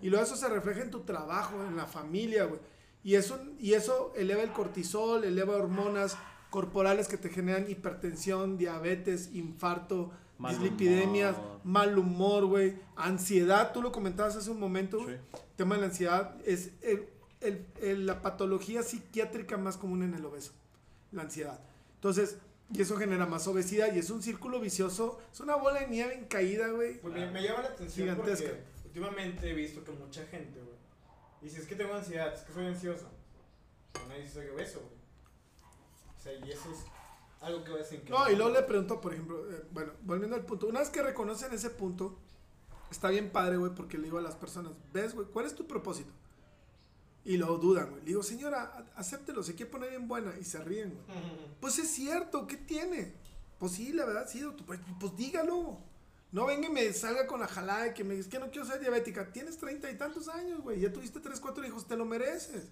[0.02, 2.60] Y luego eso se refleja en tu trabajo, en la familia, güey.
[3.04, 6.18] Y eso, y eso eleva el cortisol, eleva hormonas
[6.50, 11.60] corporales que te generan hipertensión, diabetes, infarto, Mal dislipidemias, humor.
[11.64, 12.78] mal humor, güey.
[12.95, 15.00] Ansiedad, tú lo comentabas hace un momento.
[15.06, 15.12] Sí.
[15.12, 15.20] El
[15.58, 17.08] tema de la ansiedad es el-
[17.41, 20.54] el- el- la patología psiquiátrica más común en el obeso,
[21.12, 21.60] la ansiedad.
[21.95, 22.38] Entonces,
[22.72, 26.13] y eso genera más obesidad y es un círculo vicioso, es una bola de nieve
[26.13, 26.99] en caída, güey.
[26.99, 28.49] Pues me, me llama la atención Gigantesca.
[28.49, 30.78] porque últimamente he visto que mucha gente, güey,
[31.41, 33.09] dice, es que tengo ansiedad, es que soy ansioso.
[34.07, 34.99] Nadie dice soy obeso, güey.
[36.17, 36.86] O sea, y eso es
[37.41, 38.09] algo que va a decir que...
[38.11, 41.01] No, y luego le pregunto, por ejemplo, eh, bueno, volviendo al punto, una vez que
[41.01, 42.20] reconocen ese punto,
[42.91, 45.65] está bien padre, güey, porque le digo a las personas, ves, güey, ¿cuál es tu
[45.65, 46.11] propósito?
[47.26, 48.01] Y lo dudan, güey.
[48.01, 50.34] Le digo, señora, acéptelo, se quiere poner bien buena.
[50.39, 51.20] Y se ríen, güey.
[51.59, 53.13] Pues es cierto, ¿qué tiene?
[53.59, 55.78] Pues sí, la verdad, sí, doctor, pues, pues dígalo.
[56.32, 58.65] No venga y me salga con la jalada de que me dice que no quiero
[58.65, 59.32] ser diabética.
[59.34, 60.80] Tienes treinta y tantos años, güey.
[60.80, 62.65] Ya tuviste tres, cuatro hijos, te lo mereces.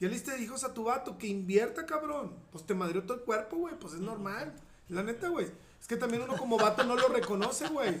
[0.00, 2.34] Ya le diste hijos a tu vato, que invierta, cabrón.
[2.50, 3.78] Pues te madrió todo el cuerpo, güey.
[3.78, 4.54] Pues es normal.
[4.88, 5.46] La neta, güey.
[5.80, 8.00] Es que también uno como vato no lo reconoce, güey.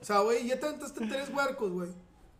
[0.00, 1.90] O sea, güey, ya te aventaste tres huercos, güey.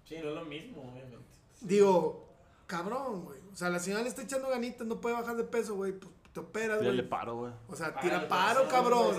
[0.06, 1.18] Sí, no es lo mismo, obviamente.
[1.60, 2.27] Digo,
[2.68, 3.40] cabrón, güey.
[3.52, 5.92] O sea, la señora le está echando ganitas, no puede bajar de peso, güey.
[5.98, 6.96] Pues te operas, Ya güey.
[6.98, 7.52] le paro, güey.
[7.68, 9.16] O sea, Párale, tira paro, cabrón.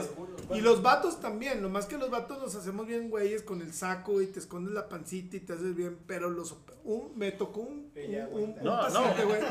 [0.48, 0.56] no.
[0.56, 4.22] Y los vatos también, nomás que los vatos nos hacemos bien güeyes con el saco
[4.22, 7.92] y te escondes la pancita y te haces bien, pero los un, me tocó un,
[7.96, 9.42] un, un- No, paciente, güey.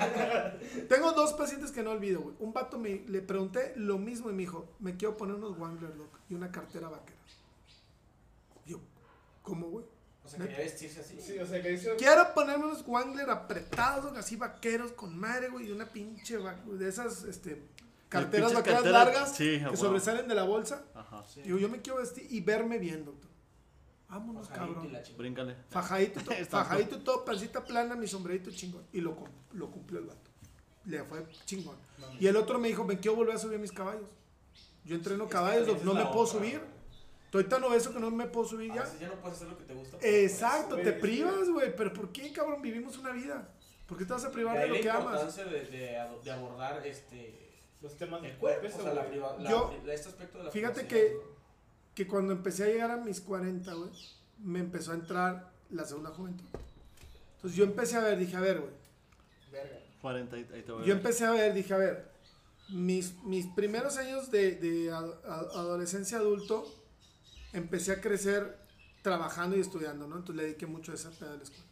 [0.89, 2.37] Tengo dos pacientes que no olvido, güey.
[2.39, 5.95] Un vato me le pregunté lo mismo y me dijo, me quiero poner unos Wangler,
[5.97, 7.19] loco, y una cartera vaquera.
[8.65, 8.79] Yo,
[9.43, 9.85] ¿cómo, güey?
[10.29, 11.19] O sea, quería vestirse así.
[11.21, 11.97] Sí, o sea, que dice...
[11.97, 16.87] Quiero ponerme unos Wangler apretados, así vaqueros con madre, güey, y una pinche va- de
[16.87, 17.63] esas, este,
[18.11, 20.85] carteras vaqueras largas sí, que sobresalen de la bolsa.
[20.95, 21.25] Ajá.
[21.27, 21.41] Sí.
[21.41, 23.31] Digo, yo me quiero vestir y verme bien, doctor.
[24.11, 24.93] Vámonos, cabrón.
[25.17, 25.57] Bríncale.
[25.71, 28.85] Fajadito, Está fajadito y todo, pancita plana, mi sombrerito chingón.
[28.93, 29.17] Y lo,
[29.53, 30.31] lo cumplió el vato.
[30.85, 31.77] Le fue chingón.
[32.21, 34.09] Y el otro me dijo, me quiero volver a subir a mis caballos.
[34.85, 36.61] Yo entreno que caballos, no me puedo otra, subir.
[37.29, 38.83] Estoy tan obeso que no me puedo subir A ya.
[38.85, 39.99] veces ya no puedes hacer lo que te gusta.
[40.01, 41.77] Exacto, te privas, güey.
[41.77, 42.63] Pero ¿por qué, cabrón?
[42.63, 43.47] Vivimos una vida.
[43.87, 45.05] ¿Por qué te vas a privar de lo que amas?
[45.23, 47.51] importancia de, de, ado- de abordar este
[47.83, 49.11] Los temas el del cuerpo, peso, o sea, la güey.
[49.13, 51.17] priva- la- Yo- la- este aspecto de la fíjate que-
[51.95, 53.91] Que cuando empecé a llegar a mis 40, güey,
[54.39, 56.45] me empezó a entrar la segunda juventud.
[57.37, 58.73] Entonces yo empecé a ver, dije, a ver, güey.
[59.53, 59.79] Verga.
[60.01, 60.87] 40, ahí ahí te voy.
[60.87, 62.09] Yo empecé a ver, dije, a ver,
[62.69, 66.67] mis, mis primeros años de, de adolescencia adulto,
[67.59, 68.59] empecé a crecer
[69.03, 70.17] trabajando y estudiando, ¿no?
[70.17, 71.65] Entonces le dediqué mucho a esa de la escuela.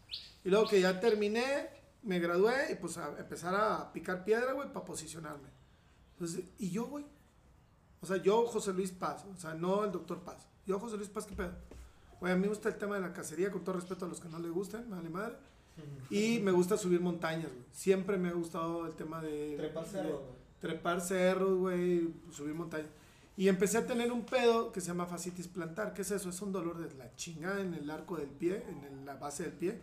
[0.44, 1.68] Y luego que ya terminé,
[2.02, 5.48] me gradué y pues a empezar a picar piedra, güey, para posicionarme.
[6.12, 7.04] Entonces, y yo, güey.
[8.00, 10.46] O sea, yo, José Luis Paz, o sea, no el doctor Paz.
[10.66, 11.52] Yo, José Luis Paz, ¿qué pedo?
[12.20, 14.20] Güey, a mí me gusta el tema de la cacería, con todo respeto a los
[14.20, 15.36] que no le gusten, vale madre.
[16.08, 17.64] Y me gusta subir montañas, güey.
[17.72, 19.56] Siempre me ha gustado el tema de...
[19.56, 20.36] Trepar cerros, güey.
[20.60, 22.88] trepar cerros, güey, subir montañas.
[23.36, 25.92] Y empecé a tener un pedo que se llama fascitis plantar.
[25.92, 26.30] ¿Qué es eso?
[26.30, 29.52] Es un dolor de la chingada en el arco del pie, en la base del
[29.52, 29.78] pie,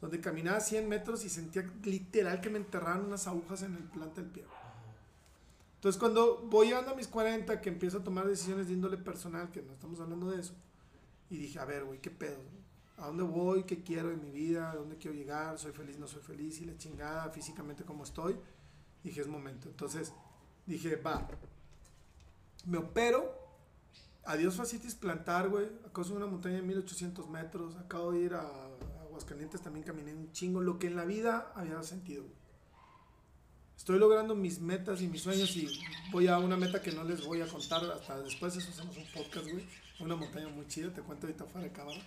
[0.00, 4.20] donde caminaba 100 metros y sentía literal que me enterraban unas agujas en el planta
[4.20, 4.44] del pie.
[5.76, 9.50] Entonces cuando voy llegando a mis 40, que empiezo a tomar decisiones de índole personal,
[9.50, 10.52] que no estamos hablando de eso,
[11.30, 12.38] y dije, a ver, güey, ¿qué pedo?
[12.98, 13.62] ¿A dónde voy?
[13.62, 14.72] ¿Qué quiero en mi vida?
[14.72, 15.56] ¿A dónde quiero llegar?
[15.58, 15.98] ¿Soy feliz?
[15.98, 16.60] ¿No soy feliz?
[16.60, 18.36] Y la chingada físicamente como estoy.
[19.04, 19.68] Dije, es momento.
[19.68, 20.12] Entonces
[20.66, 21.28] dije, va,
[22.66, 23.36] me opero.
[24.24, 25.66] Adiós fascitis plantar, güey.
[25.86, 27.76] Acabo de una montaña de 1800 metros.
[27.76, 28.46] Acabo de ir a
[29.02, 30.60] Aguascalientes, también caminé un chingo.
[30.60, 32.38] Lo que en la vida había sentido, güey.
[33.76, 35.68] Estoy logrando mis metas y mis sueños y
[36.10, 38.56] voy a una meta que no les voy a contar hasta después.
[38.56, 39.64] Eso hacemos un podcast, güey.
[40.00, 42.00] Una montaña muy chida, te cuento ahorita fuera de cámara.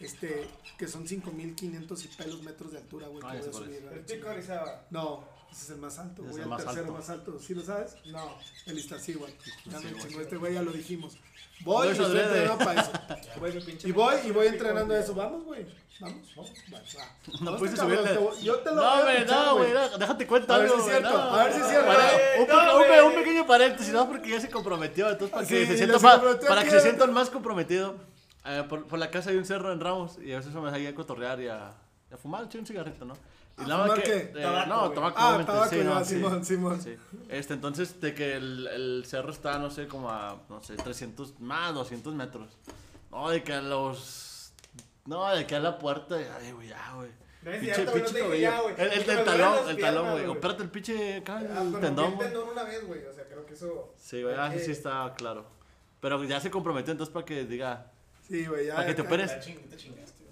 [0.00, 3.22] Este, que son 5500 y pelos metros de altura, güey.
[3.24, 4.28] Ah, que voy a subir, El pico.
[4.28, 4.84] Orizaba.
[4.90, 6.22] No, ese es el más alto.
[6.24, 6.92] Voy el más tercero alto.
[6.94, 7.38] más alto.
[7.38, 7.94] ¿Sí lo sabes?
[8.06, 8.36] No.
[8.66, 9.32] El Iztaccíhuatl.
[9.32, 10.08] Ya me Iztaccíhuatl.
[10.08, 11.16] chingó este güey, ya lo dijimos.
[11.64, 12.92] Voy y No, estoy entrenando para eso.
[13.38, 15.14] Güey, Y voy y voy entrenando eso.
[15.14, 15.64] Vamos, güey.
[16.00, 16.50] Vamos, vamos.
[16.74, 17.40] Va, va.
[17.40, 18.42] No pudiste cabrón, subirle.
[18.44, 20.76] Yo te lo No, voy a güey, no, güey, no, déjate cuenta A ver algo,
[20.84, 21.34] si es güey, cierto, no.
[21.34, 21.86] a ver si es cierto.
[21.86, 23.00] Para- Güey, un, no, pe- un pe- güey.
[23.06, 27.94] un pequeño paréntesis, no, porque ya se comprometió, entonces para que se sientan más, comprometió
[28.44, 30.90] eh, por, por la casa hay un cerro en Ramos y a veces me salía
[30.90, 31.68] a cotorrear y a,
[32.12, 33.14] a fumar, un cigarrito, ¿no?
[33.56, 34.38] Y ¿A nada más fumar que, qué?
[34.38, 36.14] eh, Tabaco, no, tabaco, Ah, obviamente, tabaco, sí, no, sí.
[36.16, 36.80] Simón, Simón.
[36.82, 36.96] Sí.
[37.28, 41.40] Este, entonces, de que el, el cerro está, no sé, como a, no sé, 300,
[41.40, 42.56] más, 200 metros.
[43.10, 44.52] No, de que a los,
[45.06, 47.10] no, de que a la puerta, ay, güey, ya, güey.
[47.42, 48.74] No es Pinche, cierto, no ya, güey.
[48.78, 50.26] El, el, el talón, el talón, güey.
[50.26, 53.04] Opérate el pinche, acá, Ah, el tendón, el tendón una vez, güey.
[53.06, 53.92] O sea, creo que eso.
[53.98, 55.46] Sí, güey, ah, hay sí está claro.
[56.00, 57.92] Pero ya se comprometió, entonces para que diga,
[58.28, 58.76] Sí, güey, ya.
[58.76, 59.30] para que te operes.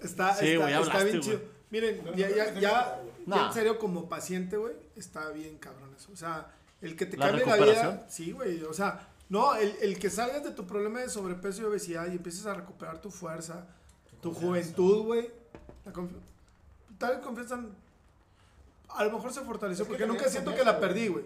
[0.01, 1.41] Está, Sí, está, güey, ya está hablaste, bien chido.
[1.69, 6.11] Miren, ya, ya, ya, ya en serio, como paciente, güey, está bien cabrón eso.
[6.11, 8.05] O sea, el que te ¿La cambie la vida.
[8.09, 8.63] Sí, güey.
[8.63, 12.17] O sea, no, el, el que salgas de tu problema de sobrepeso y obesidad y
[12.17, 13.65] empieces a recuperar tu fuerza,
[14.21, 15.31] tu juventud, güey.
[16.97, 17.59] Tal vez confianza.
[18.89, 21.25] A lo mejor se fortaleció Es que porque nunca siento que la perdí, güey.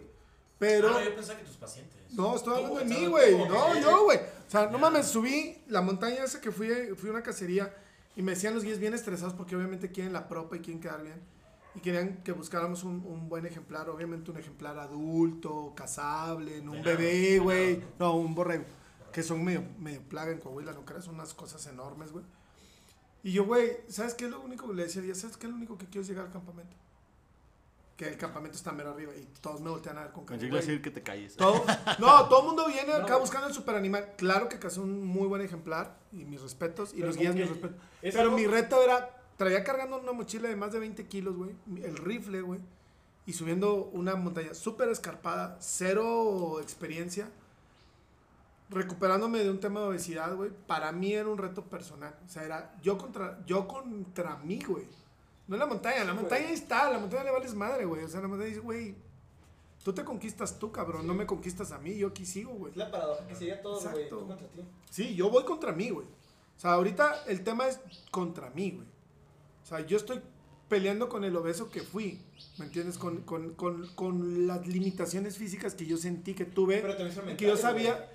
[0.59, 0.89] Pero.
[0.95, 1.95] Ah, yo pensaba que tus pacientes.
[2.11, 3.37] No, estoy hablando de mí, güey.
[3.37, 4.17] No, yo, güey.
[4.17, 7.73] O sea, no mames, subí la montaña esa que fui, fui a una cacería
[8.15, 11.03] y me decían los guías bien estresados porque obviamente quieren la propa y quieren quedar
[11.03, 11.21] bien.
[11.75, 16.81] Y querían que buscáramos un, un buen ejemplar, obviamente un ejemplar adulto, casable, no un
[16.81, 17.83] Venado, bebé, güey.
[17.99, 18.63] No, un borrego.
[19.11, 21.05] Que son medio, medio plaga en Coahuila, ¿no crees?
[21.05, 22.25] Son unas cosas enormes, güey.
[23.21, 25.13] Y yo, güey, ¿sabes qué es lo único que le decía?
[25.13, 26.75] ¿Sabes qué es lo único que quiero es llegar al campamento?
[27.97, 30.37] Que el campamento está mero arriba y todos me voltean a ver con cara.
[30.37, 31.35] Consigo güey, decir que te calles.
[31.35, 31.65] todo,
[31.97, 34.13] no, todo el mundo viene No, acá buscando el super animal.
[34.17, 36.93] Claro que casó un muy buen ejemplar y mis respetos.
[36.93, 37.77] Y Pero los guías que mis respetos.
[38.03, 41.55] es Pero mi reto era, traía cargando una mochila de más de 20 kilos, güey.
[41.81, 42.59] El rifle, güey.
[43.25, 47.29] Y subiendo una montaña súper escarpada, cero experiencia.
[48.69, 50.51] Recuperándome de un tema de obesidad, güey.
[50.67, 52.15] Para mí era un reto personal.
[52.25, 54.85] O sea, era yo contra, yo contra mí, güey.
[55.47, 58.03] No la montaña, la Sí, montaña ahí está, la montaña le vales madre, güey.
[58.03, 58.95] O sea, la montaña dice, güey,
[59.83, 62.71] tú te conquistas tú, cabrón, no me conquistas a mí, yo aquí sigo, güey.
[62.71, 64.09] Es la paradoja que sigue a todos, güey.
[64.09, 64.61] Tú contra ti.
[64.89, 66.05] Sí, yo voy contra mí, güey.
[66.05, 67.79] O sea, ahorita el tema es
[68.11, 68.87] contra mí, güey.
[69.63, 70.21] O sea, yo estoy
[70.67, 72.21] peleando con el obeso que fui,
[72.57, 72.97] ¿me entiendes?
[72.97, 76.79] Con, con, con, con las limitaciones físicas que yo sentí que tuve.
[76.81, 78.11] Pero y que yo sabía...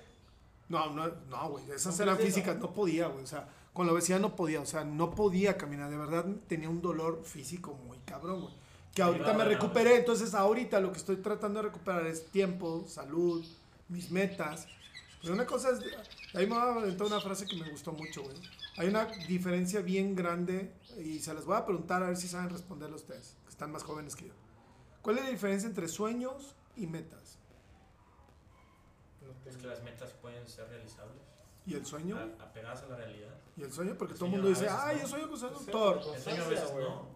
[0.69, 1.69] No, no, no, güey.
[1.71, 3.23] Esas ¿No eran físicas, no podía, güey.
[3.23, 5.89] O sea, con la obesidad no podía, o sea, no podía caminar.
[5.89, 8.53] De verdad tenía un dolor físico muy cabrón, güey.
[8.93, 9.97] Que ahorita me recuperé.
[9.97, 13.43] Entonces, ahorita lo que estoy tratando de recuperar es tiempo, salud,
[13.89, 14.67] mis metas.
[15.21, 15.79] Pero una cosa es.
[16.35, 18.35] Ahí me va a aventar una frase que me gustó mucho, güey.
[18.77, 22.49] Hay una diferencia bien grande y se las voy a preguntar a ver si saben
[22.49, 24.33] responderlo ustedes, que están más jóvenes que yo.
[25.01, 27.37] ¿Cuál es la diferencia entre sueños y metas?
[29.45, 31.21] Es que las metas pueden ser realizables.
[31.65, 32.17] ¿Y el sueño?
[32.17, 33.33] a- Apegadas a la realidad.
[33.57, 33.95] ¿Y el sueño?
[33.97, 35.01] Porque El todo el mundo dice, ay, no.
[35.03, 36.01] yo soy un Sí, doctor.
[36.15, 36.85] El sueño a veces güey.
[36.85, 37.13] no.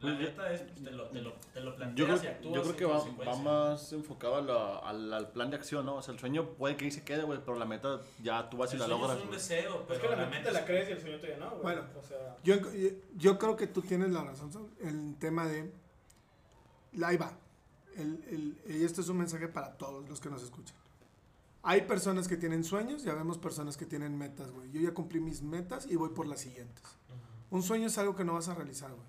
[0.00, 2.54] La neta es, pues, te lo, te lo, te lo planteas Yo creo, y actúas
[2.54, 5.96] yo creo que va, va más enfocado a la- al, al plan de acción, ¿no?
[5.96, 8.56] O sea, el sueño puede que ahí se quede, güey, pero la meta ya tú
[8.56, 10.44] vas y El la sueño logras, es un deseo, pero Es que la la meta
[10.44, 11.62] te la es- crees y el sueño todavía no, güey.
[11.62, 11.82] Bueno.
[11.98, 12.54] O sea, Yo,
[13.18, 15.70] yo creo que tú tienes la razón, el tema de...
[17.04, 17.32] Ahí va.
[17.94, 18.24] El,
[18.66, 20.76] el- y esto es un mensaje para todos los que nos escuchan.
[21.62, 24.70] Hay personas que tienen sueños y vemos personas que tienen metas, güey.
[24.70, 26.82] Yo ya cumplí mis metas y voy por las siguientes.
[27.50, 29.06] Un sueño es algo que no vas a realizar, güey.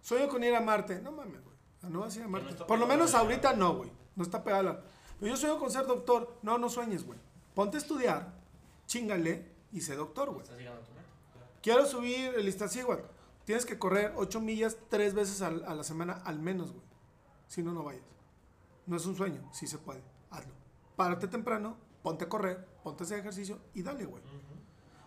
[0.00, 1.00] Sueño con ir a Marte.
[1.00, 1.56] No mames, güey.
[1.92, 2.50] No vas a ir a no Marte.
[2.50, 3.90] está Por lo menos ahorita no, güey.
[4.14, 4.60] No está pegado.
[4.60, 4.80] a la-
[5.20, 6.38] Pero yo sueño con ser doctor.
[6.42, 7.18] No, no sueñes, güey.
[7.54, 8.32] Ponte a estudiar,
[8.86, 10.42] chingale y sé doctor, güey.
[10.42, 11.06] Estás llegando a tu meta.
[11.62, 13.02] Quiero subir el Iztaccíhuatl.
[13.44, 16.84] Tienes que correr 8 millas tres veces a la semana al menos, güey.
[17.48, 18.02] Si no, no vayas.
[18.86, 20.02] No es un sueño, sí se puede.
[20.30, 20.52] Hazlo.
[20.96, 24.22] Párate temprano, ponte a correr, ponte a hacer ejercicio y dale, güey.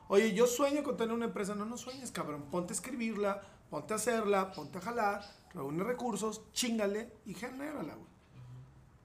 [0.07, 1.53] Oye, yo sueño con tener una empresa.
[1.55, 2.45] No, no sueñes, cabrón.
[2.49, 5.21] Ponte a escribirla, ponte a hacerla, ponte a jalar,
[5.53, 8.09] reúne recursos, chingale y genérala, güey.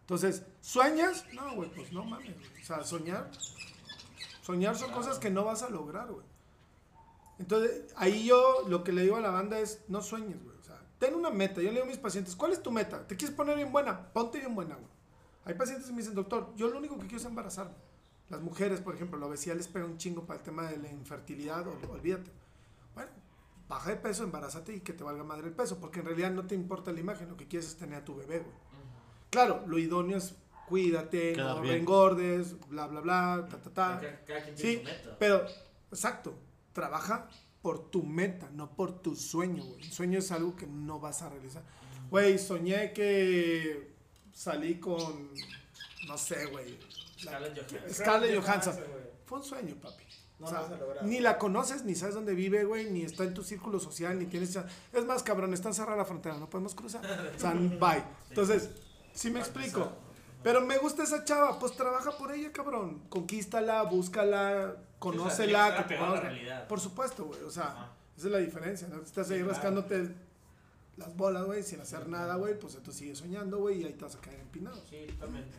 [0.00, 1.24] Entonces, ¿sueñas?
[1.32, 2.36] No, güey, pues no mames.
[2.62, 3.30] O sea, soñar.
[4.42, 6.26] Soñar son cosas que no vas a lograr, güey.
[7.38, 10.56] Entonces, ahí yo lo que le digo a la banda es, no sueñes, güey.
[10.58, 11.56] O sea, ten una meta.
[11.56, 13.06] Yo le digo a mis pacientes, ¿cuál es tu meta?
[13.06, 14.12] ¿Te quieres poner bien buena?
[14.12, 14.93] Ponte bien buena, güey.
[15.44, 17.74] Hay pacientes que me dicen, doctor, yo lo único que quiero es embarazarme.
[18.30, 20.90] Las mujeres, por ejemplo, la obesidad les pega un chingo para el tema de la
[20.90, 22.30] infertilidad, ol- olvídate.
[22.94, 23.10] Bueno,
[23.68, 26.46] baja de peso, embarázate y que te valga madre el peso, porque en realidad no
[26.46, 28.54] te importa la imagen, lo que quieres es tener a tu bebé, güey.
[29.30, 30.34] Claro, lo idóneo es
[30.68, 34.00] cuídate, Quedar no engordes, bla, bla, bla, ta, ta, ta.
[34.00, 35.16] Cada, cada quien Sí, tiene su meta.
[35.18, 35.44] pero,
[35.90, 36.34] exacto,
[36.72, 37.28] trabaja
[37.60, 39.82] por tu meta, no por tu sueño, güey.
[39.82, 41.62] El sueño es algo que no vas a realizar.
[42.10, 43.93] Güey, soñé que
[44.34, 45.30] salí con,
[46.06, 46.78] no sé, güey.
[47.18, 47.94] Scarlett Johansson.
[47.94, 48.74] Scarlett Johansson.
[49.24, 50.04] Fue un sueño, papi.
[50.38, 50.68] No O sea,
[51.02, 54.26] ni la conoces, ni sabes dónde vive, güey, ni está en tu círculo social, ni
[54.26, 54.58] tienes...
[54.92, 57.02] Es más, cabrón, está cerrada la frontera, no podemos cruzar.
[57.34, 58.04] O sea, bye.
[58.28, 58.70] Entonces,
[59.12, 59.92] sí me explico.
[60.42, 63.04] Pero me gusta esa chava, pues trabaja por ella, cabrón.
[63.08, 65.68] Conquístala, búscala, conócela.
[65.68, 66.68] estar que te apegado a la realidad.
[66.68, 67.40] Por supuesto, güey.
[67.42, 67.92] O sea, Ajá.
[68.16, 69.00] esa es la diferencia, ¿no?
[69.00, 69.84] Estás ahí Sí, claro.
[70.96, 72.58] Las bolas, güey, sin hacer nada, güey.
[72.58, 74.80] Pues tú sigues soñando, güey, y ahí te vas a caer empinado.
[74.88, 75.56] Sí, totalmente.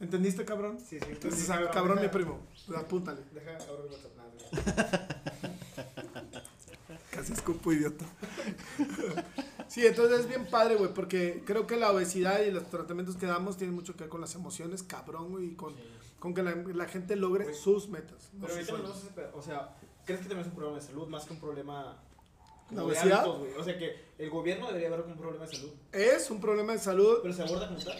[0.00, 0.78] ¿Entendiste, cabrón?
[0.80, 1.06] Sí, sí.
[1.08, 2.40] Entonces, cabrón, mi primo.
[2.76, 3.20] Apúntale.
[3.32, 3.64] Deja, nada,
[7.10, 8.04] Casi escupo, idiota.
[9.68, 13.26] sí, entonces es bien padre, güey, porque creo que la obesidad y los tratamientos que
[13.26, 15.82] damos tienen mucho que ver con las emociones, cabrón, güey, y con, Sí.
[16.18, 18.30] con que la, la gente logre sus metas.
[18.34, 21.06] no Pero sus ahorita esperar, o sea, ¿crees que también es un problema de salud
[21.08, 22.02] más que un problema
[22.70, 23.26] ¿La obesidad?
[23.28, 26.78] O sea, que el gobierno debería como un problema de salud, Es un problema de
[26.78, 27.18] salud.
[27.22, 27.98] pero se aborda como tal.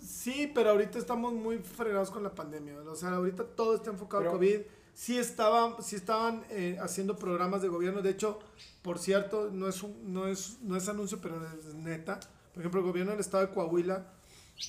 [0.00, 2.80] Sí, pero ahorita estamos muy fregados con la pandemia.
[2.80, 4.60] O sea, ahorita todo está enfocado Pero- a COVID.
[4.94, 8.00] Sí, estaban, sí estaban eh, haciendo programas de gobierno.
[8.00, 8.38] De hecho,
[8.82, 12.20] por cierto, no es, un, no, es, no es anuncio, pero es neta.
[12.52, 14.06] Por ejemplo, el gobierno del estado de Coahuila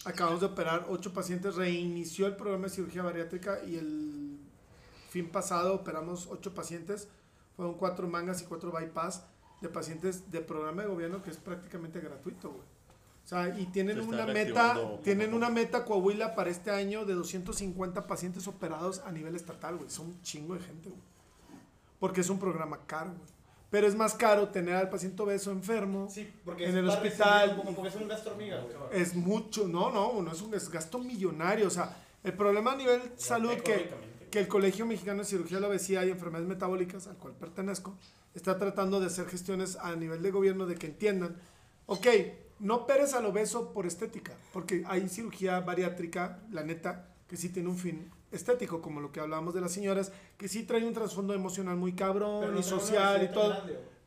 [0.04, 1.56] acabamos de operar ocho pacientes.
[1.56, 4.40] Reinició el programa de cirugía bariátrica y el
[5.10, 7.08] fin pasado operamos ocho pacientes.
[7.56, 9.24] Fueron cuatro mangas y cuatro bypass
[9.62, 12.62] de pacientes de programa de gobierno que es prácticamente gratuito, güey.
[13.24, 18.06] O sea, y tienen una meta, tienen una meta Coahuila para este año de 250
[18.06, 19.90] pacientes operados a nivel estatal, güey.
[19.90, 21.02] Son un chingo de gente, güey.
[22.00, 23.36] Porque es un programa caro, güey.
[23.72, 26.08] Pero es más caro tener al paciente obeso enfermo.
[26.10, 27.58] Sí, porque En el hospital.
[27.58, 29.02] como- porque es un gasto hormiga, güey.
[29.02, 31.68] Es mucho, no, no, no es un es gasto millonario.
[31.68, 33.90] O sea, el problema a nivel salud que.
[34.36, 37.96] Que el Colegio Mexicano de Cirugía de la Obesidad y Enfermedades Metabólicas, al cual pertenezco,
[38.34, 41.38] está tratando de hacer gestiones a nivel de gobierno de que entiendan,
[41.86, 42.06] ok,
[42.60, 47.70] no operes al obeso por estética, porque hay cirugía bariátrica, la neta, que sí tiene
[47.70, 51.34] un fin estético, como lo que hablábamos de las señoras, que sí trae un trasfondo
[51.34, 53.56] emocional muy cabrón y no una social y todo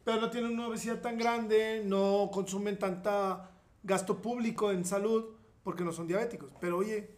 [0.04, 3.50] pero no tienen una obesidad tan grande, no consumen tanta
[3.82, 5.24] gasto público en salud
[5.62, 6.50] porque no son diabéticos.
[6.60, 7.17] Pero oye,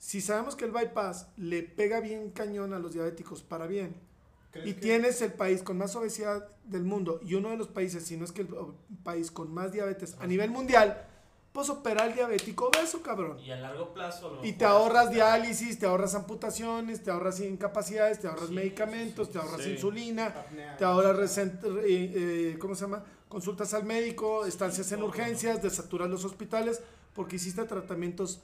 [0.00, 3.94] si sabemos que el bypass le pega bien cañón a los diabéticos para bien,
[4.50, 7.68] ¿Crees y que- tienes el país con más obesidad del mundo y uno de los
[7.68, 8.48] países, si no es que el
[9.04, 11.06] país con más diabetes a nivel mundial,
[11.52, 13.38] pues opera al diabético obeso, cabrón.
[13.40, 14.36] Y a largo plazo.
[14.36, 19.26] lo Y te ahorras diálisis, te ahorras amputaciones, te ahorras incapacidades, te ahorras Sí, medicamentos,
[19.26, 19.70] sí, te ahorras sí.
[19.72, 20.76] insulina, Apnea.
[20.76, 23.04] te ahorras recent- eh, eh, ¿cómo se llama?
[23.28, 26.80] Consultas al médico, estancias en todo, urgencias, desaturas los hospitales,
[27.14, 28.40] porque hiciste tratamientos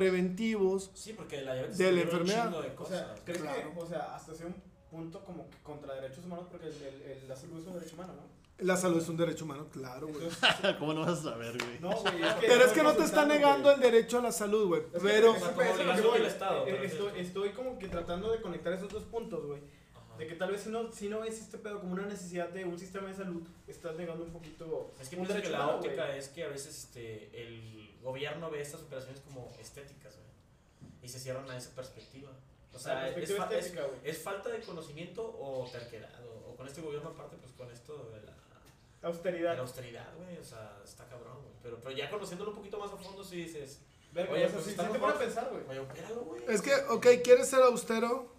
[0.00, 0.90] preventivos.
[0.94, 2.50] Sí, porque la diabetes De la enfermedad.
[2.62, 2.98] de O cosas.
[2.98, 3.72] sea, ¿crees Claro.
[3.74, 4.54] que, o sea, hasta ese un
[4.90, 7.94] punto como que contra derechos humanos, porque el, el, el- la salud es un derecho
[7.94, 8.36] humano, ¿no?
[8.58, 10.28] La salud es un derecho humano, claro, güey.
[10.78, 11.78] ¿Cómo no vas a saber, güey?
[11.80, 13.74] no, güey, es que Pero es que no te está negando güey.
[13.74, 14.80] el derecho a la salud, güey.
[14.82, 18.72] Es que- Pero, es que Estado, Eh, estoy, es- estoy como que tratando de conectar
[18.72, 19.60] esos dos puntos, güey.
[19.94, 20.16] Ajá.
[20.18, 22.64] De que tal vez si no, si no ves este pedo como una necesidad de
[22.64, 24.90] un sistema de salud, estás negando un poquito.
[25.00, 26.18] Es que un que la humano, óptica güey.
[26.18, 30.26] es que a veces este, el gobierno ve estas operaciones como estéticas, güey.
[31.02, 32.30] Y se cierran a esa perspectiva.
[32.72, 34.00] O sea, La es, perspectiva fa- es- estética, güey.
[34.04, 36.10] es falta de conocimiento o terquedad.
[36.26, 39.54] O, o con este gobierno aparte, pues con esto de la, de Austeridad.
[39.56, 40.36] la austeridad, güey.
[40.38, 41.54] O sea, está cabrón, güey.
[41.62, 43.80] Pero, pero ya conociéndolo un poquito más a fondo, sí dices,
[44.12, 45.62] Verga, Oye, pues si, te pones a pensar, güey.
[45.68, 46.42] oye, opéralo, güey.
[46.48, 48.32] Es que, ok, quieres ser austero,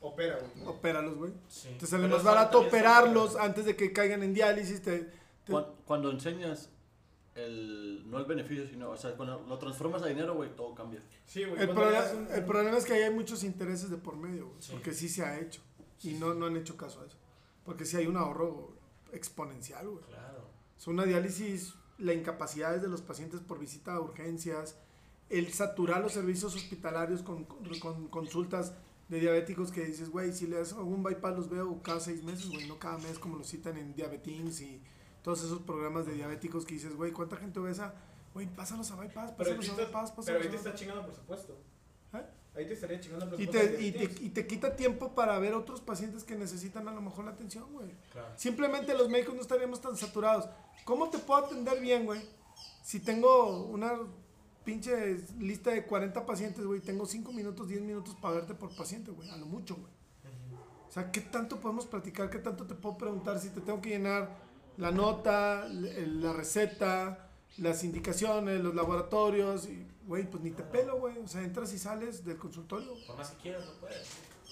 [0.00, 0.66] Opera, güey.
[0.66, 1.32] opéralos, güey.
[1.48, 1.76] Sí.
[1.78, 4.80] Te sale Pero más barato operarlos antes de que caigan en diálisis.
[4.82, 6.70] Te, te- Cuan- Cuando, enseñas
[7.34, 11.02] el, no el beneficio, sino, o sea, cuando lo transformas a dinero, güey, todo cambia.
[11.26, 11.60] Sí, güey.
[11.62, 14.16] el, problema, le das un- el problema es que ahí hay muchos intereses de por
[14.16, 14.72] medio, güey, Sí.
[14.72, 15.60] porque sí se ha hecho.
[15.98, 17.16] Sí, y no, no han hecho caso a eso.
[17.64, 18.74] Porque sí hay un ahorro
[19.12, 20.04] exponencial, güey.
[20.06, 20.48] Claro.
[20.78, 24.76] Es una diálisis, la incapacidad de los pacientes por visita a urgencias,
[25.28, 28.72] el saturar los servicios hospitalarios con, con- con consultas
[29.08, 32.48] de diabéticos que dices, güey, si les hago un bypass los veo cada seis meses,
[32.48, 34.80] güey, no cada mes como lo citan en Diabetins y
[35.22, 37.94] todos esos programas de diabéticos que dices, güey, ¿cuánta gente obesa?
[38.34, 41.58] Güey, pásanos a bypass, Pero te a bypass, pero pásanos ahí te está chingando presupuesto.
[42.14, 42.24] ¿Eh?
[42.54, 43.76] Ahí te estaría chingando Y presupuesto.
[43.76, 47.00] te, y, te, y te quita tiempo para ver otros pacientes que necesitan a lo
[47.00, 47.90] mejor la atención, güey.
[48.12, 48.28] Claro.
[48.36, 50.48] Simplemente los médicos no estaríamos tan saturados.
[50.84, 52.20] ¿Cómo te puedo atender bien, güey?
[52.82, 53.98] Si tengo una
[54.64, 59.10] pinche lista de 40 pacientes, güey, tengo 5 minutos, 10 minutos para verte por paciente,
[59.10, 59.92] güey, a lo mucho, güey.
[60.88, 62.30] O sea, ¿qué tanto podemos platicar?
[62.30, 64.28] ¿Qué tanto te puedo preguntar si te tengo que llenar
[64.80, 67.28] la nota, l- la receta,
[67.58, 69.66] las indicaciones, los laboratorios?
[69.66, 71.18] Y, güey, pues ni te pelo, güey.
[71.18, 72.94] O sea, entras y sales del consultorio.
[73.06, 74.08] Por más que quieras, no puedes.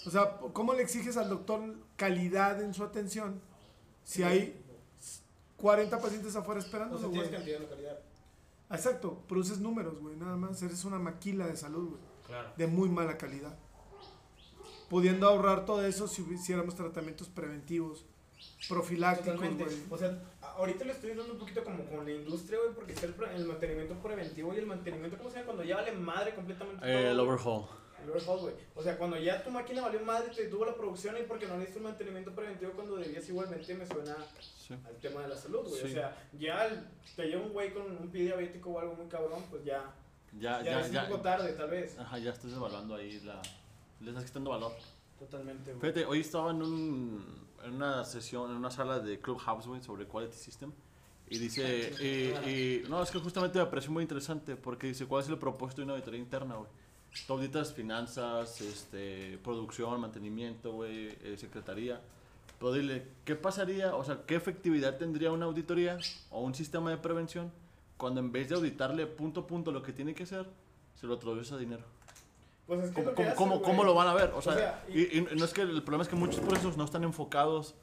[0.07, 1.61] O sea, ¿cómo le exiges al doctor
[1.97, 3.41] calidad en su atención
[4.05, 4.63] si hay
[5.57, 7.21] 40 pacientes afuera O esperando, sea, güey?
[7.21, 7.99] tienes cantidad de localidad.
[8.71, 10.63] Exacto, produces números, güey, nada más.
[10.63, 12.51] Eres una maquila de salud, güey, Claro.
[12.57, 13.59] de muy mala calidad.
[14.89, 18.07] Pudiendo ahorrar todo eso si hiciéramos tratamientos preventivos,
[18.69, 19.65] Totalmente.
[19.65, 19.77] güey.
[19.91, 20.19] O sea,
[20.57, 23.45] ahorita le estoy dando un poquito como con la industria, güey, porque está el, el
[23.47, 25.47] mantenimiento preventivo y el mantenimiento, ¿cómo se llama?
[25.47, 27.65] Cuando ya vale madre completamente todo, El overhaul.
[28.03, 28.55] El overhaul, güey.
[28.75, 31.57] O sea, cuando ya tu máquina valió madre, te tuvo la producción y porque no
[31.57, 34.75] le hiciste un mantenimiento preventivo cuando debías igualmente me suena Sí.
[34.87, 35.83] al tema de la salud, güey.
[35.83, 35.93] O Sí.
[35.95, 36.87] sea, ya el-
[37.17, 39.95] te lleva un güey con un pie diabético o algo muy cabrón, pues ya,
[40.39, 41.03] Ya, ya, ya, es ya.
[41.05, 41.99] un poco tarde, tal vez.
[41.99, 43.41] Ajá, ya estás evaluando ahí la.
[44.01, 44.73] Le estás quitando valor.
[45.19, 45.81] Totalmente, güey.
[45.81, 50.07] Fíjate, hoy estaba en, un, en una sesión, en una sala de Clubhouse, güey, sobre
[50.07, 50.73] Quality System.
[51.31, 55.23] Y dice, y, y- no, es que justamente me pareció muy interesante porque dice, ¿cuál
[55.23, 56.71] es el propósito de una auditoría interna, güey?
[57.27, 62.01] Tú auditas finanzas, este, producción, mantenimiento, güey, eh, secretaría.
[62.59, 65.99] Pero dile, ¿qué pasaría, o sea, qué efectividad tendría una auditoría
[66.31, 67.53] o un sistema de prevención
[67.97, 70.47] cuando en vez de auditarle punto a punto lo que tiene que hacer,
[70.95, 71.85] se lo traduce a dinero?
[72.69, 74.31] Pues es que ¿Cómo, lo que cómo, cómo- lo van a ver?
[74.35, 76.77] O O sea, sea, y, y no es que el problema es que muchos procesos
[76.77, 77.75] no están enfocados.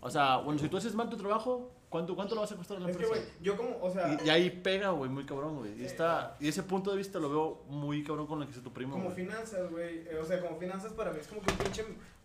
[0.00, 2.76] O sea, bueno, si tú haces mal tu trabajo, ¿cuánto, cuánto le vas a costar
[2.78, 3.24] a la Es que, empresa?
[3.24, 5.80] güey, yo como, o sea, y, y ahí pega, güey, muy cabrón, güey.
[5.80, 8.62] Y, está, y ese punto de vista lo veo muy cabrón con lo que dice
[8.64, 9.14] tu primo, como güey.
[9.16, 11.84] finanzas, güey, eh, o sea, como finanzas para mí es como que un pinche...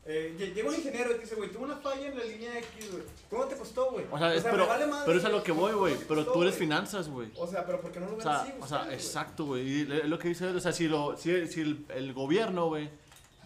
[0.09, 2.57] Eh, lle- llega un ingeniero y te dice, güey, tuve una falla en la línea
[2.59, 3.03] X, güey.
[3.29, 4.05] ¿Cómo te costó, güey?
[4.09, 5.95] O sea, es- me pero, vale madre, pero es a lo que ¿cómo- voy, güey.
[6.07, 6.59] Pero costó, tú eres güey?
[6.67, 7.29] finanzas, güey.
[7.35, 8.53] O sea, pero ¿por qué no lo O ven sea, así?
[8.59, 8.93] o sea, güey?
[8.93, 9.67] exacto, güey.
[9.67, 12.89] Y le- lo que dice o sea, si, lo, si, si el, el gobierno, güey,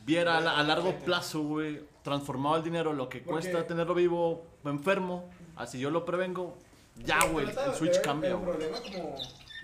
[0.06, 4.46] viera a, a largo plazo, güey, transformado el dinero, lo que Porque- cuesta tenerlo vivo,
[4.64, 6.58] enfermo, así yo lo prevengo,
[7.04, 8.50] ya, güey, el de switch cambia, El güey.
[8.52, 9.16] problema como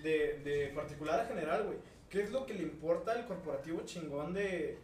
[0.02, 1.78] de, de particular a general, güey.
[2.10, 4.80] ¿Qué es lo que le importa al corporativo chingón de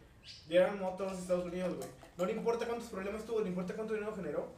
[0.48, 1.88] General Motors de Estados Unidos, güey?
[2.16, 4.48] No le importa cuántos problemas tuvo, le importa cuánto dinero generó.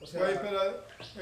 [0.00, 0.60] O sea, Güey, pero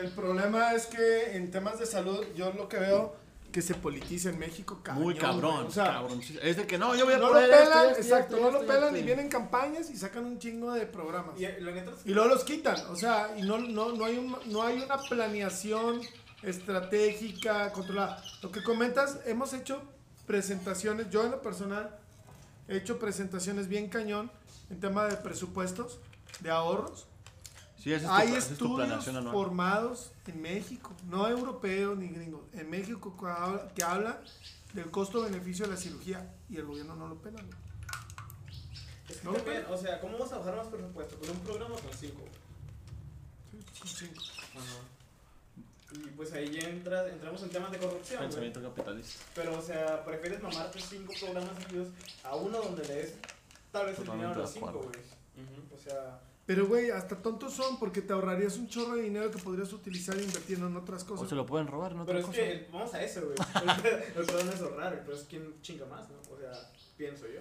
[0.03, 3.17] el problema es que en temas de salud, yo lo que veo
[3.53, 5.05] que se politiza en México, cabrón.
[5.05, 6.21] Muy cabrón, O sea, cabrón.
[6.43, 8.51] Es de que no, yo voy a no lo poner esto, pelan, esto, exacto, esto,
[8.51, 11.39] no lo pelan y vienen campañas y sacan un chingo de programas.
[11.39, 14.05] y eh, la neta es Y luego los quitan, o sea, y no, no, no,
[14.07, 16.01] hay, un- no hay una planeación
[16.43, 18.23] estratégica, controlada.
[18.43, 19.81] Lo que comentas, hemos hecho
[20.27, 21.97] presentaciones, yo en lo personal
[22.69, 24.31] he hecho presentaciones bien cañón
[24.71, 25.99] en tema de presupuestos,
[26.41, 27.07] de ahorros.
[27.79, 33.15] Sí, es tu, Hay es estudios formados en México, no europeos ni gringos, en México
[33.19, 34.23] que habla, que habla
[34.73, 37.41] del costo-beneficio de la cirugía y el gobierno no lo pela.
[39.09, 41.19] Es que No, también, o sea, ¿cómo vas a bajar más presupuesto?
[41.19, 42.23] ¿Con un programa con cinco?
[43.51, 44.23] Sí, son cinco.
[45.95, 48.21] Y pues ahí ya entra, entramos en temas de corrupción.
[48.23, 49.25] Pensamiento capitalista.
[49.35, 51.89] Pero, o sea, prefieres mamarte cinco programas seguidos
[52.25, 53.15] a uno donde le des
[53.71, 55.75] tal vez el dinero a Totalmente los cinco, güey.
[55.75, 59.39] O sea, Pero, güey, hasta tontos son porque te ahorrarías un chorro de dinero que
[59.39, 61.29] podrías utilizar invirtiendo en otras O cosas.
[61.29, 62.37] se lo pueden robar otra Pero es cosa.
[62.39, 63.37] que vamos a eso, güey.
[64.17, 66.17] El problema es ahorrar, pero es quien chinga más, ¿no?
[66.33, 66.53] O sea,
[66.97, 67.41] pienso yo.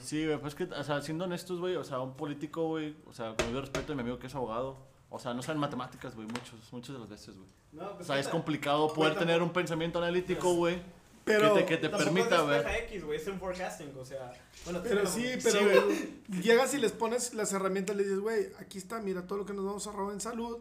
[0.00, 3.12] Sí, güey, pues que, o sea, siendo honestos, güey, o sea, un político, güey, o
[3.12, 4.76] sea, con mi respeto de mi amigo que es abogado,
[5.10, 7.48] o sea, no saben matemáticas, güey, muchos, muchas de las veces, güey.
[7.72, 10.80] No, O pues sea, es complicado Güey, poder tampoco- tener un pensamiento analítico, güey,
[11.24, 14.32] Pero, que te, que te permita, espeja X, güey, es un forecasting, o sea.
[14.64, 15.88] Bueno, pero sí, Sí, pero
[16.42, 19.52] llegas y les pones las herramientas, le dices, güey, aquí está, mira todo lo que
[19.54, 20.58] nos vamos a ahorrar en salud.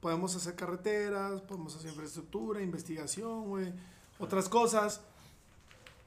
[0.00, 3.72] Podemos hacer carreteras, podemos hacer infraestructura, investigación, güey,
[4.18, 5.00] otras cosas.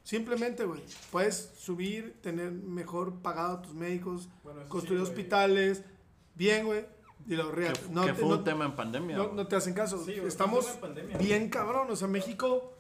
[0.04, 5.82] Simplemente, güey, puedes subir, tener mejor pagado a tus médicos, Bueno, construir sí, hospitales,
[6.36, 6.86] bien, güey.
[7.28, 7.74] Y lo Que, real.
[7.80, 9.18] que No, te- fue no- un tema en pandemia.
[9.18, 10.04] no, no te hacen caso.
[10.06, 10.68] Sí, Estamos
[11.20, 11.88] bien cabrón.
[11.90, 12.74] O sea, México.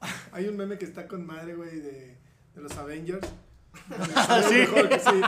[0.32, 2.16] Hay un meme que está con madre, güey, de,
[2.54, 3.26] de los Avengers.
[4.48, 4.54] Sí.
[4.54, 5.20] Mejor que sí.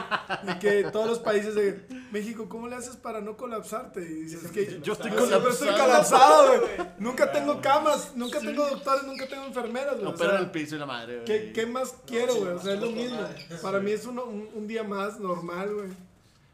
[0.49, 4.01] Y que todos los países de México, ¿cómo le haces para no colapsarte?
[4.01, 6.47] Y dices, es que Yo estoy siempre estoy colapsado.
[6.47, 6.89] colapsado, güey.
[7.01, 10.05] Nunca tengo camas, nunca tengo doctores, nunca tengo enfermeras, güey.
[10.05, 11.25] No, O pero sea, en el piso y la madre, güey.
[11.25, 12.53] ¿qué, qué más quiero, sí, güey?
[12.53, 13.19] O sea, es lo mismo.
[13.63, 15.89] Para mí es uno- un, un día más normal, güey.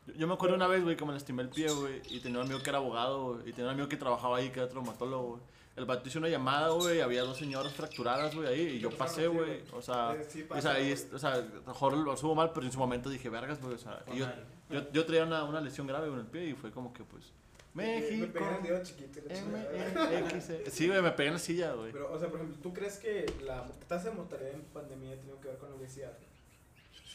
[0.07, 2.41] Yo, yo me acuerdo una vez, güey, que me lastimé el pie, güey, y tenía
[2.41, 4.69] un amigo que era abogado, güey, y tenía un amigo que trabajaba ahí, que era
[4.69, 5.43] traumatólogo, güey.
[5.75, 9.27] El vato hizo una llamada, güey, había dos señoras fracturadas, güey, ahí, y yo pasé,
[9.27, 12.51] güey, o sea, sí o sea, y o sea, a lo mejor lo subo mal,
[12.53, 14.27] pero en su momento dije, vergas, güey, o sea, y yo,
[14.69, 17.33] yo, yo traía una, una lesión grave en el pie y fue como que, pues,
[17.73, 19.21] Me México, dedo chiquito.
[19.31, 20.71] E.
[20.71, 21.91] Sí, güey, me pegué en la silla, güey.
[21.93, 25.41] Pero, o sea, por ejemplo, ¿tú crees que la tasa de mortalidad en pandemia tiene
[25.41, 26.13] que ver con la obesidad?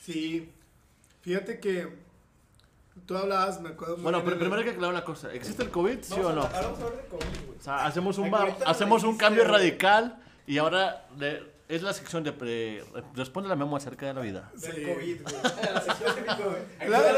[0.02, 0.52] Sí.
[1.22, 2.07] Fíjate que
[3.06, 3.95] tú hablabas, me acuerdo.
[3.98, 6.34] muy Bueno, pero primero hay que aclarar una cosa, ¿existe el COVID, sí Vamos o
[6.34, 6.41] no?
[6.43, 7.60] Ahora vamos a hablar de COVID, güey.
[7.60, 12.24] O sea, hacemos un, bar- hacemos un cambio radical y ahora le- es la sección
[12.24, 12.82] de pre-
[13.13, 14.51] responde la memo acerca de la vida.
[14.55, 14.84] Del Sí.
[14.84, 15.36] COVID, güey.
[15.74, 16.88] La sección de COVID.
[16.88, 17.18] Claro.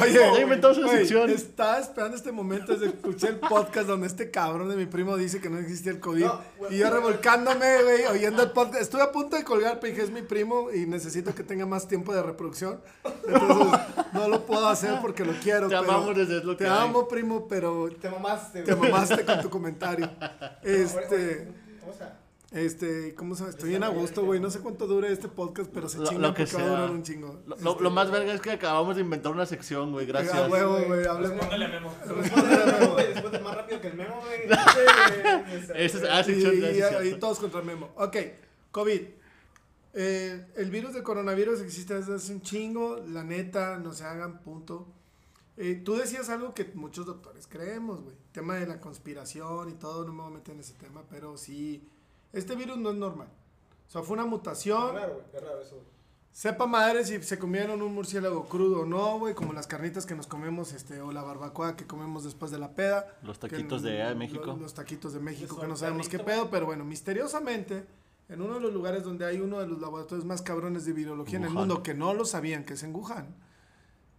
[0.00, 1.30] Oye, una güey, sección.
[1.30, 5.16] Estaba esperando este momento desde que escuché el podcast donde este cabrón de mi primo
[5.16, 6.24] dice que no existía el COVID.
[6.24, 8.82] No, y yo revolcándome, güey, oyendo el podcast.
[8.82, 11.88] Estuve a punto de colgar, pero dije, es mi primo y necesito que tenga más
[11.88, 12.80] tiempo de reproducción.
[13.26, 13.80] Entonces,
[14.12, 15.68] no lo puedo hacer porque lo quiero.
[15.68, 16.84] Te pero- amamos desde lo que Te hay.
[16.88, 18.92] amo, primo, pero Te mamaste, te güey.
[18.92, 20.08] mamaste con tu comentario.
[20.62, 21.48] Este,
[21.80, 22.21] Vamos a.
[22.52, 23.50] este, ¿cómo se llama?
[23.50, 24.38] Estoy bien a gusto, güey.
[24.40, 26.64] No sé cuánto dure este podcast, pero se Lo- chinga lo que porque va a
[26.66, 26.76] sea.
[26.76, 27.42] durar un chingo.
[27.46, 30.34] Lo, Este, lo más verga es que acabamos de inventar una sección, güey, gracias.
[30.34, 31.30] A huevo, güey, hablemos.
[31.38, 31.94] Respóndele a Memo.
[32.94, 34.40] Güey, Después de más rápido que el memo, güey.
[34.46, 35.84] Güey.
[35.84, 37.18] Ese es- ah, sí, y, sí, y cierto.
[37.18, 37.90] todos contra el Memo.
[37.96, 38.16] Ok,
[38.70, 39.00] COVID.
[39.94, 42.98] Eh, el virus del coronavirus existe desde hace un chingo.
[43.08, 44.88] La neta, no se hagan, punto.
[45.58, 48.16] Eh, tú decías algo que muchos doctores creemos, güey.
[48.32, 51.36] Tema de la conspiración y todo, no me voy a meter en ese tema, pero
[51.36, 51.86] sí.
[52.32, 53.28] Este virus no es normal.
[53.88, 54.94] O sea, fue una mutación.
[54.94, 55.26] raro, güey.
[55.34, 55.92] Es raro eso, güey.
[56.32, 60.14] Sepa madre si se comieron un murciélago crudo o no, güey, como las carnitas que
[60.14, 63.18] nos comemos, este, o la barbacoa que comemos después de la peda.
[63.22, 64.56] Los que taquitos n- de de México.
[64.58, 67.84] Los, taquitos de México, que no sabemos qué pedo, pero bueno, misteriosamente,
[68.30, 71.36] en uno de los lugares donde hay uno de los laboratorios más cabrones de virología
[71.36, 71.68] en el Wuhan.
[71.68, 73.34] mundo, que no lo sabían, que es en Wuhan,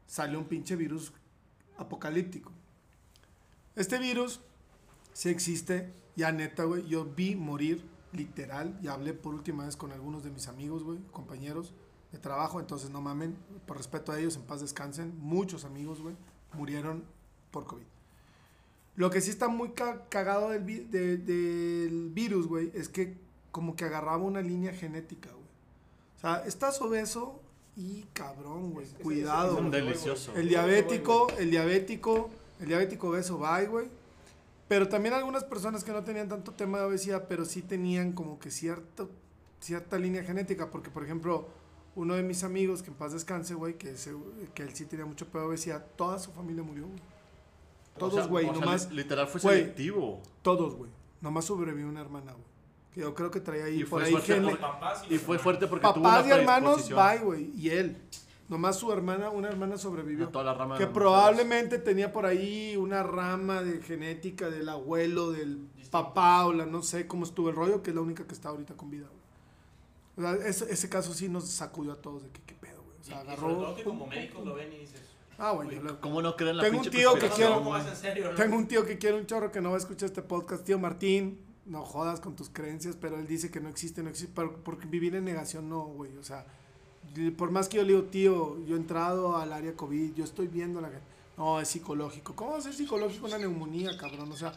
[0.06, 1.14] salió un pinche virus
[1.80, 2.52] apocalíptico.
[3.76, 4.40] Este virus
[5.14, 7.84] sí existe, ya neta, güey, yo vi morir
[8.14, 11.74] literal y hablé por última vez con algunos de mis amigos, güey, compañeros
[12.12, 13.36] de trabajo, entonces no mamen,
[13.66, 16.16] por respeto a ellos, en paz descansen, muchos amigos, güey,
[16.54, 17.04] murieron
[17.52, 17.84] por COVID.
[18.96, 23.18] Lo que sí está muy ca- cagado del, vi- de- del virus, güey, es que
[23.52, 25.44] como que agarraba una línea genética, güey.
[26.18, 27.40] O sea, estás obeso
[27.76, 29.58] y cabrón, güey, cuidado.
[29.58, 29.82] Un güey.
[29.82, 30.34] delicioso.
[30.36, 33.88] El diabético, el diabético, el diabético obeso, bye, güey.
[34.68, 38.40] Pero también algunas personas que no tenían tanto tema de obesidad, pero sí tenían como
[38.40, 39.10] que cierto,
[39.60, 40.70] cierta línea genética.
[40.72, 41.48] Porque, por ejemplo,
[41.96, 44.16] uno de mis amigos, que en paz descanse, güey, que, ese-
[44.56, 47.00] que él sí tenía mucho pedo de obesidad, toda su familia murió, güey.
[47.98, 50.22] Todos, O sea, güey, o sea, literal fue selectivo.
[50.42, 50.90] todos, güey.
[51.22, 52.44] Nomás sobrevivió una hermana, güey.
[52.94, 55.42] Que yo creo que traía ahí Y por fue ahí papás Y fue hermanos.
[55.42, 57.52] fuerte porque tuvo una Papás y hermanos, bye, güey.
[57.56, 57.98] Y él.
[58.50, 60.28] Nomás su hermana, una hermana sobrevivió.
[60.28, 65.32] a toda la rama Que probablemente tenía por ahí una rama de genética del abuelo,
[65.32, 68.34] del papá o la no sé cómo estuvo el rollo, que es la única que
[68.34, 69.08] está ahorita con vida.
[70.18, 72.98] O sea, ese, ese caso sí nos sacudió a todos de que qué pedo, güey.
[72.98, 73.42] O Y- sea, y agarró.
[73.42, 75.02] sobre todo que como médicos lo ven y dices.
[75.40, 78.30] Ah, lo- ¿Cómo no creen la Tengo un tío que quiero- es en serio?
[78.32, 78.36] no?
[78.36, 80.78] Tengo un tío que quiere un chorro que no va a escuchar este podcast, tío
[80.78, 81.40] Martín.
[81.66, 84.32] No jodas con tus creencias, pero él dice que no existe, no existe.
[84.36, 86.16] pero- porque vivir en negación no, güey.
[86.18, 86.63] O sea, y
[87.38, 90.48] por más que yo le digo, tío, yo he entrado al área COVID, yo estoy
[90.48, 91.06] viendo la gente.
[91.38, 92.36] No, es psicológico.
[92.36, 94.32] ¿Cómo va a ser psicológico una neumonía, cabrón?
[94.32, 94.54] O sea,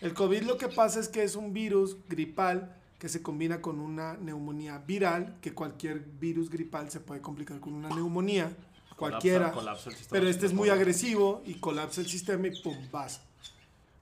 [0.00, 3.78] el COVID lo que pasa es que es un virus gripal que se combina con
[3.78, 8.54] una neumonía viral, que cualquier virus gripal se puede complicar con una neumonía.
[8.96, 9.52] cualquiera.
[9.52, 13.20] colapsa pero este es muy agresivo y colapsa el sistema y pum, vas.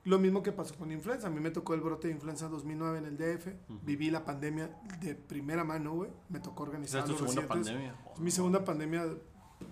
[0.05, 1.29] Lo mismo que pasó con influenza.
[1.29, 3.47] A mí me tocó el brote de influenza 2009 en el DF.
[3.83, 6.11] Viví la pandemia de primera mano, güey.
[6.29, 7.73] Me tocó Esa organizar es tu los segunda recientes.
[7.73, 7.97] pandemia.
[8.15, 9.07] Es mi segunda pandemia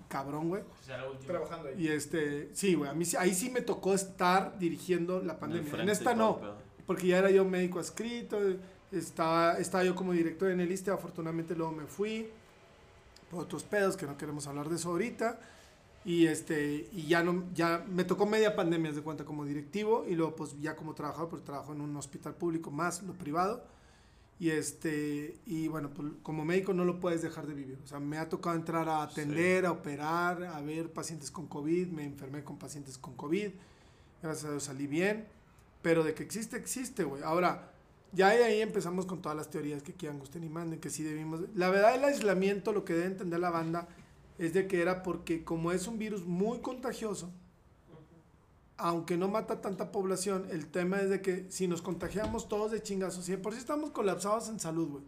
[0.08, 0.62] cabrón, güey.
[0.88, 1.26] La última.
[1.32, 1.74] Trabajando ahí.
[1.84, 5.82] Y este, sí, güey, a mí sí- ahí sí me tocó estar dirigiendo la pandemia.
[5.82, 6.40] En, esta no,
[6.86, 8.38] porque ya era yo médico adscrito,
[8.90, 12.28] estaba, estaba yo como director en el ISTE, afortunadamente luego me fui
[13.30, 15.38] por otros pedos que no queremos hablar de eso ahorita.
[16.04, 20.16] Y este y ya no ya me tocó media pandemia de cuenta como directivo y
[20.16, 23.64] luego pues ya como trabajador pues trabajo en un hospital público más lo privado.
[24.40, 27.78] Y este y bueno pues como médico no lo puedes dejar de vivir.
[27.84, 31.88] O sea me ha tocado entrar a atender a operar a ver pacientes con covid.
[31.88, 33.50] Me enfermé con pacientes con covid.
[34.22, 35.26] Gracias a Dios salí bien.
[35.82, 37.22] Pero de que existe existe güey.
[37.22, 37.70] Ahora
[38.12, 41.02] ya de ahí empezamos con todas las teorías que quieran gusten y manden que sí
[41.02, 43.88] debimos la verdad el aislamiento lo que debe entender la banda
[44.38, 47.30] es de que era porque como es un virus muy contagioso,
[48.76, 52.82] aunque no mata tanta población, el tema es de que si nos contagiamos todos de
[52.82, 55.04] chingazos, si por sí estamos colapsados en salud, güey,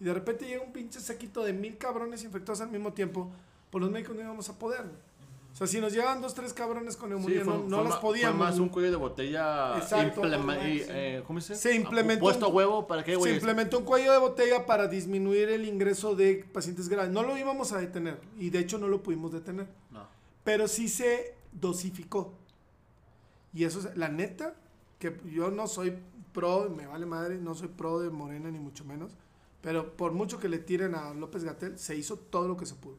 [0.00, 3.30] y de repente llega un pinche sequito de mil cabrones infectados al mismo tiempo,
[3.70, 4.86] pues los médicos no íbamos a poder.
[5.52, 7.88] O sea, si nos llegaban dos, tres cabrones con neumonía, Sí, fue, no, no fue
[7.88, 8.36] ma- podíamos.
[8.36, 10.22] Fue más un cuello de botella Exacto.
[10.24, 11.70] y, eh, ¿cómo se dice?
[11.70, 13.34] Se implementó Puesto a un- huevo para Se güey.
[13.34, 17.10] implementó un cuello de botella para disminuir el ingreso de pacientes graves.
[17.10, 19.66] No lo íbamos a detener y de hecho no lo pudimos detener.
[19.90, 20.06] No.
[20.44, 22.32] pero sí se dosificó.
[23.52, 24.54] Y eso es, la neta,
[24.98, 25.98] que yo no soy
[26.32, 29.12] pro, me vale madre, no soy pro de Morena ni mucho menos,
[29.60, 32.74] pero por mucho que le tiren a López Gatel, se hizo todo lo que se
[32.76, 32.96] pudo.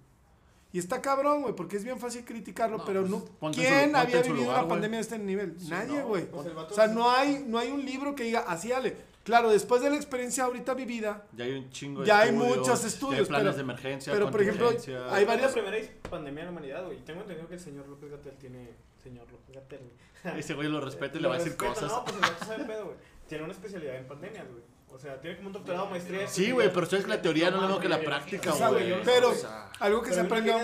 [0.71, 3.95] Y está cabrón, güey, porque es bien fácil criticarlo, No, pero pues, no, su- ¿quién
[3.95, 5.55] había vivido lugar, una pandemia de este nivel?
[5.67, 6.25] Nadie, no, güey.
[6.29, 8.95] Pues o sea, no hay, no hay un libro que diga, así ale.
[9.23, 12.57] Claro, después de la experiencia ahorita vivida, Ya hay un chingo de Ya hay estudios,
[12.57, 15.51] muchos ya estudios, hay planes pero- de emergencia, pero, por ejemplo, hay Es la varias-
[15.53, 15.77] primera
[16.09, 16.97] pandemia de la humanidad, güey.
[17.03, 18.69] Tengo entendido que el señor López Gatel tiene.
[19.03, 19.79] Señor López Gatel.
[20.37, 21.89] Ese güey lo respeta y le va a decir respeto, cosas.
[21.91, 22.97] No, pues el vato sabe pedo, güey.
[23.27, 24.61] Tiene una especialidad en pandemias, güey.
[24.91, 26.27] O sea, tiene como un doctorado, maestría.
[26.27, 28.57] Sí, güey, pero sabes que la teoría no es lo mismo que la práctica, O
[28.57, 29.01] sea, güey.
[29.03, 29.33] pero O
[29.79, 30.55] algo que Pero se aprendió...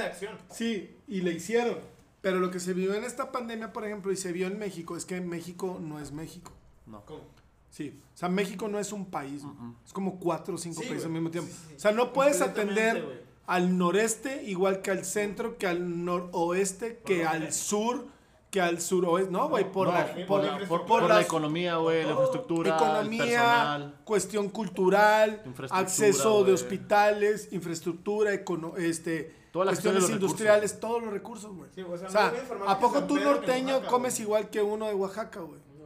[0.51, 1.77] Sí, y le hicieron.
[2.21, 4.97] Pero lo que se vio en esta pandemia, por ejemplo, y se vio en México,
[4.97, 6.51] es que México no es México.
[6.87, 7.05] no.
[7.05, 7.21] ¿Cómo?
[7.69, 7.99] Sí.
[8.13, 9.43] O sea, México no es un país.
[9.43, 9.75] Mm-mm.
[9.85, 11.21] Es como cuatro o cinco Sí, países al güey.
[11.21, 11.51] mismo tiempo.
[11.51, 11.75] Sí, sí, sí.
[11.75, 17.25] O sea, no puedes atender al noreste igual que al centro, que al noroeste, que
[17.25, 18.07] al sur,
[18.55, 19.29] que al suroeste.
[19.31, 21.75] No, güey, por, No, la, por, por, la, la- por- por por la las- economía,
[21.75, 23.99] güey, la infraestructura, el economía, personal.
[24.05, 31.69] cuestión cultural, Infraestructura, acceso de hospitales, infraestructura, econo- este, cuestiones industriales, todos los recursos, güey.
[31.75, 33.91] Sí, o sea, O sea, no voy a informar ¿a que poco tú norteño Oaxaca,
[33.91, 35.59] comes igual que uno de Oaxaca, güey?
[35.77, 35.85] No.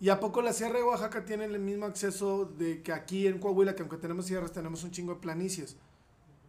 [0.00, 3.38] ¿Y a poco la Sierra de Oaxaca tiene el mismo acceso de que aquí en
[3.38, 5.76] Coahuila, que aunque tenemos sierras, tenemos un chingo de planicies?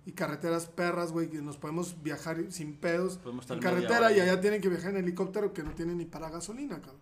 [0.05, 4.19] Y carreteras perras, güey, que nos podemos viajar sin pedos Podemos en carretera hora y
[4.19, 7.01] allá tienen que viajar en helicóptero que no tienen ni para gasolina, cabrón.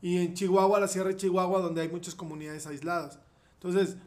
[0.00, 3.18] Y en Chihuahua, la Sierra de Chihuahua, donde hay muchas comunidades aisladas.
[3.54, 3.98] Entonces,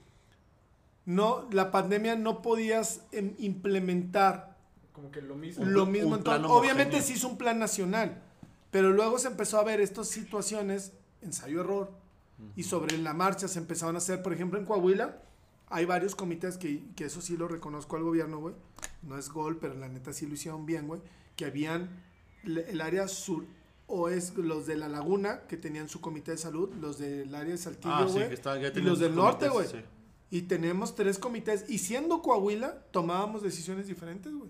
[1.06, 4.58] no, la pandemia no podías em, implementar
[4.94, 5.66] Como que lo mismo.
[5.66, 6.40] lo mismo en todo.
[6.40, 8.22] plan Obviamente se hizo un plan nacional,
[8.72, 11.92] pero luego se empezó a ver estas situaciones, ensayo-error,
[12.56, 15.22] y sobre la marcha se empezaban a hacer, por ejemplo, en Coahuila,
[15.74, 18.56] hay varios comités que, que eso sí lo reconozco al gobierno, güey.
[19.02, 21.02] No es gol, pero la neta sí lo hicieron bien, güey.
[21.36, 21.90] Que habían
[22.46, 23.46] el área sur
[23.88, 27.52] o es los de la laguna que tenían su comité de salud, los del área
[27.52, 28.28] de Saltillo, Ah, sí, güey.
[28.30, 29.68] que estaban ya y los del norte, güey.
[29.68, 29.78] sí.
[30.32, 31.66] y tenemos tres comités.
[31.70, 34.50] Y siendo Coahuila, tomábamos decisiones diferentes, güey.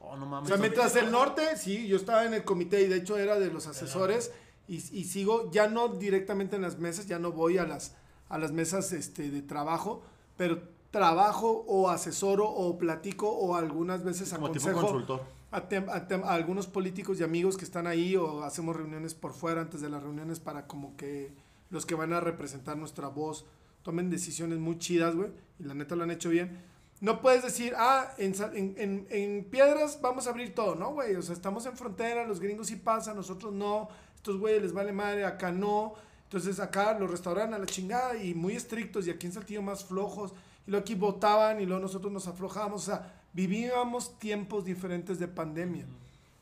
[0.00, 0.48] Oh, no O mames.
[0.48, 3.50] sea, mientras el norte, sí, yo estaba en el comité y de hecho era de
[3.50, 4.32] los asesores
[4.68, 7.94] y, y sigo, ya no directamente en las mesas, ya no voy a las,
[8.28, 10.02] a las mesas este, de trabajo,
[10.36, 15.20] pero trabajo o asesoro o platico o algunas veces como tipo aconsejo consultor.
[15.50, 19.14] a, tem- a tem- a algunos políticos y amigos que están ahí o hacemos reuniones
[19.14, 21.32] por fuera antes de las reuniones para como que
[21.70, 23.44] los que van a representar nuestra voz
[23.82, 26.62] tomen decisiones muy chidas, güey, y la neta lo han hecho bien.
[27.00, 31.16] No puedes decir, ah, en, en- en piedras vamos a abrir todo, ¿no, güey?
[31.16, 34.92] O sea, estamos en frontera, los gringos sí pasan, nosotros no, estos güeyes les vale
[34.92, 35.94] madre, acá no.
[36.34, 39.84] Entonces acá los restauran a la chingada y muy estrictos y aquí en Saltillo más
[39.84, 40.32] flojos.
[40.66, 42.82] Y luego aquí votaban y luego nosotros nos aflojábamos.
[42.82, 45.86] O sea, vivíamos tiempos diferentes de pandemia.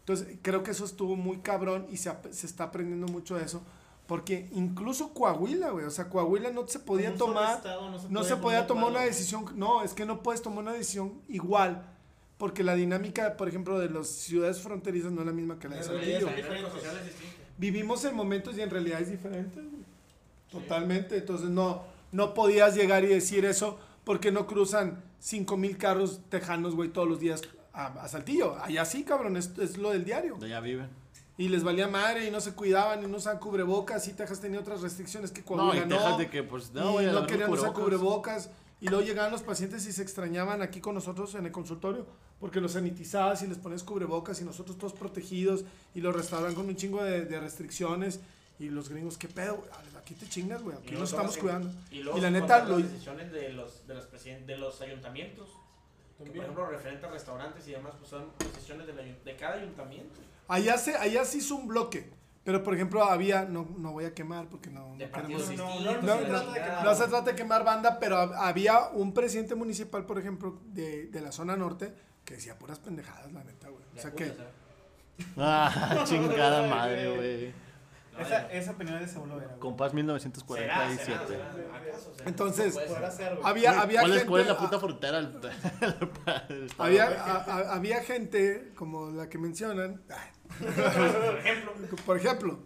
[0.00, 3.60] Entonces creo que eso estuvo muy cabrón y se, se está aprendiendo mucho de eso.
[4.06, 8.24] Porque incluso Coahuila, güey, o sea, Coahuila no se podía tomar estado no se no
[8.24, 8.96] se podía tomar malo.
[8.96, 11.84] una decisión, no, es que no puedes tomar una decisión igual,
[12.38, 15.76] porque la dinámica, por ejemplo, de las ciudades fronterizas no es la misma que la
[15.76, 16.28] de Saltillo.
[17.62, 19.84] Vivimos en momentos y en realidades diferentes, güey.
[20.50, 26.22] Totalmente, entonces no, no podías llegar y decir eso porque no cruzan 5 mil carros
[26.28, 27.40] tejanos, güey, todos los días
[27.72, 28.56] a, a Saltillo.
[28.60, 30.38] Allá sí, cabrón, es, es lo del diario.
[30.38, 30.88] De allá viven.
[31.38, 34.08] Y les valía madre y no se cuidaban y no usaban cubrebocas.
[34.08, 35.96] Y Texas tenía otras restricciones que No, Coahuila no.
[35.98, 38.50] Texas de que, pues, no, y no querían usar cubrebocas.
[38.80, 42.06] Y luego llegaban los pacientes y se extrañaban aquí con nosotros en el consultorio
[42.42, 45.64] porque los sanitizabas y les ponías cubrebocas y nosotros todos protegidos
[45.94, 48.18] y los restauraban con un chingo de, de restricciones.
[48.58, 49.56] Y los gringos, ¿qué pedo?
[49.58, 49.68] güey?
[49.96, 50.76] Aquí te chingas, güey.
[50.76, 51.70] Aquí nos estamos cuidando.
[51.92, 55.48] Y, luego Y la neta, lo- las decisiones de los, de los, de los ayuntamientos.
[56.18, 60.14] Que, por ejemplo, referente a restaurantes y demás, pues son decisiones ayu- de cada ayuntamiento.
[60.48, 62.10] Allá se, allá se hizo un bloque.
[62.44, 65.48] Pero, por ejemplo, había, no, no voy a quemar porque no, De no queremos...
[65.56, 66.82] no, no, no, la no, no, chingada.
[66.84, 71.06] No se trata de quemar banda, pero hab- había un presidente municipal, por ejemplo, de,
[71.06, 71.92] de la zona norte,
[72.24, 73.82] que decía puras pendejadas, la neta, güey.
[73.96, 74.32] O sea que...
[75.36, 77.62] Ah, chingada madre, güey.
[78.18, 79.56] Esa, esa opinión es de Saulo Vera.
[79.58, 81.04] Compás ¿Será, 1947.
[81.04, 81.52] será, será?
[81.52, 82.28] Será?
[82.28, 82.78] Entonces.
[83.42, 84.26] Había, había ¿Cuál, gente...
[84.28, 85.18] ¿Cuál es la a- puta frontera?
[86.78, 90.02] Había, a- a- había gente, como la que mencionan,
[90.58, 91.72] Por ejemplo.
[92.04, 92.58] por ejemplo,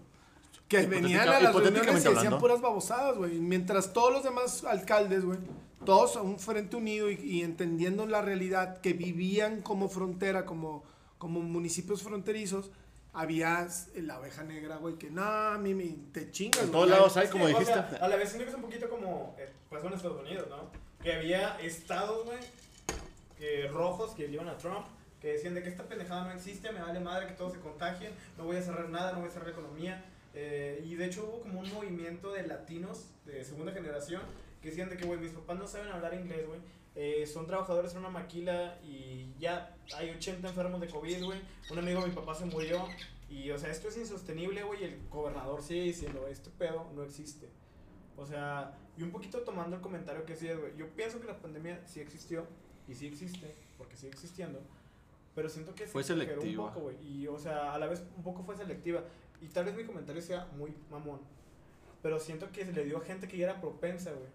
[0.68, 2.38] que venían a las reuniones y hablando.
[2.38, 3.38] puras babosadas, güey.
[3.38, 5.38] Mientras todos los demás alcaldes, güey,
[5.84, 10.84] todos a un frente unido y, y entendiendo la realidad, que vivían como frontera, como,
[11.18, 12.70] como municipios fronterizos,
[13.12, 17.32] había la oveja negra, güey, que no, mimi, te chingas, En todos lados hay, Sí,
[17.32, 17.72] como o dijiste.
[17.72, 20.46] sea, a la vez siento que es un poquito como eh, pasó en Estados Unidos,
[20.50, 20.70] ¿no?
[21.02, 22.38] Que había estados, güey,
[23.38, 24.86] que rojos que llevan a Trump,
[25.20, 28.12] que decían de que esta pendejada no existe, me vale madre que todos se contagien,
[28.36, 30.04] no voy a cerrar nada, no voy a cerrar la economía.
[30.34, 34.20] Eh, y de hecho hubo como un movimiento de latinos de segunda generación
[34.60, 36.60] que decían de que, güey, mis papás no saben hablar inglés, güey.
[36.94, 41.40] eh, son trabajadores en una maquila y ya hay 80 enfermos de COVID, güey.
[41.70, 42.86] Un amigo de mi papá se murió
[43.28, 44.84] y, o sea, esto es insostenible, güey.
[44.84, 47.48] El gobernador sigue diciendo, este pedo no existe.
[48.16, 50.74] O sea, y un poquito tomando el comentario que decías, güey.
[50.76, 52.46] Yo pienso que la pandemia sí existió
[52.88, 54.60] y sí existe, porque sigue existiendo.
[55.34, 56.64] Pero siento que Fue selectiva.
[56.64, 56.96] Un poco, güey.
[57.06, 59.04] Y, o sea, a la vez un poco fue selectiva.
[59.42, 61.20] Y tal vez mi comentario sea muy mamón.
[62.02, 64.30] Pero siento que se le dio a gente que ya era propensa, güey.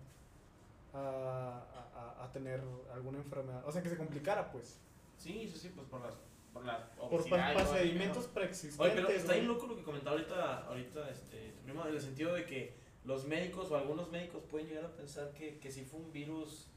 [0.94, 1.64] A,
[1.96, 2.62] a, a tener
[2.94, 3.64] alguna enfermedad.
[3.66, 4.80] O sea, que se complicara, pues.
[5.18, 6.16] Sí, sí, sí, pues por las.
[6.54, 8.80] Por la Por procedimientos preexistentes.
[8.80, 12.02] Oye, pero está bien loco lo que comentaba ahorita, ahorita este, tu primo, en el
[12.02, 12.74] sentido de que
[13.06, 16.68] los médicos o algunos médicos pueden llegar a pensar que, que sí fue un virus.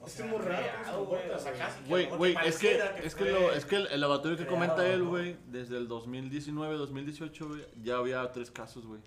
[0.00, 2.08] O Es sea, muy raro güey, comporta, o sea, güey.
[2.08, 4.86] que es que, pareciera es que, lo, es que el, el laboratorio que creado, comenta
[4.92, 9.00] él, güey, desde el 2019, 2018, güey, ya había tres casos, güey.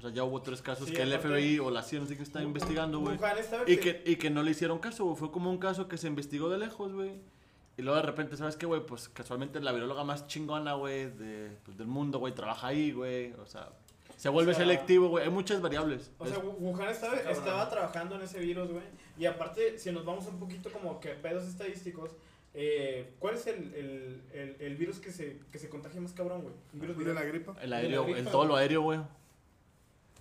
[0.00, 2.16] O sea, ya hubo tres casos Sí, que el FBI o la CIA, no sé
[2.16, 3.18] qué está investigando, güey.
[3.66, 5.16] Y que- y que no le hicieron caso, güey.
[5.16, 7.12] Fue como un caso que se investigó de lejos, güey.
[7.76, 8.80] Y luego de repente, ¿sabes qué, güey?
[8.86, 13.32] Pues casualmente la viróloga más chingona, güey, de, pues, del mundo, güey, trabaja ahí, güey.
[13.34, 13.68] O sea,
[14.16, 15.24] se vuelve O sea, selectivo, güey.
[15.24, 16.10] Hay muchas variables.
[16.18, 18.84] O sea, Wuhan estaba, estaba trabajando en ese virus, güey.
[19.18, 22.10] Y aparte, si nos vamos un poquito como que pedos estadísticos,
[22.54, 26.42] eh, ¿cuál es el, el, el, el virus que se, que se contagia más cabrón,
[26.42, 26.54] güey?
[26.74, 27.54] Un virus de la gripa.
[27.62, 29.00] el aéreo, el todo lo aéreo, güey.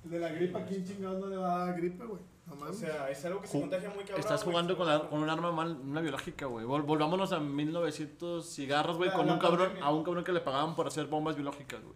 [0.03, 2.21] De la gripa, ¿quién chingados no le va a dar gripe, güey?
[2.47, 4.19] No O sea, es algo que se contagia muy cabrón.
[4.19, 6.65] Estás jugando con, la- con un arma mal, una biológica, güey.
[6.65, 9.85] Vol- volvámonos a 1900 cigarros, güey, con la un cabrón, pandemia.
[9.85, 11.95] a un cabrón que le pagaban por hacer bombas biológicas, güey.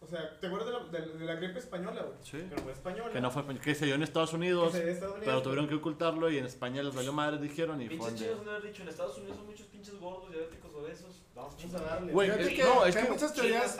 [0.00, 2.16] O sea, ¿te acuerdas de la, de, de la gripe española, güey?
[2.22, 2.38] Sí.
[2.48, 3.12] Que no fue española.
[3.12, 5.26] Que no fue, que se dio en Estados Que Unidos, se dio en Estados Unidos,
[5.32, 8.44] pero tuvieron que ocultarlo y en España les valió madre, dijeron, y fue Pinches chinos
[8.44, 11.19] no haber dicho, en Estados Unidos son muchos pinches gordos, diabéticos, obesos.
[11.34, 12.12] Vamos a darle.
[12.12, 13.78] Güey, Fíjate eh, que, no, es que hay muchas teorías.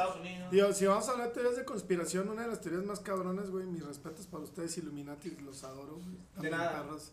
[0.50, 3.50] Digo, si vamos a hablar de teorías de conspiración, una de las teorías más cabronas,
[3.50, 6.16] güey, mis respetos para ustedes, Illuminati, los adoro, güey.
[6.42, 6.82] De nada.
[6.82, 7.12] perros.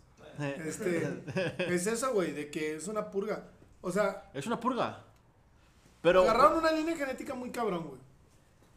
[0.66, 1.24] Este,
[1.58, 3.46] es eso, güey, de que es una purga.
[3.82, 5.04] O sea, Es una purga.
[6.02, 8.00] Pero agarraron una línea genética muy cabrón, güey.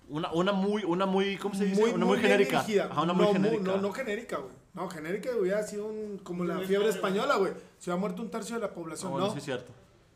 [0.09, 1.85] una, una muy, una muy, ¿cómo se dice?
[1.85, 2.61] una muy, genérica.
[2.91, 3.63] Ajá, una muy no, genérica.
[3.63, 4.53] No, no genérica, güey.
[4.73, 7.53] No, genérica hubiera sido un, como la fiebre española, güey.
[7.79, 9.11] Se hubiera muerto un tercio de la Ah, población.
[9.13, 9.71] bueno, no, sí es cierto.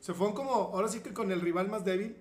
[0.05, 2.15] Se fueron como, ahora sí que con el rival más débil,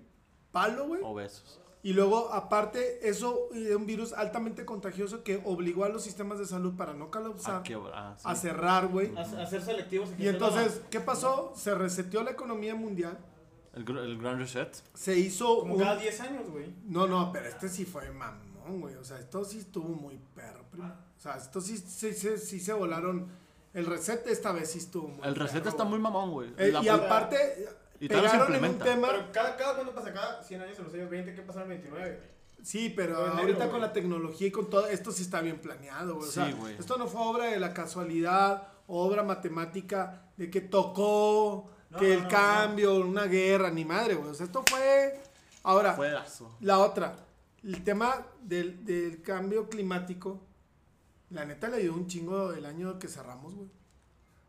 [0.52, 1.02] palo, güey.
[1.04, 1.60] Obesos.
[1.82, 6.46] Y luego, aparte, eso de un virus altamente contagioso que obligó a los sistemas de
[6.46, 8.22] salud para no colapsar, Ah, qué ah, sí.
[8.26, 9.14] a cerrar, güey.
[9.14, 10.08] A, a ser selectivos.
[10.18, 11.52] Y entonces, ¿qué pasó?
[11.54, 13.18] Se reseteó la economía mundial.
[13.74, 14.74] El, el Grand Reset.
[14.94, 16.74] Se hizo Como un- cada 10 años, güey.
[16.86, 18.94] No, no, pero este sí fue mamón, güey.
[18.94, 20.86] O sea, esto sí estuvo muy perro, primo.
[21.18, 23.43] O sea, esto sí, sí, sí, sí se volaron.
[23.74, 26.50] El reset esta vez sí estuvo muy El Reset perro, está muy mamón, güey.
[26.56, 27.68] Eh, y aparte,
[28.00, 28.84] Y todavía se pegaron en un implementa.
[28.84, 29.08] tema...
[29.10, 31.62] Pero cada, cada cuando pasa, cada 100 años en los años 20, ¿qué pasa en
[31.64, 32.08] el 29?
[32.10, 32.34] güey?
[32.62, 36.28] Sí, pero ahorita con la tecnología y con todo, esto sí está bien planeado, güey.
[36.28, 36.76] O Sí, sea, güey.
[36.78, 42.14] esto no fue obra de la casualidad, obra matemática de que tocó, No, que no,
[42.14, 44.30] el no, cambio, una guerra, ni madre, güey.
[44.30, 45.20] O sea, esto fue...
[45.62, 46.56] Ahora, Juegazo.
[46.60, 47.16] la otra,
[47.62, 50.40] el tema del, del cambio climático,
[51.34, 53.68] la neta le dio un chingo el año que cerramos, güey.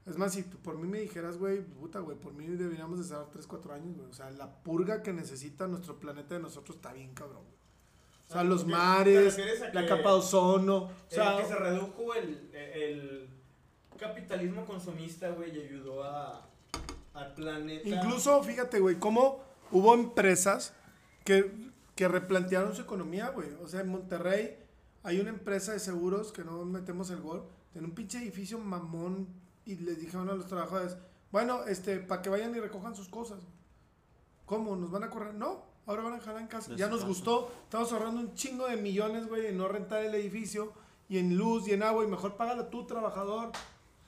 [0.06, 3.26] Es más, si por mí me dijeras, güey, puta, güey, por mí deberíamos de estar
[3.32, 4.08] 3, 4 años, güey.
[4.10, 7.56] O sea, la purga que necesita nuestro planeta de nosotros está bien cabrón, güey.
[8.28, 9.38] O sea, Ah, los ¿te- te mares,
[9.74, 10.76] la capa de ozono.
[10.84, 13.30] O sea, que se redujo el, el
[13.98, 16.48] capitalismo consumista, güey, y ayudó a,
[17.16, 17.88] al planeta.
[17.90, 20.74] Incluso, fíjate, güey, cómo hubo empresas
[21.24, 21.52] que,
[21.96, 23.50] que replantearon su economía, güey.
[23.64, 24.58] O sea, en Monterrey
[25.06, 29.28] hay una empresa de seguros que no metemos el gol, tiene un pinche edificio mamón
[29.64, 30.98] y les dijeron a los trabajadores,
[31.32, 33.40] bueno, este, para que vayan y recojan sus cosas.
[34.46, 34.76] ¿Cómo?
[34.76, 35.36] ¿Nos van a correr?
[35.36, 36.72] No, ahora van a dejar en casa.
[36.72, 40.16] De Ya nos gustó, estamos ahorrando un chingo de millones, güey, en no rentar el
[40.16, 40.74] edificio
[41.08, 43.52] y en luz y en agua y mejor págalo tú, trabajador.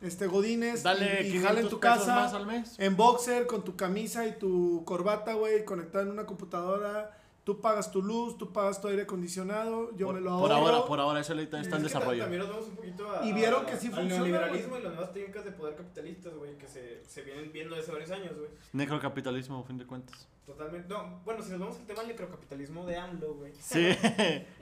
[0.02, 2.16] Este, Godines, Dale y, y 500 jala en tu casa.
[2.16, 2.76] más al mes.
[2.80, 7.18] En boxer, con tu camisa y tu corbata, güey, conectada en una computadora.
[7.48, 10.68] Tú pagas tu luz, tú pagas tu aire acondicionado, yo por, me lo por ahorro.
[10.68, 12.24] ahora, por ahora, ese ahorita está en desarrollo.
[12.24, 14.82] También nos vemos un poquito a, Y vieron que sí al funciona, neoliberalismo güey.
[14.82, 18.12] y las nuevas técnicas de poder capitalistas, güey, que se, se vienen viendo desde varios
[18.12, 18.50] años, güey.
[18.74, 20.28] Necrocapitalismo, a fin de cuentas.
[20.46, 20.90] Totalmente.
[20.94, 23.54] No, bueno, si nos vamos al tema del necrocapitalismo de AMLO, güey.
[23.62, 23.96] Sí.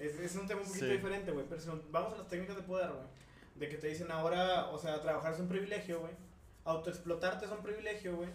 [0.00, 0.92] Es, es un tema un poquito Sí.
[0.92, 1.46] diferente, güey.
[1.48, 3.06] Pero si nos vamos a las técnicas de poder, güey.
[3.54, 6.12] De que te dicen ahora, o sea, trabajar es un privilegio, güey.
[6.64, 8.28] Autoexplotarte es un privilegio, güey.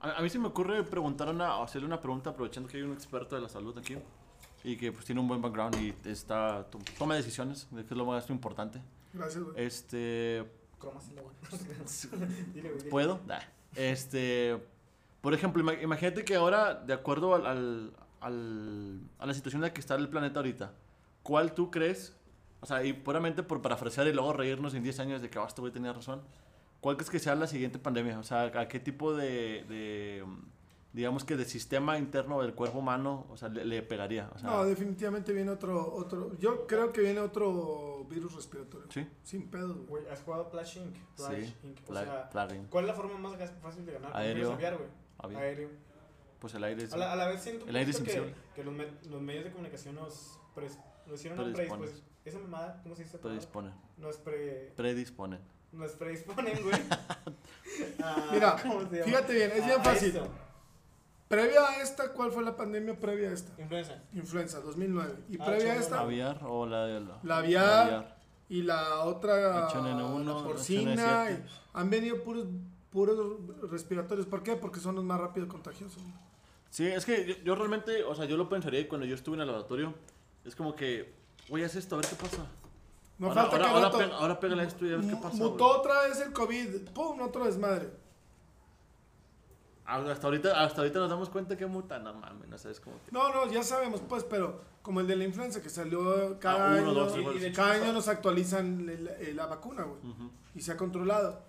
[0.00, 2.92] A, a mí se me ocurre preguntar una, hacerle una pregunta aprovechando que hay un
[2.92, 3.96] experto de la salud aquí
[4.64, 7.98] y que pues tiene un buen background y está to- toma decisiones, de que es
[7.98, 8.80] lo más importante.
[9.12, 9.54] Gracias, güey.
[9.64, 10.44] Este,
[10.80, 10.90] güey.
[12.54, 12.78] Dile, güey.
[12.78, 12.90] dile.
[12.90, 13.20] ¿puedo?
[13.26, 13.40] Nah.
[13.76, 14.58] Este,
[15.20, 19.68] por ejemplo, ima- imagínate que ahora, de acuerdo al, al- al- a la situación en
[19.68, 20.72] la que está el planeta ahorita,
[21.22, 22.14] ¿cuál tú crees?
[22.62, 25.60] O sea, y puramente por parafrasear y luego reírnos en 10 años de que basta,
[25.62, 26.20] güey, tenía razón.
[26.80, 28.18] ¿Cuál crees que sea la siguiente pandemia?
[28.18, 30.42] O sea, ¿a qué tipo de, de, um,
[30.92, 34.30] digamos que de sistema interno del cuerpo humano, o sea, le, le pegaría?
[34.34, 36.36] O sea, No, definitivamente viene otro, otro.
[36.38, 38.86] Yo creo que viene otro virus respiratorio.
[38.90, 39.06] ¿Sí?
[39.22, 40.06] Sin pedos, güey.
[40.08, 40.96] ¿has jugado Flash Inc?
[41.16, 41.78] Flash Sí, Inc.
[41.82, 44.16] O pla- sea, plague, ¿cuál es la forma más fácil de ganar?
[44.16, 44.52] Aéreo.
[44.52, 45.36] Aviar, güey.
[45.36, 45.68] Aéreo.
[46.38, 46.92] Pues el aire es...
[46.94, 48.22] A la, a la vez siento un El aire es poquito
[48.54, 52.09] que, los, me- los medios de comunicación nos, pres, nos hicieron una predisposición.
[52.30, 53.18] Esa mamada, ¿cómo se dice?
[53.18, 53.72] Predisponen.
[53.98, 55.40] Nos, pre, Predisponen.
[55.72, 56.80] nos predisponen, güey.
[58.02, 58.56] a- Mira.
[58.58, 60.08] Fíjate bien, es bien a fácil.
[60.16, 60.28] esto.
[61.28, 63.60] Previa a esta, ¿cuál fue la pandemia previa a esta?
[63.60, 64.02] Influenza.
[64.12, 65.14] Influenza, 2009.
[65.28, 67.18] Y Ah, previa a esta, ¿Aviar o la de la...
[67.22, 68.16] La aviar.
[68.48, 70.94] y la otra, H1N1, la porcina.
[70.94, 71.38] H1N7.
[71.38, 71.44] y
[71.74, 72.46] han venido puros,
[72.90, 73.38] puros
[73.70, 74.26] respiratorios.
[74.26, 74.56] ¿Por qué?
[74.56, 76.02] Porque son los más rápido contagiosos.
[76.70, 79.40] Sí, es que yo, yo realmente, o sea, yo lo pensaría cuando yo estuve en
[79.42, 79.94] el laboratorio.
[80.44, 81.14] Es como que,
[81.50, 82.46] oye, haz esto, a ver qué pasa.
[83.18, 85.36] No ahora, falta ahora, que ahora, pega- ahora pégale esto y a ver qué pasa.
[85.36, 85.78] Mutó güey.
[85.78, 86.88] otra vez el COVID.
[86.94, 87.20] ¡Pum!
[87.20, 87.90] Otro desmadre.
[89.86, 92.96] Ah, Hasta ahorita, hasta ahorita nos damos cuenta que muta, no mames, no sabes cómo
[93.04, 93.10] que...
[93.10, 96.80] No, no, ya sabemos, pues, pero como el de la influenza que salió cada Ah,
[96.80, 96.94] uno, año.
[96.94, 99.98] dos, Y- y de cada año nos actualizan el- la vacuna, güey.
[100.12, 100.30] Ujú.
[100.54, 101.40] y se ha controlado.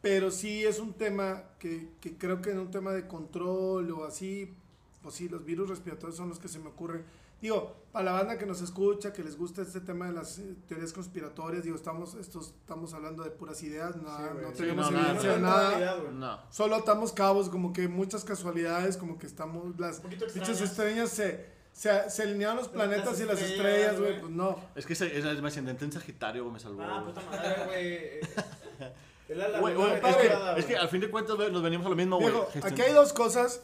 [0.00, 4.04] Pero sí es un tema que, que creo que en un tema de control o
[4.04, 4.54] así,
[5.02, 7.04] pues sí, los virus respiratorios son los que se me ocurren.
[7.40, 10.56] Digo, para la banda que nos escucha, que les gusta este tema de las eh,
[10.66, 14.90] teorías conspiratorias, digo, estamos, estos, estamos hablando de puras ideas, no, Sí, no Sí, tenemos
[14.90, 15.98] no, nada, evidencia de nada.
[16.12, 16.40] No.
[16.50, 20.60] Solo atamos cabos, como que muchas casualidades, como que estamos, las dichas extrañas.
[20.60, 24.58] estrellas se, se, se alinearon los Las planetas y las estrellas, güey, pues no.
[24.74, 26.82] Es que ese, ese es mi ascendente en Sagitario, güey, me salvó.
[26.82, 28.20] Ah, puta madre, güey.
[29.28, 30.24] Es que,
[30.56, 30.74] es que güey.
[30.76, 32.32] al fin de cuentas güey, nos venimos a lo mismo, güey.
[32.62, 33.60] Aquí hay dos cosas,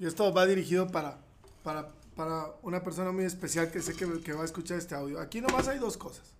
[0.00, 1.18] y esto va dirigido para,
[1.62, 5.20] para, para una persona muy especial que sé que, que va a escuchar este audio.
[5.20, 6.32] Aquí nomás hay dos cosas.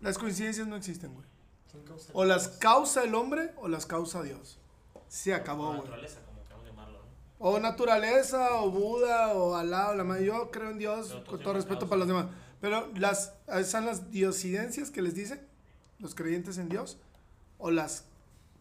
[0.00, 1.26] Las coincidencias no existen, güey.
[1.70, 1.82] Son.
[2.14, 4.58] O las causa el hombre o las causa Dios.
[5.08, 5.78] Se acabó, güey.
[5.82, 7.04] naturaleza, como queramos llamarlo, ¿no?
[7.38, 10.24] O naturaleza, o Buda, o Alá, o la madre.
[10.24, 11.90] Yo creo en Dios, con todo respeto causa.
[11.90, 12.26] para los demás.
[12.60, 15.46] Pero las, están las diosidencias que les dicen,
[15.98, 16.98] los creyentes en Dios,
[17.58, 18.04] o las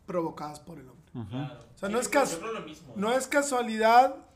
[0.05, 1.11] provocadas por el hombre.
[1.15, 1.29] Ujú.
[1.29, 1.65] Claro.
[1.75, 2.39] O sea, no es caso-.
[2.95, 4.28] No es casualidad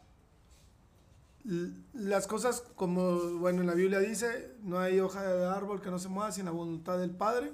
[1.44, 6.00] las cosas como, bueno, en la Biblia dice, no hay hoja de árbol que no
[6.00, 7.54] se mueva sin la voluntad del Padre.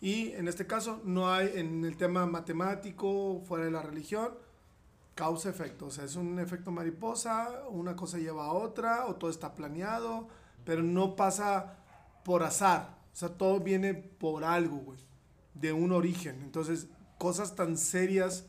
[0.00, 4.30] Y en este caso no hay en el tema matemático, fuera de la religión,
[5.14, 5.86] causa-efecto.
[5.86, 10.26] O sea, es un efecto mariposa, una cosa lleva a otra, o todo está planeado,
[10.64, 11.76] pero no pasa
[12.24, 12.98] por azar.
[13.12, 14.98] O sea, todo viene por algo, güey,
[15.54, 16.40] de un origen.
[16.42, 16.88] Entonces,
[17.18, 18.46] cosas tan serias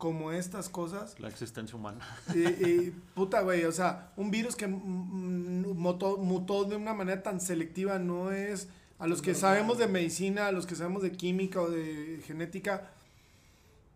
[0.00, 2.00] como estas cosas La existencia humana.
[2.34, 7.40] y, y, puta, güey, o sea, un virus que mutó, mutó de una manera tan
[7.40, 8.68] selectiva no es...
[8.98, 12.90] A los que sabemos de medicina, a los que sabemos de química o de genética,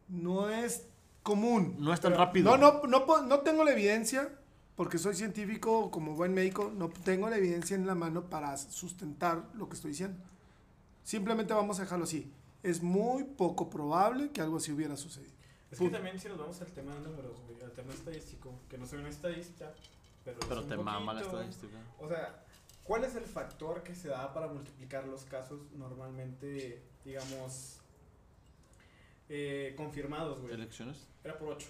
[0.08, 0.86] no es
[1.22, 1.76] común.
[1.78, 2.56] No es tan Pero- rápido.
[2.56, 4.30] No, no, no, no tengo la evidencia,
[4.76, 9.44] porque soy científico como buen médico, no tengo la evidencia en la mano para sustentar
[9.54, 10.18] lo que estoy diciendo.
[11.02, 12.30] Simplemente vamos a dejarlo así.
[12.62, 15.33] es muy poco probable que algo así hubiera sucedido.
[15.74, 18.78] Es que también si nos vamos al tema de números, güey, al tema estadístico, que
[18.78, 19.74] no soy un estadista,
[20.24, 21.48] pero, Pero sé te un mama la poquito, güey.
[21.50, 21.82] estadística.
[21.98, 22.44] O sea,
[22.84, 27.80] ¿cuál es el factor que se da para multiplicar los casos normalmente, digamos,
[29.28, 30.54] eh, confirmados, güey?
[30.54, 31.06] ¿Elecciones?
[31.22, 31.66] Era por 8.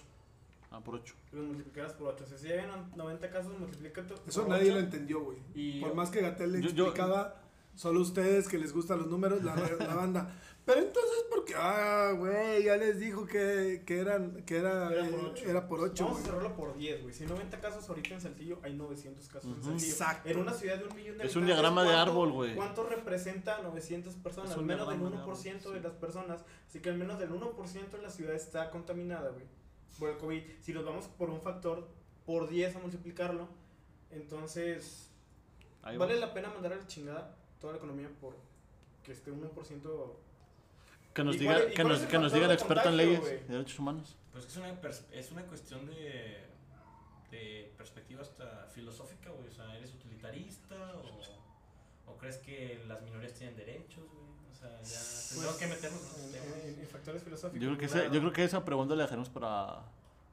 [0.71, 1.13] Ah, por 8.
[1.31, 2.23] Los multiplicadas por 8.
[2.23, 4.73] O sea, si llegan 90 casos, multiplica Eso por nadie ocho.
[4.73, 5.37] lo entendió, güey.
[5.53, 7.41] Y Por más que Gatel le Yo- yo- explicaba,
[7.75, 10.41] solo ustedes que les gustan los números, la, la banda.
[10.65, 15.19] Pero entonces, porque, ah, güey, ya les dijo que, que, eran, que era, Era por
[15.19, 15.45] eh, ocho.
[15.45, 16.25] era por 8, Vamos a güey.
[16.25, 17.13] cerrarlo por 10, güey.
[17.13, 19.55] Si 90 casos ahorita en Saltillo, hay 900 casos Ujú.
[19.59, 19.91] en Saltillo.
[19.91, 20.29] Exacto.
[20.29, 22.55] En una ciudad de un millón de Es un diagrama de ¿cuánto- árbol, güey.
[22.55, 24.57] ¿Cuánto representa 900 personas?
[24.57, 26.43] Un menos del diagrama de 1% árbol, de las personas.
[26.67, 29.45] Así que al menos del 1% en la ciudad está contaminada, güey.
[29.99, 30.41] Por el COVID.
[30.61, 31.87] Si nos vamos por un factor
[32.25, 33.47] por 10 a multiplicarlo,
[34.09, 35.11] entonces
[35.83, 36.21] Ahí vale va.
[36.21, 38.35] la pena mandar a la chingada toda la economía por
[39.03, 40.13] que esté 1%.
[41.13, 43.19] Que nos ¿Y diga, cuál- que nos, que nos diga el de experto en leyes
[43.21, 43.35] güey?
[43.35, 44.15] y derechos humanos.
[44.33, 44.69] Pues es una,
[45.11, 46.43] es una cuestión de,
[47.31, 49.47] de perspectiva hasta filosófica, güey.
[49.47, 54.25] O sea, ¿eres utilitarista o, o crees que las minorías tienen derechos, güey?
[54.51, 57.61] O sea, ya tendremos que meternos en en, ese en- en factores filosóficos.
[57.61, 58.03] Yo creo, que güey.
[58.05, 59.83] esa, yo creo que esa pregunta la dejaremos para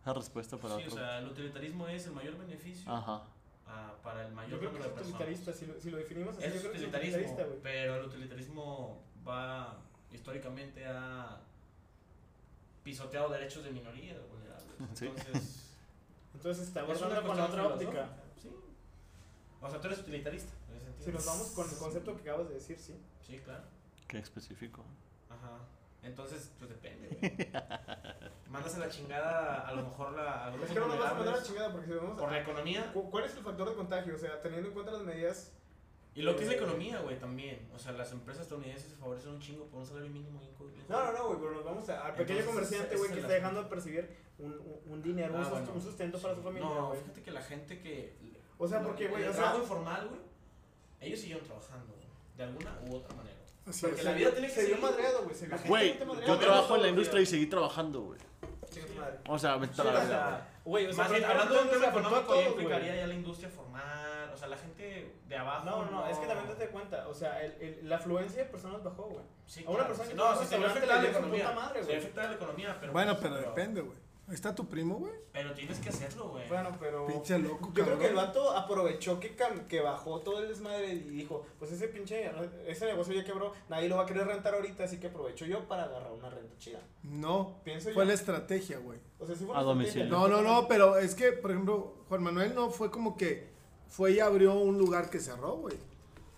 [0.00, 0.96] esa respuesta para Sí, o otro.
[0.98, 3.22] sea, el utilitarismo es el mayor beneficio Ajá.
[4.02, 5.20] Para el Yo mayor creo que número es de personas.
[5.20, 7.96] utilitarista, si lo, si lo definimos así, Es yo creo que es utilitarismo, utilitarista, pero
[7.96, 9.78] el utilitarismo va
[10.12, 11.40] históricamente ha
[12.84, 14.66] pisoteado derechos de minorías vulnerables.
[14.94, 15.06] Sí.
[15.06, 15.70] Entonces,
[16.34, 18.08] Entonces está es una abordando con la otra óptica.
[18.40, 18.50] Sí.
[19.60, 20.52] O sea, tú eres utilitarista.
[20.70, 21.04] en ese sentido.
[21.06, 22.94] Si nos vamos con el concepto que acabas de decir, sí.
[23.26, 23.64] Sí, claro.
[24.08, 24.84] Qué específico.
[25.30, 25.58] Ajá.
[26.02, 27.48] Entonces, pues depende, güey.
[28.48, 31.14] Mandas a la chingada a lo mejor la, a Es que no nos vas a
[31.14, 33.70] mandar a la chingada porque si vamos por la economía cu- ¿Cuál es el factor
[33.70, 34.14] de contagio?
[34.14, 35.52] O sea, teniendo en cuenta las medidas...
[36.14, 37.70] y lo que es la Eh, economía, güey, también.
[37.74, 41.04] O sea, las empresas estadounidenses se favorecen un chingo por un salario mínimo bien No,
[41.04, 43.62] no, no, güey, pero nos vamos a- al pequeño Entonces, comerciante, güey, que está dejando
[43.62, 46.92] de percibir un, un, un dinero, un, Ah, bueno, un sustento para su familia, No,
[46.92, 48.16] fíjate que la gente que.
[48.58, 50.20] O sea, porque, güey, el o sea- trabajo informal, güey,
[51.00, 52.06] ellos siguieron trabajando, güey,
[52.36, 53.36] de alguna u otra manera.
[53.68, 54.04] Así Porque es.
[54.04, 54.90] la vida tiene que se vio seguir.
[54.90, 58.18] madreado, güey, se vio Güey, gente yo trabajo en la industria y seguí trabajando, güey.
[58.70, 59.18] Chinga tu madre.
[59.28, 61.86] O sea, a Sí, la sea, güey, o sea, Más bien, hablando de un tema
[61.88, 62.46] económico, güey.
[62.48, 65.64] implicaría ya la industria formal, o sea, la gente de abajo.
[65.66, 68.82] No, no, es que también date cuenta, o sea, el, el- la afluencia de personas
[68.82, 69.24] bajó, güey.
[69.46, 69.88] Sí, a una claro.
[69.88, 71.44] persona que no, sí, en se ve afectada la su economía.
[71.50, 72.92] puta madre, se ve afectada la economía, pero.
[72.92, 73.98] Bueno, pues, pero depende, güey.
[74.32, 75.12] Ahí está tu primo, güey.
[75.30, 76.48] Pero tienes que hacerlo, güey.
[76.48, 77.06] Bueno, pero...
[77.06, 80.90] Pinche loco, Yo creo que el vato aprovechó que, cam- que bajó todo el desmadre
[80.94, 82.30] y dijo, pues ese pinche,
[82.66, 85.68] ese negocio ya quebró, nadie lo va a querer rentar ahorita, así que aprovecho yo
[85.68, 86.80] para agarrar una renta chida.
[87.02, 88.08] No, Pienso fue yo.
[88.08, 88.98] la estrategia, güey.
[89.18, 90.04] O sea, sí fue A una domicilio.
[90.04, 90.34] estrategia.
[90.34, 93.50] No, no, no, pero es que, por ejemplo, Juan Manuel no fue como que
[93.90, 95.76] fue y abrió un lugar que cerró, güey.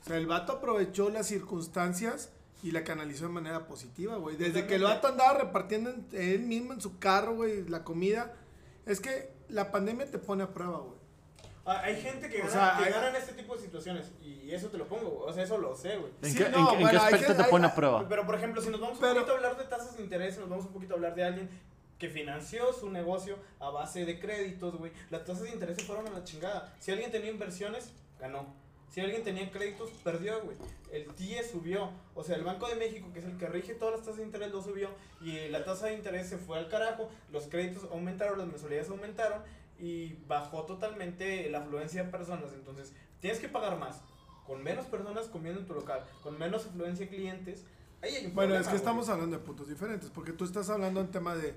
[0.03, 2.31] O sea, el vato aprovechó las circunstancias
[2.65, 4.37] y la canalizó de manera positiva, güey.
[4.37, 8.33] Desde que el vato andaba repartiendo en- él mismo en su carro, güey, la comida.
[8.87, 10.95] Es que la pandemia te pone a prueba, güey.
[11.67, 14.13] Ah, hay gente que O gana, sea, que hay- gana en este tipo de situaciones
[14.23, 15.31] y eso te lo pongo, güey.
[15.31, 16.13] O sea, eso lo sé, güey.
[16.23, 18.09] ¿En Sí, qué, no, en qué- en bueno, qué aspecto te hay- pone a prueba?
[18.09, 20.35] Pero, por ejemplo, si nos vamos un Pero- poquito a hablar de tasas de interés,
[20.35, 21.51] si nos vamos un poquito a hablar de alguien
[21.99, 26.07] que financió su negocio a base de créditos, güey, las tasas de interés se fueron
[26.07, 26.75] a la chingada.
[26.81, 28.47] Si alguien tenía inversiones, ganó.
[28.95, 30.57] Si alguien tenía créditos, perdió, güey.
[30.93, 31.91] El TIE subió.
[32.15, 34.23] O sea, el Banco de México, que es el que rige todas las tasas de
[34.23, 34.89] interés, lo subió.
[35.21, 37.09] Y la tasa de interés se fue al carajo.
[37.33, 39.43] Los créditos aumentaron, las mensualidades aumentaron.
[39.81, 42.53] Y bajó totalmente la afluencia de personas.
[42.55, 44.01] Entonces, tienes que pagar más.
[44.47, 46.05] Con menos personas comiendo en tu local.
[46.23, 47.65] Con menos afluencia de clientes.
[48.01, 48.77] Ahí hay un Bueno, problema, es que güey.
[48.77, 51.53] estamos hablando de puntos diferentes, porque tú estás hablando en tema de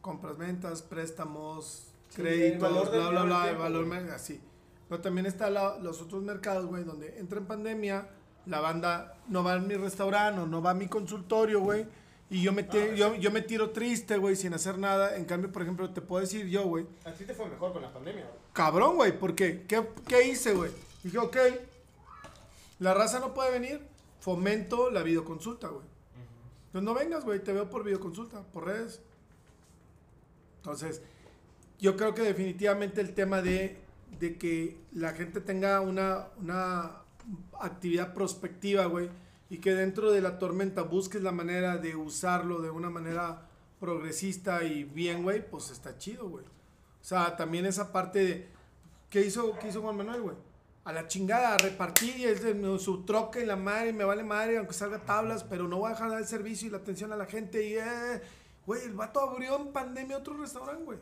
[0.00, 4.40] compras, ventas, préstamos, créditos, bla, bla, bla, el valor, así.
[4.92, 8.08] Pero también está la- los otros mercados, güey, donde entra en pandemia,
[8.44, 11.86] la banda no va a mi restaurante o no va a mi consultorio, güey,
[12.28, 15.16] y yo me, Ah, yo, yo me tiro triste, güey, sin hacer nada.
[15.16, 17.80] En cambio, por ejemplo, te puedo decir yo, güey, A ti te fue mejor con
[17.80, 18.36] la pandemia, güey.
[18.52, 19.64] cabrón, güey, ¿por qué?
[19.66, 20.70] ¿Qué, hice, güey?
[21.02, 21.38] Dije, ok,
[22.78, 23.80] la raza no puede venir,
[24.20, 25.86] fomento la videoconsulta, güey.
[26.70, 29.00] Pues no vengas, güey, te veo por videoconsulta, por redes.
[30.58, 31.00] Entonces,
[31.78, 33.78] yo creo que definitivamente el tema de,
[34.18, 37.02] de que la gente tenga una, una
[37.60, 39.08] actividad prospectiva, güey,
[39.50, 43.48] y que dentro de la tormenta busques la manera de usarlo de una manera
[43.80, 46.44] progresista y bien, güey, pues está chido, güey.
[46.44, 48.48] O sea, también esa parte de...
[49.10, 50.36] ¿Qué hizo, qué hizo Juan Manuel, güey?
[50.84, 54.22] A la chingada, a repartir y es de su troque y la madre, me vale
[54.22, 56.78] madre, aunque salga tablas, pero no voy a dejar de dar el servicio y la
[56.78, 57.66] atención a la gente.
[57.66, 58.22] Y, eh,
[58.64, 60.98] güey, el vato abrió en pandemia otro restaurante, güey.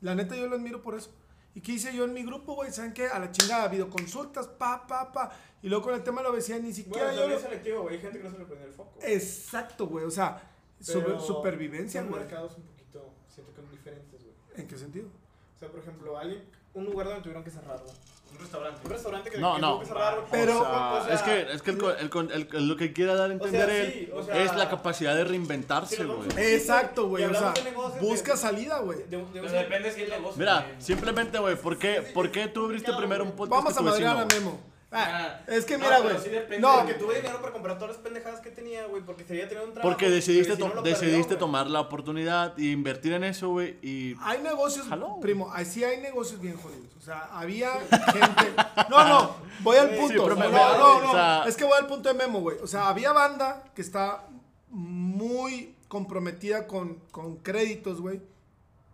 [0.00, 1.10] La neta, yo lo admiro por eso.
[1.54, 2.70] ¿Y qué hice yo en mi grupo, güey?
[2.72, 3.06] ¿Saben qué?
[3.08, 5.30] A la chingada, videoconsultas, pa, pa, pa.
[5.62, 7.20] Y luego con el tema de la obesidad, ni siquiera Bueno, yo...
[7.20, 7.96] también es selectivo, güey.
[7.96, 8.98] Hay gente que no se le prende el foco.
[9.02, 10.04] Exacto, güey.
[10.04, 10.40] O sea,
[10.86, 12.22] Pero supervivencia, Son güey.
[12.22, 14.34] mercados un poquito, siento que son diferentes, güey.
[14.56, 15.08] ¿En qué sentido?
[15.56, 16.44] O sea, por ejemplo, alguien,
[16.74, 17.94] un lugar donde tuvieron que cerrar, güey.
[18.32, 18.80] Un restaurante.
[18.84, 19.68] Un restaurante que, No, que no.
[19.72, 20.24] tuvo que cerrar.
[20.30, 22.92] Pero- O sea, o sea, es que, es que el el el- el- lo que
[22.92, 26.28] quiere dar a entender sea, él sí, o sea, es la capacidad de reinventarse, güey.
[26.54, 27.24] Exacto, güey.
[27.24, 28.98] Y O sea, de busca de- salida, güey.
[29.00, 30.38] de- de- de- Pero depende si es negocio.
[30.38, 34.16] Mira, simplemente, güey, ¿por qué, ¿por qué tú abriste primero un podcast Vamos a madrear
[34.16, 34.24] a?
[34.26, 34.60] Memo.
[34.92, 36.18] Ah, Ah, es que mira, güey.
[36.18, 39.48] sí no, Porque tuve dinero para comprar todas las pendejadas que tenía, güey, porque quería
[39.48, 39.88] tener un trabajo.
[39.88, 43.22] Porque decidiste, y si no to- lo perdió, decidiste tomar la oportunidad y invertir en
[43.22, 44.16] eso, güey, y...
[44.20, 45.20] Hay negocios, Jaló.
[45.20, 46.88] primo, así hay negocios bien jodidos.
[46.98, 47.70] O sea, había
[48.12, 48.52] gente.
[48.90, 50.28] No, no, voy al Sí, punto.
[50.28, 51.10] no, me- no, no.
[51.10, 52.58] o sea- es que voy al punto de Memo, güey.
[52.58, 54.26] O sea, había banda que está
[54.70, 58.20] muy comprometida con, con créditos, güey.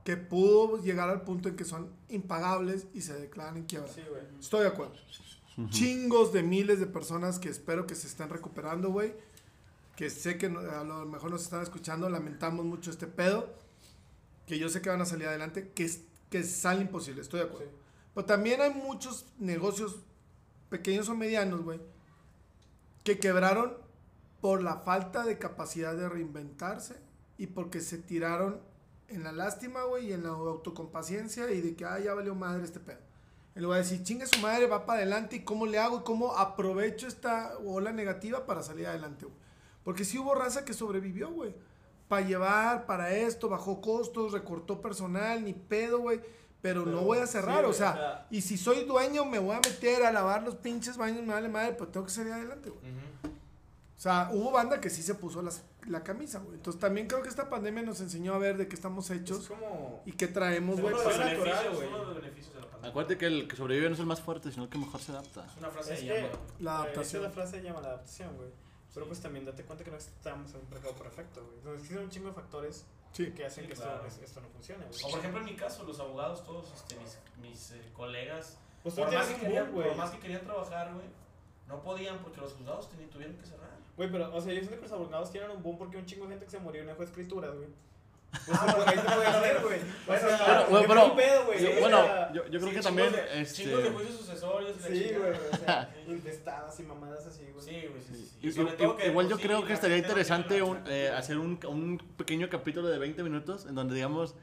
[0.04, 3.88] Que pudo llegar al punto en que son impagables y se declaran en quiebra.
[3.92, 4.22] Sí, güey.
[4.38, 4.94] Estoy de acuerdo.
[5.70, 9.14] Chingos de miles de personas que espero que se estén recuperando, güey.
[9.96, 13.48] Que sé que a lo mejor nos están escuchando, lamentamos mucho este pedo.
[14.46, 17.46] Que yo sé que van a salir adelante, que, es- que sale imposible, estoy de
[17.46, 17.66] acuerdo.
[17.66, 17.76] Sí.
[18.14, 19.96] Pero también hay muchos negocios
[20.68, 21.80] pequeños o medianos, güey,
[23.02, 23.74] que quebraron
[24.40, 26.96] por la falta de capacidad de reinventarse
[27.38, 28.60] y porque se tiraron
[29.08, 32.64] en la lástima, güey, y en la autocompaciencia y de que, ah, ya valió madre
[32.64, 32.98] este pedo.
[33.56, 36.02] En lugar de decir, chinga su madre, va para adelante y cómo le hago y
[36.04, 39.36] cómo aprovecho esta ola negativa para salir adelante, güey.
[39.82, 41.54] Porque sí hubo raza que sobrevivió, güey.
[42.06, 46.20] Para llevar, para esto, bajó costos, recortó personal, ni pedo, güey.
[46.60, 49.54] Pero, no voy a cerrar, o, sea, o sea- y si soy dueño, me voy
[49.56, 52.70] a meter a lavar los pinches baños, me vale madre, pero tengo que salir adelante,
[52.70, 52.82] güey.
[53.96, 56.56] O sea, hubo banda que sí se puso las- la camisa, güey.
[56.56, 59.48] Entonces también creo que esta pandemia nos enseñó a ver de qué estamos Es hechos
[59.48, 60.02] como.
[60.04, 60.92] y qué traemos, güey.
[60.94, 62.55] para- natural, beneficios,
[62.88, 65.12] Acuérdate que el que sobrevive no es el más fuerte, sino el que mejor se
[65.12, 65.44] adapta.
[65.46, 66.28] Es una frase Es de que- Yama.
[66.28, 67.22] La Esa es adaptación.
[67.22, 68.48] la frase llama la adaptación, güey.
[68.94, 71.56] Pero pues también date cuenta que no estamos en un mercado perfecto, güey.
[71.58, 73.30] Entonces existen un chingo de factores Sí.
[73.32, 74.06] que hacen Sí, que esto, claro.
[74.06, 75.04] es- esto no funcione, güey.
[75.04, 78.94] O por ejemplo en mi caso, los abogados, todos este, mis, mis eh, colegas, Pues
[78.94, 81.06] por más, que querían, boom, por más que querían trabajar, güey,
[81.68, 83.76] no podían porque los juzgados tuvieron que cerrar.
[83.96, 86.24] Güey, pero, o sea, yo siento que los abogados tienen un boom porque un chingo
[86.26, 87.68] de gente que se murió no dejó escrituras, güey.
[88.44, 89.80] Pues por ahí te puede hacer, güey.
[90.06, 91.62] O sea, Bueno, bueno, pero- pedo, güey.
[91.64, 93.62] yo- bueno, yo, yo creo Sí, que también, chingos de, este...
[93.62, 94.72] chingos de juicios sucesorios.
[94.76, 97.64] y la Sí, güey, o sea, intestadas y mamadas así, güey.
[97.64, 98.30] Sí, güey, sí, sí.
[98.32, 98.38] sí.
[98.42, 101.10] Y- Y sobre y- todo que, igual pues, yo creo que estaría interesante un, eh,
[101.16, 104.34] hacer un, un pequeño capítulo de 20 minutos en donde digamos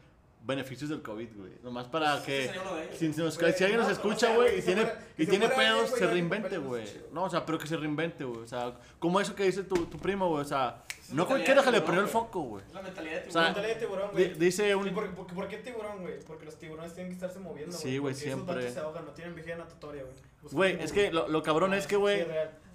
[0.45, 1.51] beneficios del COVID, güey.
[1.63, 2.51] Nomás para Sí, que
[2.97, 5.25] si, nos- Güey, si alguien nos no, escucha, güey, güey, y que tiene, muera- y
[5.25, 6.85] que tiene pedos, güey, se reinvente, güey.
[7.13, 8.41] No, o sea, pero que se reinvente, güey.
[8.41, 10.41] O sea, como eso que dice tu, tu primo, güey.
[10.41, 12.25] O sea, Es no cualquiera se le tiburón, prendió el güey.
[12.25, 12.65] foco, güey.
[12.65, 13.45] Es la mentalidad de O sea, tiburón.
[13.45, 14.33] Mentalidad de tiburón, güey.
[14.33, 14.93] Dice ¿Y un...
[14.93, 16.19] por, por, por qué tiburón, güey?
[16.25, 18.55] Porque los tiburones tienen que estarse moviendo, Sí, güey, porque esos siempre.
[18.55, 20.15] vatos se ahogan, no tienen vejiga natatoria, güey.
[20.51, 22.27] Güey, es que lo, lo cabrón es que, Sí, güey,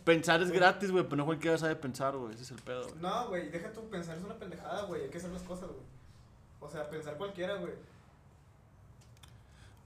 [0.04, 0.58] pensar es Güey.
[0.58, 2.32] gratis, güey, pero no cualquiera sabe pensar, güey.
[2.32, 2.94] Ese es el pedo, güey.
[3.02, 5.02] No, güey, deja tú pensar, es una pendejada, güey.
[5.02, 5.97] Hay que hacer las cosas, güey.
[6.60, 7.72] O sea, pensar cualquiera, güey.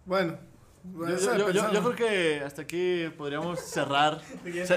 [0.05, 0.37] Bueno,
[0.85, 4.21] Yo, creo que hasta aquí podríamos cerrar.
[4.45, 4.77] Se,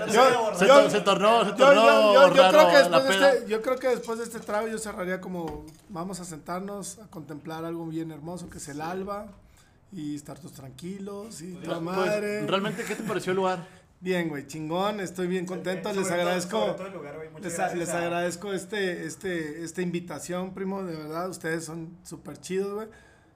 [0.67, 3.33] tornó, se tornó yo- yo- yo raro creo que la después de peda.
[3.33, 7.07] este, yo creo que después de este trago yo cerraría como vamos a sentarnos a
[7.07, 9.25] contemplar algo bien hermoso que es el alba
[9.91, 12.45] y estar todos tranquilos y Pues, madre.
[12.45, 13.65] realmente, ¿qué te pareció el lugar?
[14.01, 16.75] Bien, güey, chingón, estoy bien contento, les agradezco.
[16.75, 17.29] todo lugar, güey.
[17.41, 22.37] Les, gracias les a- agradezco este, este, esta invitación, primo, de verdad, ustedes son súper
[22.39, 22.87] chidos, güey.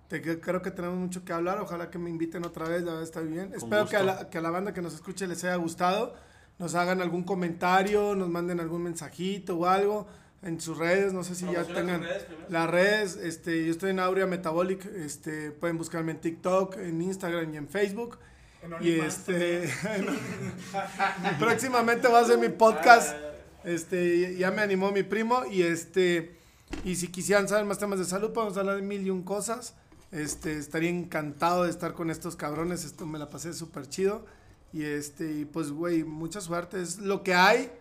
[0.10, 3.04] Te, creo que tenemos mucho que hablar, ojalá que me inviten otra vez, la verdad
[3.04, 3.52] está bien.
[3.56, 6.14] Espero que a, la, que a la banda que nos escuche les haya gustado,
[6.60, 10.08] nos hagan algún comentario, nos manden algún mensajito o algo
[10.42, 14.00] en sus redes, no sé si ya tengan redes las redes, este, yo estoy en
[14.00, 18.18] Aurea Metabolic, este, pueden buscarme en TikTok, en Instagram y en Facebook.
[18.82, 19.70] Y este,
[21.40, 23.16] próximamente va a ser mi podcast.
[23.64, 26.38] Este, ya me animó mi primo y este,
[26.84, 29.76] y si quisieran saber más temas de salud, podemos hablar de mil y un cosas.
[30.12, 34.26] Este, estaría encantado de estar con estos cabrones, esto me la pasé súper chido.
[34.72, 37.72] Y este, y pues güey, mucha suerte, es lo que hay,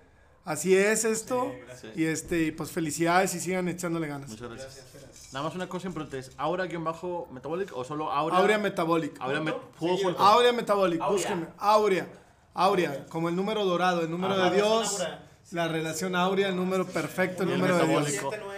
[0.48, 1.50] así es esto.
[1.52, 1.96] Sí, gracias.
[1.96, 4.28] Y este, pues felicidades y sigan echándole ganas.
[4.30, 4.74] Muchas gracias.
[4.74, 5.32] Gracias, gracias.
[5.32, 8.38] Nada más una cosa importante, ¿es Aura-Metabolic o solo Aura?
[8.38, 9.20] Aurea Metabolic.
[9.20, 9.40] Aurea
[9.78, 10.18] juego Sí, junto.
[10.22, 11.12] Aurea Metabolic, Aurea.
[11.16, 11.46] búsquenme.
[11.58, 12.06] Aurea.
[12.54, 14.50] Aurea, como el número dorado, el número Ajá.
[14.50, 15.06] de Dios.
[15.52, 18.08] La relación Aurea, el número perfecto, el número de Dios.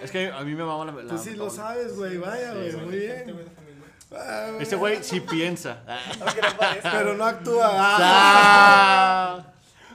[0.02, 2.72] Es que a mí me mama la, la Tú sí lo sabes, güey, vaya, güey,
[2.76, 3.22] muy bien.
[3.32, 3.84] güey, de familia.
[4.12, 5.82] Ah, Este güey sí piensa.
[6.82, 7.68] Pero no actúa.
[8.02, 9.46] Ah.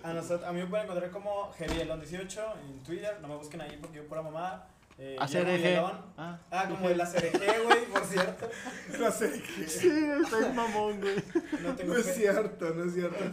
[0.06, 3.18] A, nosotros, a mí me pueden encontrar como Gerielon18 en Twitter.
[3.22, 4.68] No me busquen ahí porque yo pura mamada.
[4.98, 5.18] Eh.
[5.20, 8.50] Ah, Ah, como el ACRG, güey, por cierto.
[9.00, 9.42] No sé.
[9.68, 9.90] sí,
[10.24, 11.16] está bien mamón, güey.
[11.62, 13.24] No tengo No es cierto, no es cierto.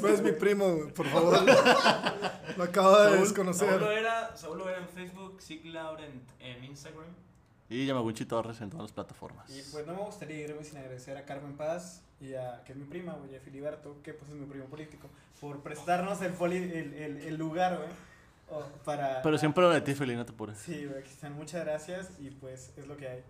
[0.00, 1.38] No es mi primo, güey, por favor.
[2.56, 3.80] Lo acabo de desconocer.
[3.80, 7.06] Loera, Saúl Loera en Facebook, Sig Laura en, en Instagram.
[7.70, 9.48] Y Yamaguchi Torres en todas las plataformas.
[9.48, 12.78] Y pues no me gustaría irme sin agradecer a Carmen Paz y a, que es
[12.78, 15.08] mi prima, güey, a Filiberto, que pues es mi primo político,
[15.40, 17.88] por prestarnos el, poli- el, el, el lugar, güey,
[18.50, 19.22] o- para...
[19.22, 20.58] Pero siempre lo de ti, Feli, no te apures.
[20.58, 23.22] Sí, güey, Cristian, muchas gracias y pues es lo que hay.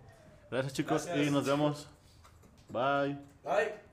[0.49, 1.27] Gracias, chicos, Gracias.
[1.27, 1.87] y nos vemos.
[2.69, 3.15] Bye.
[3.43, 3.90] Bye.